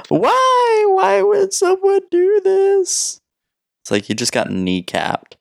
[0.10, 0.86] Why?
[0.90, 3.20] Why would someone do this?
[3.84, 5.34] It's like you just got kneecapped.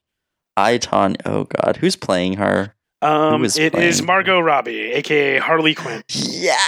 [0.56, 1.16] I Tonya.
[1.24, 2.74] Oh God, who's playing her?
[3.02, 4.06] um, is it is playing?
[4.06, 6.02] Margot Robbie, aka Harley Quinn.
[6.08, 6.58] Yes,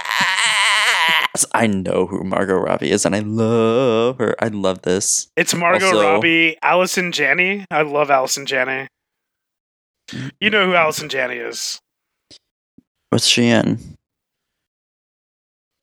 [1.53, 4.35] I know who Margot Robbie is, and I love her.
[4.39, 5.27] I love this.
[5.37, 7.65] It's Margot Also- Robbie, Allison Janney.
[7.71, 8.87] I love Allison Janney.
[10.39, 11.79] You know who Allison Janney is.
[13.13, 13.77] What's she in?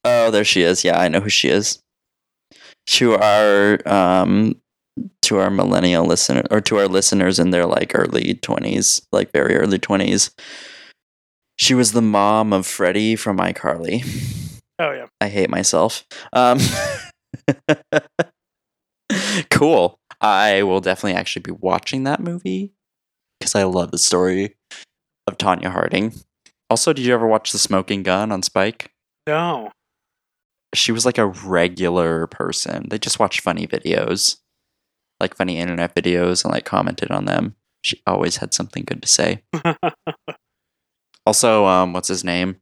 [0.05, 0.82] Oh, there she is.
[0.82, 1.78] Yeah, I know who she is.
[2.86, 4.61] To our um
[5.23, 9.55] to our millennial listener or to our listeners in their like early 20s, like very
[9.55, 10.32] early 20s.
[11.57, 14.02] She was the mom of Freddie from iCarly.
[14.81, 15.07] Oh yeah.
[15.20, 16.05] I hate myself.
[16.32, 16.59] Um
[19.52, 20.01] Cool.
[20.20, 22.73] I will definitely actually be watching that movie
[23.39, 24.57] because I love the story
[25.28, 26.12] of Tonya Harding.
[26.70, 28.92] Also, did you ever watch The Smoking Gun on Spike?
[29.26, 29.72] No.
[30.74, 32.86] She was like a regular person.
[32.88, 34.36] They just watched funny videos,
[35.18, 37.56] like funny internet videos, and like commented on them.
[37.82, 39.42] She always had something good to say.
[41.26, 42.56] Also, um, what's his name?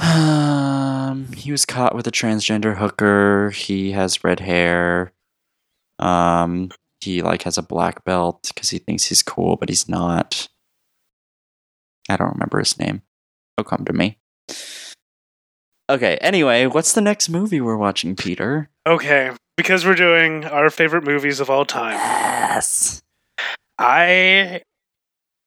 [0.00, 3.50] Um, he was caught with a transgender hooker.
[3.50, 5.12] He has red hair.
[5.98, 6.70] Um,
[7.00, 10.48] he like has a black belt because he thinks he's cool, but he's not.
[12.10, 13.02] I don't remember his name.
[13.56, 14.18] He'll come to me.
[15.88, 16.18] Okay.
[16.20, 18.68] Anyway, what's the next movie we're watching, Peter?
[18.86, 21.94] Okay, because we're doing our favorite movies of all time.
[21.94, 23.00] Yes.
[23.78, 24.62] I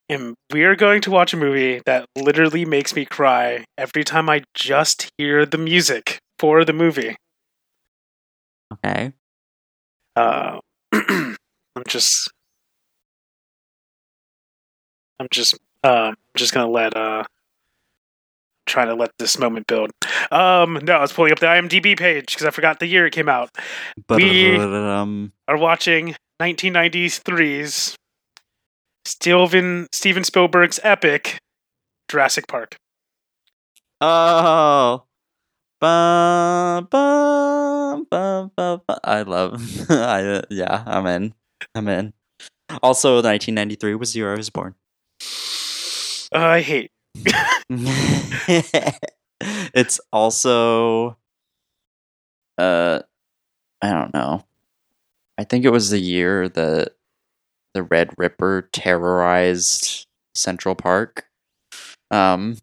[0.09, 0.35] am.
[0.51, 4.43] We are going to watch a movie that literally makes me cry every time I
[4.53, 7.15] just hear the music for the movie.
[8.73, 9.13] Okay.
[10.15, 10.59] Uh,
[10.93, 11.35] I'm
[11.87, 12.31] just.
[15.19, 15.55] I'm just.
[15.83, 16.95] Uh, I'm just gonna let.
[16.95, 17.23] Uh,
[18.65, 19.91] trying to let this moment build.
[20.31, 23.11] Um, no, I was pulling up the IMDb page because I forgot the year it
[23.11, 23.49] came out.
[24.07, 27.95] But We- um, Are watching 1993's
[29.05, 31.39] Steven Steven Spielberg's epic
[32.09, 32.77] Jurassic Park.
[33.99, 35.03] oh,
[35.81, 38.97] bum, bum, bum, bum, bum.
[39.03, 39.61] I love.
[39.91, 41.33] I uh, yeah, I'm in.
[41.75, 42.13] I'm in.
[42.81, 44.75] Also, 1993 was the year I was born.
[46.33, 46.91] Uh, I hate.
[49.75, 51.17] it's also
[52.57, 52.99] uh
[53.81, 54.45] I don't know.
[55.37, 56.93] I think it was the year that
[57.73, 61.25] the Red Ripper terrorized Central Park.
[62.11, 62.57] Um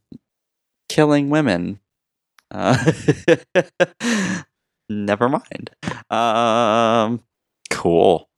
[0.88, 1.80] killing women.
[2.50, 2.92] Uh
[4.88, 5.70] never mind.
[6.10, 7.22] Um
[7.70, 8.28] cool.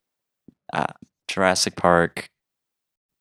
[0.71, 0.93] Uh,
[1.27, 2.29] Jurassic Park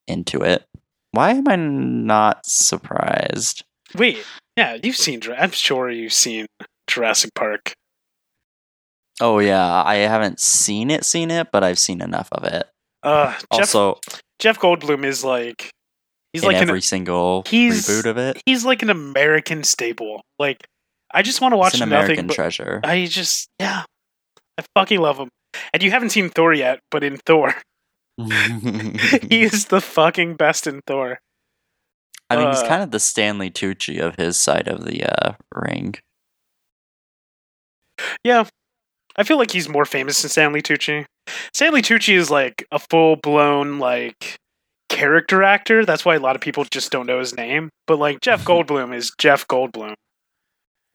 [0.07, 0.67] into it.
[1.13, 3.65] Why am I not surprised?
[3.95, 4.25] Wait,
[4.57, 5.21] yeah, you've seen.
[5.39, 6.47] I'm sure you've seen
[6.87, 7.73] Jurassic Park.
[9.21, 12.67] Oh yeah, I haven't seen it, seen it, but I've seen enough of it.
[13.03, 13.45] Uh, Jeff,
[13.75, 13.99] Also,
[14.39, 15.71] Jeff Goldblum is like,
[16.33, 20.23] he's in like every an, single he's- reboot of it, he's like an American staple.
[20.39, 20.67] Like,
[21.13, 22.05] I just want to watch an nothing.
[22.05, 22.81] American But treasure.
[22.85, 23.85] I just, yeah,
[24.59, 25.29] I fucking love him.
[25.75, 27.55] And you haven't seen Thor yet, but in Thor,
[29.29, 31.19] he is the fucking best in Thor.
[32.31, 35.33] I mean, he's uh, kind of the Stanley Tucci of his side of the uh,
[35.55, 35.95] ring.
[38.25, 38.45] Yeah.
[39.17, 41.05] I feel like he's more famous than Stanley Tucci.
[41.53, 44.39] Stanley Tucci is like a full blown like
[44.89, 45.85] character actor.
[45.85, 47.69] That's why a lot of people just don't know his name.
[47.87, 49.95] But like Jeff Goldblum is Jeff Goldblum.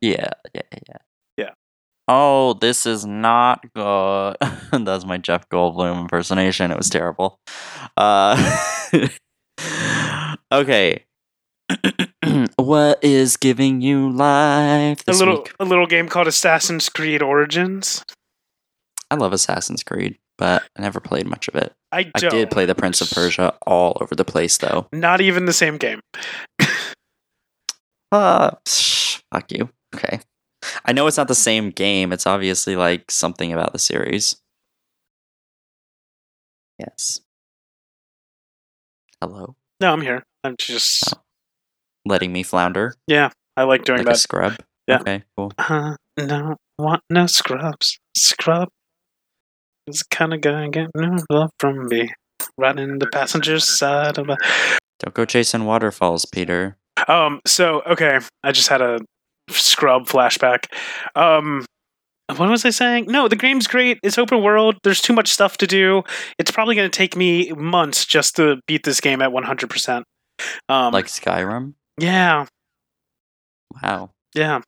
[0.02, 0.98] Yeah, yeah, yeah.
[2.08, 4.38] Oh, this is not good.
[4.72, 6.72] That's my Jeff Goldblum impersonation.
[6.72, 7.40] It was terrible.
[7.98, 8.60] Uh,
[10.52, 11.04] okay.
[12.56, 15.54] what is giving you life A little week?
[15.60, 18.04] a little game called Assassin's Creed Origins.
[19.12, 21.74] I love Assassin's Creed, but I never played much of it.
[21.92, 24.88] I I did play the Prince of Persia all over the place, though.
[24.94, 26.00] Not even the same game.
[28.10, 29.70] Uh, psh, fuck you.
[29.94, 30.22] Okay.
[30.86, 32.12] I know it's not the same game.
[32.14, 34.36] It's obviously like something about the series.
[36.80, 37.22] Yes.
[39.22, 39.56] Hello.
[39.82, 40.24] No, I'm here.
[40.44, 41.14] I'm just
[42.06, 43.30] Letting me flounder yeah.
[43.58, 44.18] I like doing like that.
[44.18, 44.56] scrub.
[44.88, 45.00] Yeah.
[45.02, 45.52] Okay, cool.
[45.58, 48.00] Uh, no, want no scrubs.
[48.16, 48.70] Scrub
[49.88, 52.14] is the kind of guy get no love from me.
[52.58, 54.38] Riding in the passenger side of a.
[55.00, 56.78] Don't go chasing waterfalls, Peter.
[57.08, 57.42] Um.
[57.46, 59.00] So okay, I just had a
[59.50, 60.66] scrub flashback.
[61.16, 61.66] Um.
[62.36, 63.06] What was I saying?
[63.08, 64.00] No, the game's great.
[64.04, 64.76] It's open world.
[64.84, 66.04] There's too much stuff to do.
[66.38, 70.04] It's probably going to take me months just to beat this game at 100%.
[70.68, 71.76] Um, Like Skyrim?
[71.98, 72.46] yeah,
[73.82, 74.12] Wow.
[74.36, 74.60] Yeah.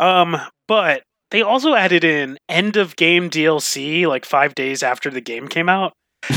[0.00, 0.36] Um,
[0.66, 5.48] but they also added in end of game DLC like five days after the game
[5.48, 5.92] came out.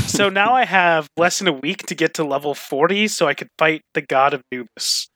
[0.06, 3.34] So now I have less than a week to get to level 40 so I
[3.34, 5.08] could fight the god of Anubis.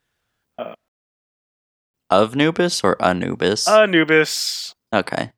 [2.12, 3.68] Of Nubis or Anubis?
[3.68, 4.76] Anubis.
[4.94, 5.32] okay.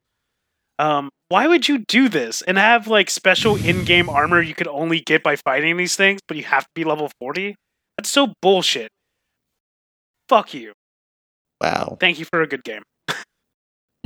[0.80, 4.68] Um, why would you do this and have like special in game armor you could
[4.68, 7.56] only get by fighting these things, but you have to be level 40?
[7.98, 8.90] That's so bullshit.
[10.28, 10.74] Fuck you.
[11.62, 11.98] Wow.
[12.00, 12.82] Thank you for a good game.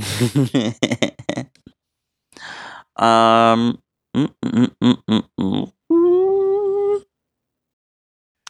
[2.96, 3.78] um.
[4.14, 5.72] mm, mm, mm.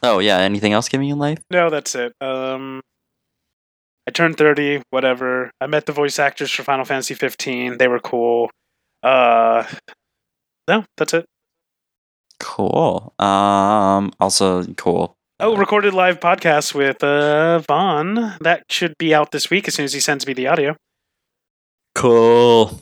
[0.03, 0.39] Oh yeah.
[0.39, 1.39] Anything else giving you life?
[1.51, 2.13] No, that's it.
[2.21, 2.81] Um,
[4.09, 5.51] I turned 30, whatever.
[5.61, 7.77] I met the voice actors for Final Fantasy 15.
[7.77, 8.49] They were cool.
[9.03, 9.65] Uh,
[10.67, 11.25] no, that's it.
[12.39, 13.13] Cool.
[13.19, 14.11] Um.
[14.19, 15.13] Also cool.
[15.39, 18.35] Oh, recorded live podcast with uh, Vaughn.
[18.41, 20.75] That should be out this week as soon as he sends me the audio.
[21.93, 22.79] Cool.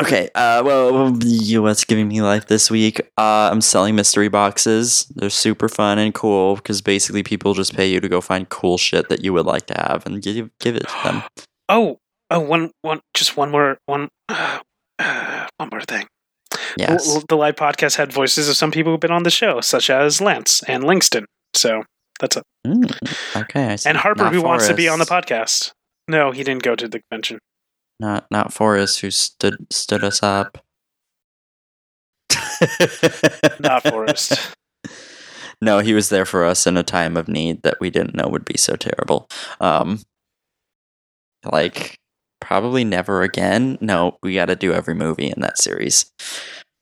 [0.00, 0.28] Okay.
[0.34, 0.62] Uh.
[0.64, 1.12] Well,
[1.62, 3.00] what's giving me life this week?
[3.18, 5.06] Uh, I'm selling mystery boxes.
[5.14, 8.78] They're super fun and cool because basically people just pay you to go find cool
[8.78, 11.22] shit that you would like to have and give give it to them.
[11.70, 11.98] Oh,
[12.30, 14.58] oh, one, one, just one more, one, uh,
[15.58, 16.06] one more thing.
[16.78, 17.12] Yes.
[17.12, 19.90] The, the live podcast had voices of some people who've been on the show, such
[19.90, 21.26] as Lance and Langston.
[21.52, 21.82] So
[22.20, 22.42] that's it.
[22.66, 23.66] Mm, okay.
[23.66, 23.88] I see.
[23.88, 25.72] And Harper, Not who wants to be on the podcast.
[26.08, 27.38] No, he didn't go to the convention.
[28.00, 30.58] Not not Forrest who stood stood us up.
[33.60, 34.54] Not Forrest.
[35.60, 38.28] No, he was there for us in a time of need that we didn't know
[38.28, 39.28] would be so terrible.
[39.60, 39.98] Um
[41.50, 41.98] like
[42.40, 43.76] probably never again.
[43.80, 46.12] No, we got to do every movie in that series.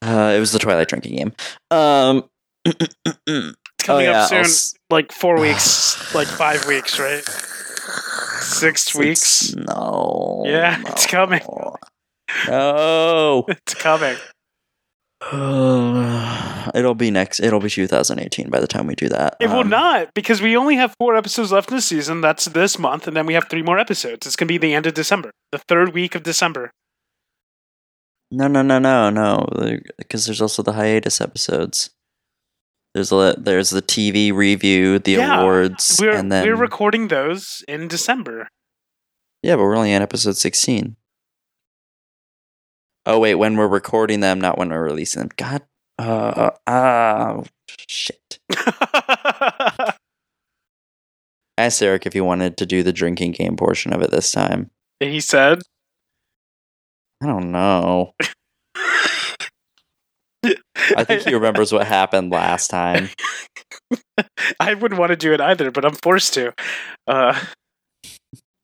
[0.05, 1.33] Uh it was the Twilight drinking game.
[1.71, 2.25] Um
[2.67, 2.95] It's
[3.27, 3.55] coming
[3.89, 4.39] Oh, yeah, up soon.
[4.41, 7.25] S- like four weeks, like five weeks, right?
[8.43, 9.55] Six weeks.
[9.55, 10.26] No.
[10.45, 11.41] Yeah, it's coming.
[12.49, 13.45] No.
[13.49, 14.17] It's coming.
[16.75, 17.41] it'll be next.
[17.41, 19.37] It'll be 2018 by the time we do that.
[19.41, 22.21] It will Um, not because we only have four episodes left in the season.
[22.21, 24.27] That's this month, and then we have three more episodes.
[24.27, 26.71] It's going to be the end of December, the third week of December.
[28.31, 29.47] No, no, no, no, no.
[29.97, 31.91] Because there's also the hiatus episodes.
[32.93, 37.89] There's a there's the TV review, the Yeah, awards, and then we're recording those in
[37.89, 38.49] December.
[39.47, 40.97] Yeah, but we're only on episode sixteen.
[43.07, 45.31] Oh wait, when we're recording them, not when we're releasing them.
[45.37, 45.63] God,
[46.01, 47.45] uh, ah,
[47.89, 48.41] shit.
[48.51, 49.95] I
[51.57, 54.73] asked Eric if he wanted to do the drinking game portion of it this time.
[54.99, 55.63] he said.
[57.23, 58.15] I don't know.
[60.45, 63.11] I think he remembers what happened last time.
[64.61, 66.53] I wouldn't want to do it either, but I'm forced to.
[67.07, 67.39] Uh,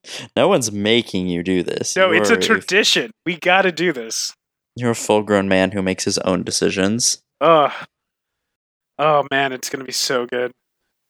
[0.37, 1.95] No one's making you do this.
[1.97, 3.13] no, it's a You're tradition.
[3.25, 4.35] We got to do this.
[4.75, 7.23] You're a full grown man who makes his own decisions.
[7.41, 7.73] Oh,
[8.99, 10.51] oh man, it's gonna be so good.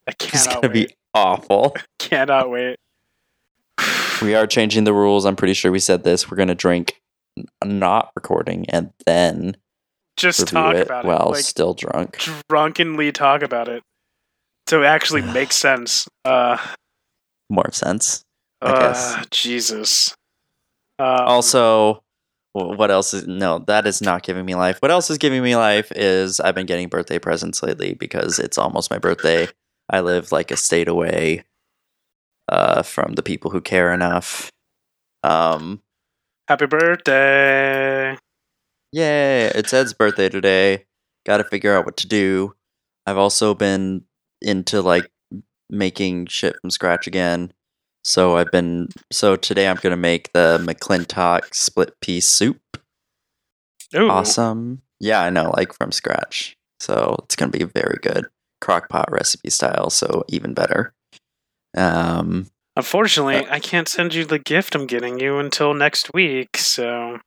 [0.08, 0.72] I It's gonna wait.
[0.72, 1.74] be awful.
[1.98, 2.76] Cannot wait.
[4.20, 5.24] We are changing the rules.
[5.24, 6.30] I'm pretty sure we said this.
[6.30, 7.00] We're gonna drink
[7.64, 9.56] not recording and then
[10.16, 11.36] Just talk it about while it.
[11.36, 12.18] Like still drunk.
[12.48, 13.82] drunkenly talk about it.
[14.68, 16.06] So it actually makes sense.
[16.24, 16.58] Uh,
[17.48, 18.24] More sense.
[18.62, 19.24] Uh.
[19.30, 20.14] Jesus.
[20.98, 22.02] Um, Also,
[22.52, 23.58] what else is no?
[23.60, 24.80] That is not giving me life.
[24.80, 28.58] What else is giving me life is I've been getting birthday presents lately because it's
[28.58, 29.48] almost my birthday.
[29.90, 31.44] I live like a state away
[32.48, 34.50] uh, from the people who care enough.
[35.22, 35.82] Um,
[36.46, 38.16] happy birthday.
[38.92, 39.46] Yay!
[39.46, 40.84] It's Ed's birthday today.
[41.24, 42.54] Got to figure out what to do.
[43.06, 44.04] I've also been
[44.42, 45.10] into like
[45.70, 47.52] making shit from scratch again.
[48.04, 52.60] So I've been so today I'm gonna make the McClintock split pea soup.
[53.96, 54.08] Ooh.
[54.08, 54.82] Awesome.
[54.98, 56.56] Yeah, I know, like from scratch.
[56.80, 58.26] So it's gonna be very good.
[58.62, 60.94] Crockpot recipe style, so even better.
[61.76, 66.56] Um Unfortunately, I can't send you the gift I'm getting you until next week.
[66.56, 67.18] So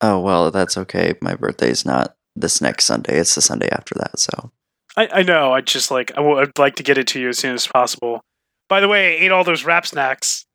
[0.00, 1.14] oh well that's okay.
[1.20, 4.50] My birthday's not this next Sunday, it's the Sunday after that, so
[4.96, 5.52] I, I know.
[5.52, 8.22] I just like I would like to get it to you as soon as possible.
[8.74, 10.46] By the way, I ate all those Rap Snacks.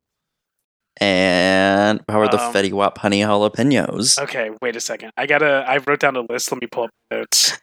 [1.00, 4.18] And how are the Um, Fetty Wap honey jalapenos?
[4.22, 5.12] Okay, wait a second.
[5.16, 5.64] I gotta.
[5.66, 6.52] I wrote down a list.
[6.52, 7.56] Let me pull up notes.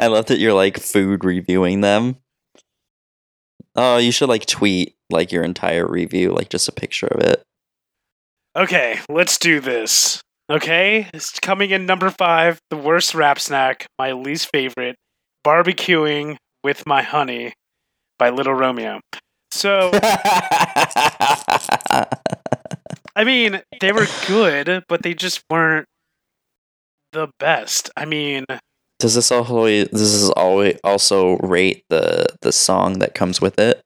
[0.00, 2.16] I love that you're like food reviewing them.
[3.76, 7.44] Oh, you should like tweet like your entire review, like just a picture of it.
[8.56, 10.20] Okay, let's do this.
[10.50, 12.58] Okay, it's coming in number five.
[12.70, 14.96] The worst Rap Snack, my least favorite,
[15.46, 17.52] barbecuing with my honey
[18.20, 19.00] by Little Romeo.
[19.50, 19.90] So
[23.16, 25.86] I mean, they were good, but they just weren't
[27.12, 27.90] the best.
[27.96, 28.44] I mean,
[29.00, 33.80] Does this always this is always also rate the the song that comes with it?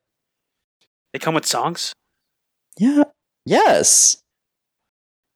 [1.15, 1.95] they come with songs.
[2.77, 3.05] Yeah.
[3.47, 4.19] Yes.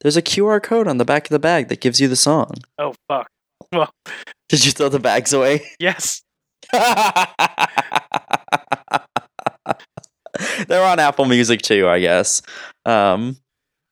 [0.00, 2.54] There's a QR code on the back of the bag that gives you the song.
[2.78, 3.28] Oh fuck.
[3.72, 3.90] Well,
[4.48, 5.60] Did you throw the bags away?
[5.78, 6.22] yes.
[10.66, 12.42] They're on Apple Music too, I guess.
[12.84, 13.36] Um,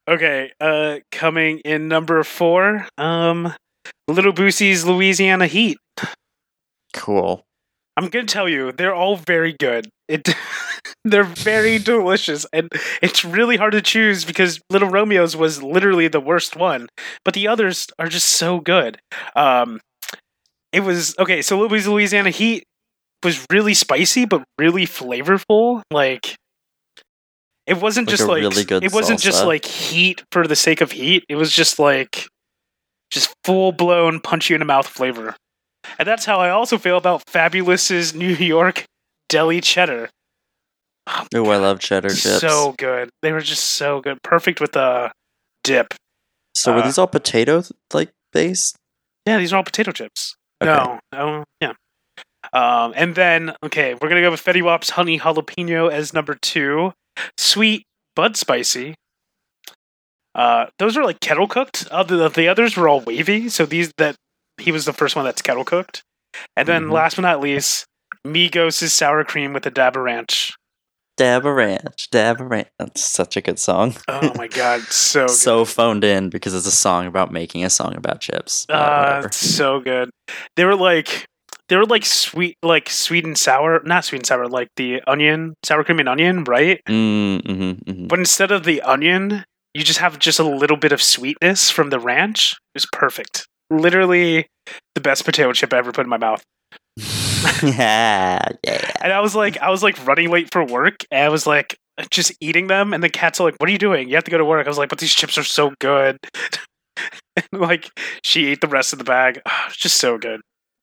[0.08, 3.52] Okay, uh coming in number 4, um
[4.08, 5.78] Little Boosie's Louisiana Heat.
[6.94, 7.42] cool.
[7.96, 9.88] I'm going to tell you, they're all very good.
[10.06, 10.28] It
[11.04, 12.68] they're very delicious and
[13.02, 16.88] it's really hard to choose because Little Romeo's was literally the worst one,
[17.24, 18.98] but the others are just so good.
[19.34, 19.80] Um
[20.72, 22.62] it was okay, so Little Boosie's Louisiana Heat
[23.24, 25.82] was really spicy but really flavorful.
[25.90, 26.36] Like
[27.66, 30.80] it wasn't Like just like really good it wasn't just like heat for the sake
[30.80, 31.24] of heat.
[31.28, 32.28] It was just like
[33.10, 35.36] just full blown punch you in the mouth flavor.
[35.98, 38.84] And that's how I also feel about Fabolous's New York
[39.28, 40.10] deli cheddar.
[41.34, 42.40] Oh, I love cheddar chips.
[42.40, 43.10] So good.
[43.22, 44.22] They were just so good.
[44.22, 45.12] Perfect with the
[45.62, 45.94] dip.
[46.54, 47.62] So were uh, these all potato
[47.92, 48.76] like based?
[49.26, 50.36] Yeah, these are all potato chips.
[50.62, 50.72] Okay.
[50.72, 51.72] No, no, yeah.
[52.52, 56.92] Um, and then okay, we're gonna go with Fetty Wap's honey jalapeno as number two.
[57.38, 57.84] Sweet
[58.14, 58.94] bud spicy.
[60.34, 61.88] Uh, those are like kettle cooked.
[61.90, 63.48] The, the others were all wavy.
[63.48, 64.16] So these that
[64.58, 66.02] he was the first one that's kettle cooked.
[66.56, 66.92] And then Mhm.
[66.92, 67.86] last but not least,
[68.26, 70.52] Migos' sour cream with a dab of ranch.
[71.16, 72.68] Dab a ranch, dab a ranch.
[72.78, 73.94] That's such a good song.
[74.06, 75.34] Oh my god, so good.
[75.34, 78.66] so phoned in because it's a song about making a song about chips.
[78.66, 80.10] but Uh, it's so good.
[80.56, 81.24] They were like
[81.68, 85.54] they were like sweet like sweet and sour not sweet and sour, like the onion,
[85.64, 86.80] sour cream and onion, right?
[86.88, 88.08] Mm, mhm, mhm.
[88.08, 89.44] But instead of the onion,
[89.74, 92.52] you just have just a little bit of sweetness from the ranch.
[92.52, 93.46] It was perfect.
[93.70, 94.46] Literally
[94.94, 96.42] the best potato chip I ever put in my mouth.
[97.62, 98.90] yeah, yeah.
[99.02, 101.76] And I was like I was like running late for work and I was like
[102.10, 104.08] just eating them and the cats are like, What are you doing?
[104.08, 104.66] You have to go to work.
[104.66, 106.18] I was like, But these chips are so good.
[107.36, 107.90] and like
[108.24, 109.40] she ate the rest of the bag.
[109.46, 110.40] Oh, it's just so good.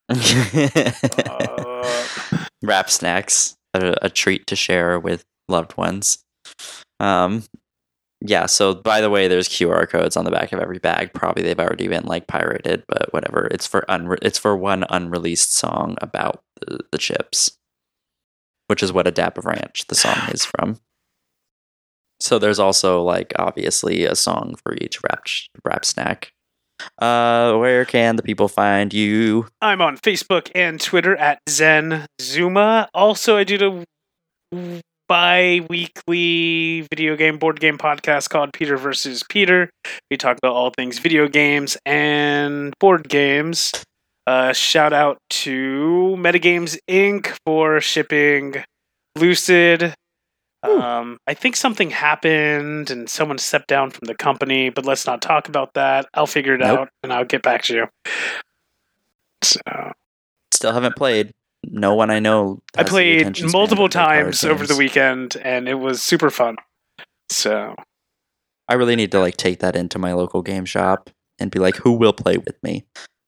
[0.09, 1.83] Uh,
[2.63, 6.23] Rap Snacks, a, a treat to share with loved ones.
[6.99, 7.43] Um,
[8.21, 8.45] yeah.
[8.45, 11.13] So, by the way, there's QR codes on the back of every bag.
[11.13, 13.47] Probably they've already been like pirated, but whatever.
[13.51, 17.57] It's for unre- It's for one unreleased song about the, the chips,
[18.67, 20.79] which is what a dab of ranch the song is from.
[22.21, 25.25] So there's also like obviously a song for each wrap
[25.65, 26.31] Rap Snack.
[26.99, 29.47] Uh, where can the people find you?
[29.61, 32.89] I'm on Facebook and Twitter at Zen Zuma.
[32.93, 39.69] Also, I do the bi-weekly video game board game podcast called Peter versus Peter.
[40.09, 43.71] We talk about all things video games and board games.
[44.25, 47.35] Uh, shout out to Metagames Inc.
[47.45, 48.63] for shipping
[49.17, 49.93] Lucid.
[50.63, 55.21] Um, I think something happened and someone stepped down from the company, but let's not
[55.21, 56.07] talk about that.
[56.13, 56.79] I'll figure it Nope.
[56.79, 57.85] out and I'll get back to you.
[59.43, 59.59] So
[60.51, 61.31] Still haven't played.
[61.65, 62.61] No one I know.
[62.77, 66.55] I played multiple to play card times over the weekend and it was super fun.
[67.29, 67.75] So
[68.67, 71.09] I really need to like take that into my local game shop
[71.39, 72.85] and be like, who will play with me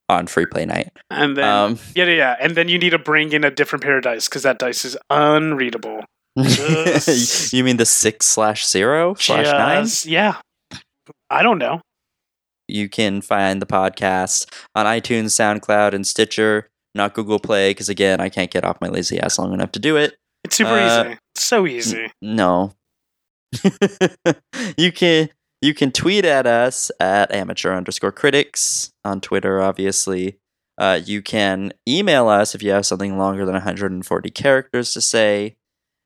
[0.08, 0.92] on free play night?
[1.10, 3.84] and then Um, yeah, yeah, yeah, and then you need to bring in a different
[3.84, 6.02] pair of dice because that dice is unreadable.
[7.54, 9.88] You mean the six slash zero slash nine?
[10.04, 10.36] Yeah,
[11.30, 11.82] I don't know.
[12.68, 16.68] You can find the podcast on iTunes, SoundCloud, and Stitcher.
[16.94, 19.80] Not Google Play because again, I can't get off my lazy ass long enough to
[19.80, 20.16] do it.
[20.44, 21.18] It's super Uh, easy.
[21.36, 22.12] It's so easy.
[22.22, 22.74] No.
[24.78, 25.30] you can
[25.62, 30.38] you can tweet at us at amateur underscore critics on Twitter, obviously.
[30.78, 35.56] Uh, you can email us if you have something longer than 140 characters to say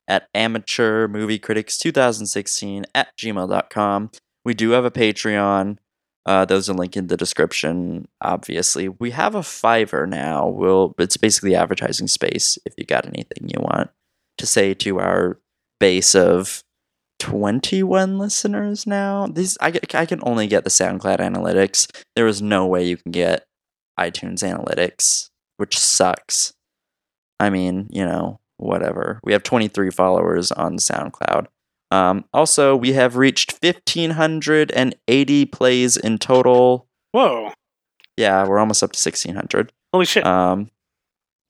[0.09, 4.11] at amateur movie critics 2016 at gmail.com.
[4.43, 5.77] We do have a Patreon.
[6.25, 8.07] Uh, those are linked in the description.
[8.21, 10.47] Obviously, we have a Fiverr now.
[10.47, 12.57] We'll it's basically advertising space.
[12.65, 13.89] If you got anything you want
[14.37, 15.39] to say to our
[15.79, 16.63] base of
[17.19, 19.27] 21 listeners now.
[19.27, 21.87] These I, I can only get the SoundCloud analytics.
[22.15, 23.45] There is no way you can get
[23.99, 26.53] iTunes analytics, which sucks.
[27.39, 29.19] I mean, you know, whatever.
[29.23, 31.47] We have 23 followers on SoundCloud.
[31.91, 36.87] Um, also, we have reached 1,580 plays in total.
[37.11, 37.51] Whoa!
[38.15, 39.71] Yeah, we're almost up to 1,600.
[39.91, 40.25] Holy shit!
[40.25, 40.69] Um,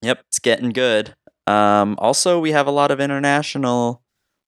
[0.02, 1.14] yep, it's getting good.
[1.46, 4.02] Um, also, we have a lot of international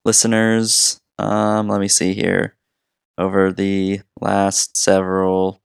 [0.06, 1.00] listeners.
[1.20, 2.56] Um, let me see here.
[3.18, 5.62] Over the last several,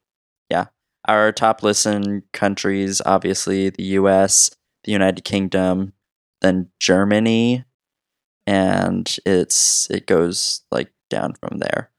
[0.50, 0.66] yeah,
[1.06, 4.50] our top listen countries, obviously the U.S.,
[4.84, 5.92] the United Kingdom,
[6.42, 7.64] then Germany,
[8.46, 11.90] and it's it goes like down from there.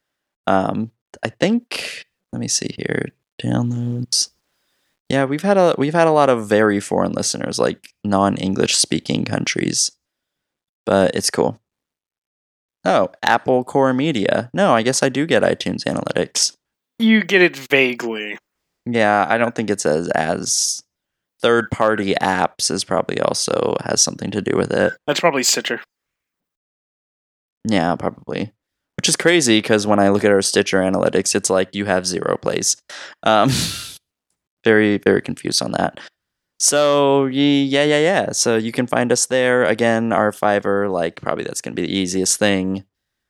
[0.45, 0.91] Um,
[1.23, 2.05] I think.
[2.33, 3.05] Let me see here.
[3.41, 4.29] Downloads.
[5.09, 9.23] Yeah, we've had a we've had a lot of very foreign listeners, like non-English speaking
[9.23, 9.91] countries.
[10.85, 11.59] But it's cool.
[12.85, 14.49] Oh, Apple Core Media.
[14.53, 16.55] No, I guess I do get iTunes Analytics.
[16.99, 18.37] you get it vaguely.
[18.85, 20.83] Yeah, I don't think it's as as
[21.47, 24.91] third party apps is probably also has something to do with it.
[25.07, 25.79] That's probably Stitcher.
[27.63, 28.51] Yeah, probably.
[28.97, 32.05] Which is crazy because when I look at our Stitcher analytics, it's like you have
[32.05, 32.75] zero plays.
[33.23, 33.49] Um,
[34.65, 36.01] very, very confused on that.
[36.59, 38.31] So ye- yeah, yeah, yeah.
[38.33, 39.63] So you can find us there.
[39.63, 42.83] Again, our Fiverr, like probably that's gonna be the easiest thing.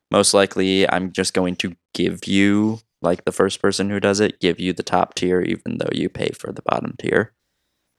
[0.09, 4.39] Most likely, I'm just going to give you like the first person who does it,
[4.39, 7.33] give you the top tier, even though you pay for the bottom tier.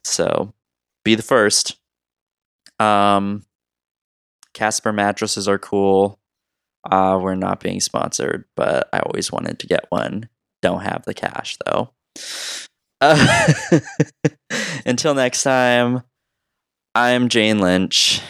[0.04, 0.52] So
[1.04, 1.76] be the first.
[2.78, 3.44] Um,
[4.54, 6.18] Casper mattresses are cool.
[6.90, 10.28] Uh, we're not being sponsored, but I always wanted to get one.
[10.62, 11.90] Don't have the cash though.
[13.00, 13.52] Uh,
[14.86, 16.02] until next time,
[16.94, 18.20] I'm Jane Lynch.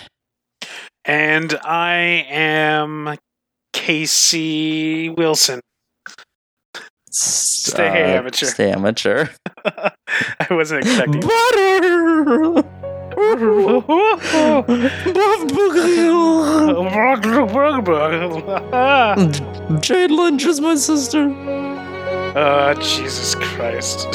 [1.04, 3.16] And I am
[3.72, 5.60] Casey Wilson.
[7.10, 8.46] Stay amateur.
[8.46, 9.28] Stay amateur.
[10.40, 11.22] I wasn't expecting.
[19.80, 21.24] Jane Lynch is my sister.
[22.36, 24.06] uh, Jesus Christ.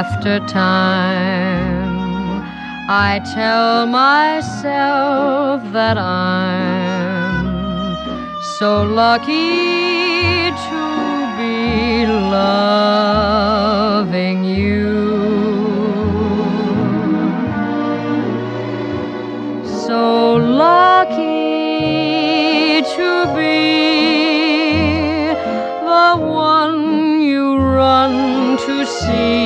[0.00, 1.92] After time,
[2.88, 7.44] I tell myself that I'm
[8.58, 10.82] so lucky to
[11.38, 12.06] be
[12.36, 13.18] loving
[14.44, 14.88] you.
[19.84, 20.02] So
[20.36, 21.20] lucky
[22.96, 23.60] to be
[25.90, 26.10] the
[26.52, 26.80] one
[27.20, 27.44] you
[27.78, 28.12] run
[28.66, 29.39] to see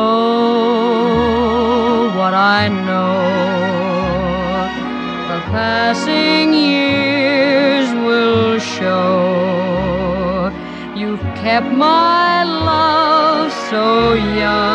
[2.20, 3.18] what I know.
[5.32, 9.12] The passing years will show
[10.96, 14.75] you've kept my love so young.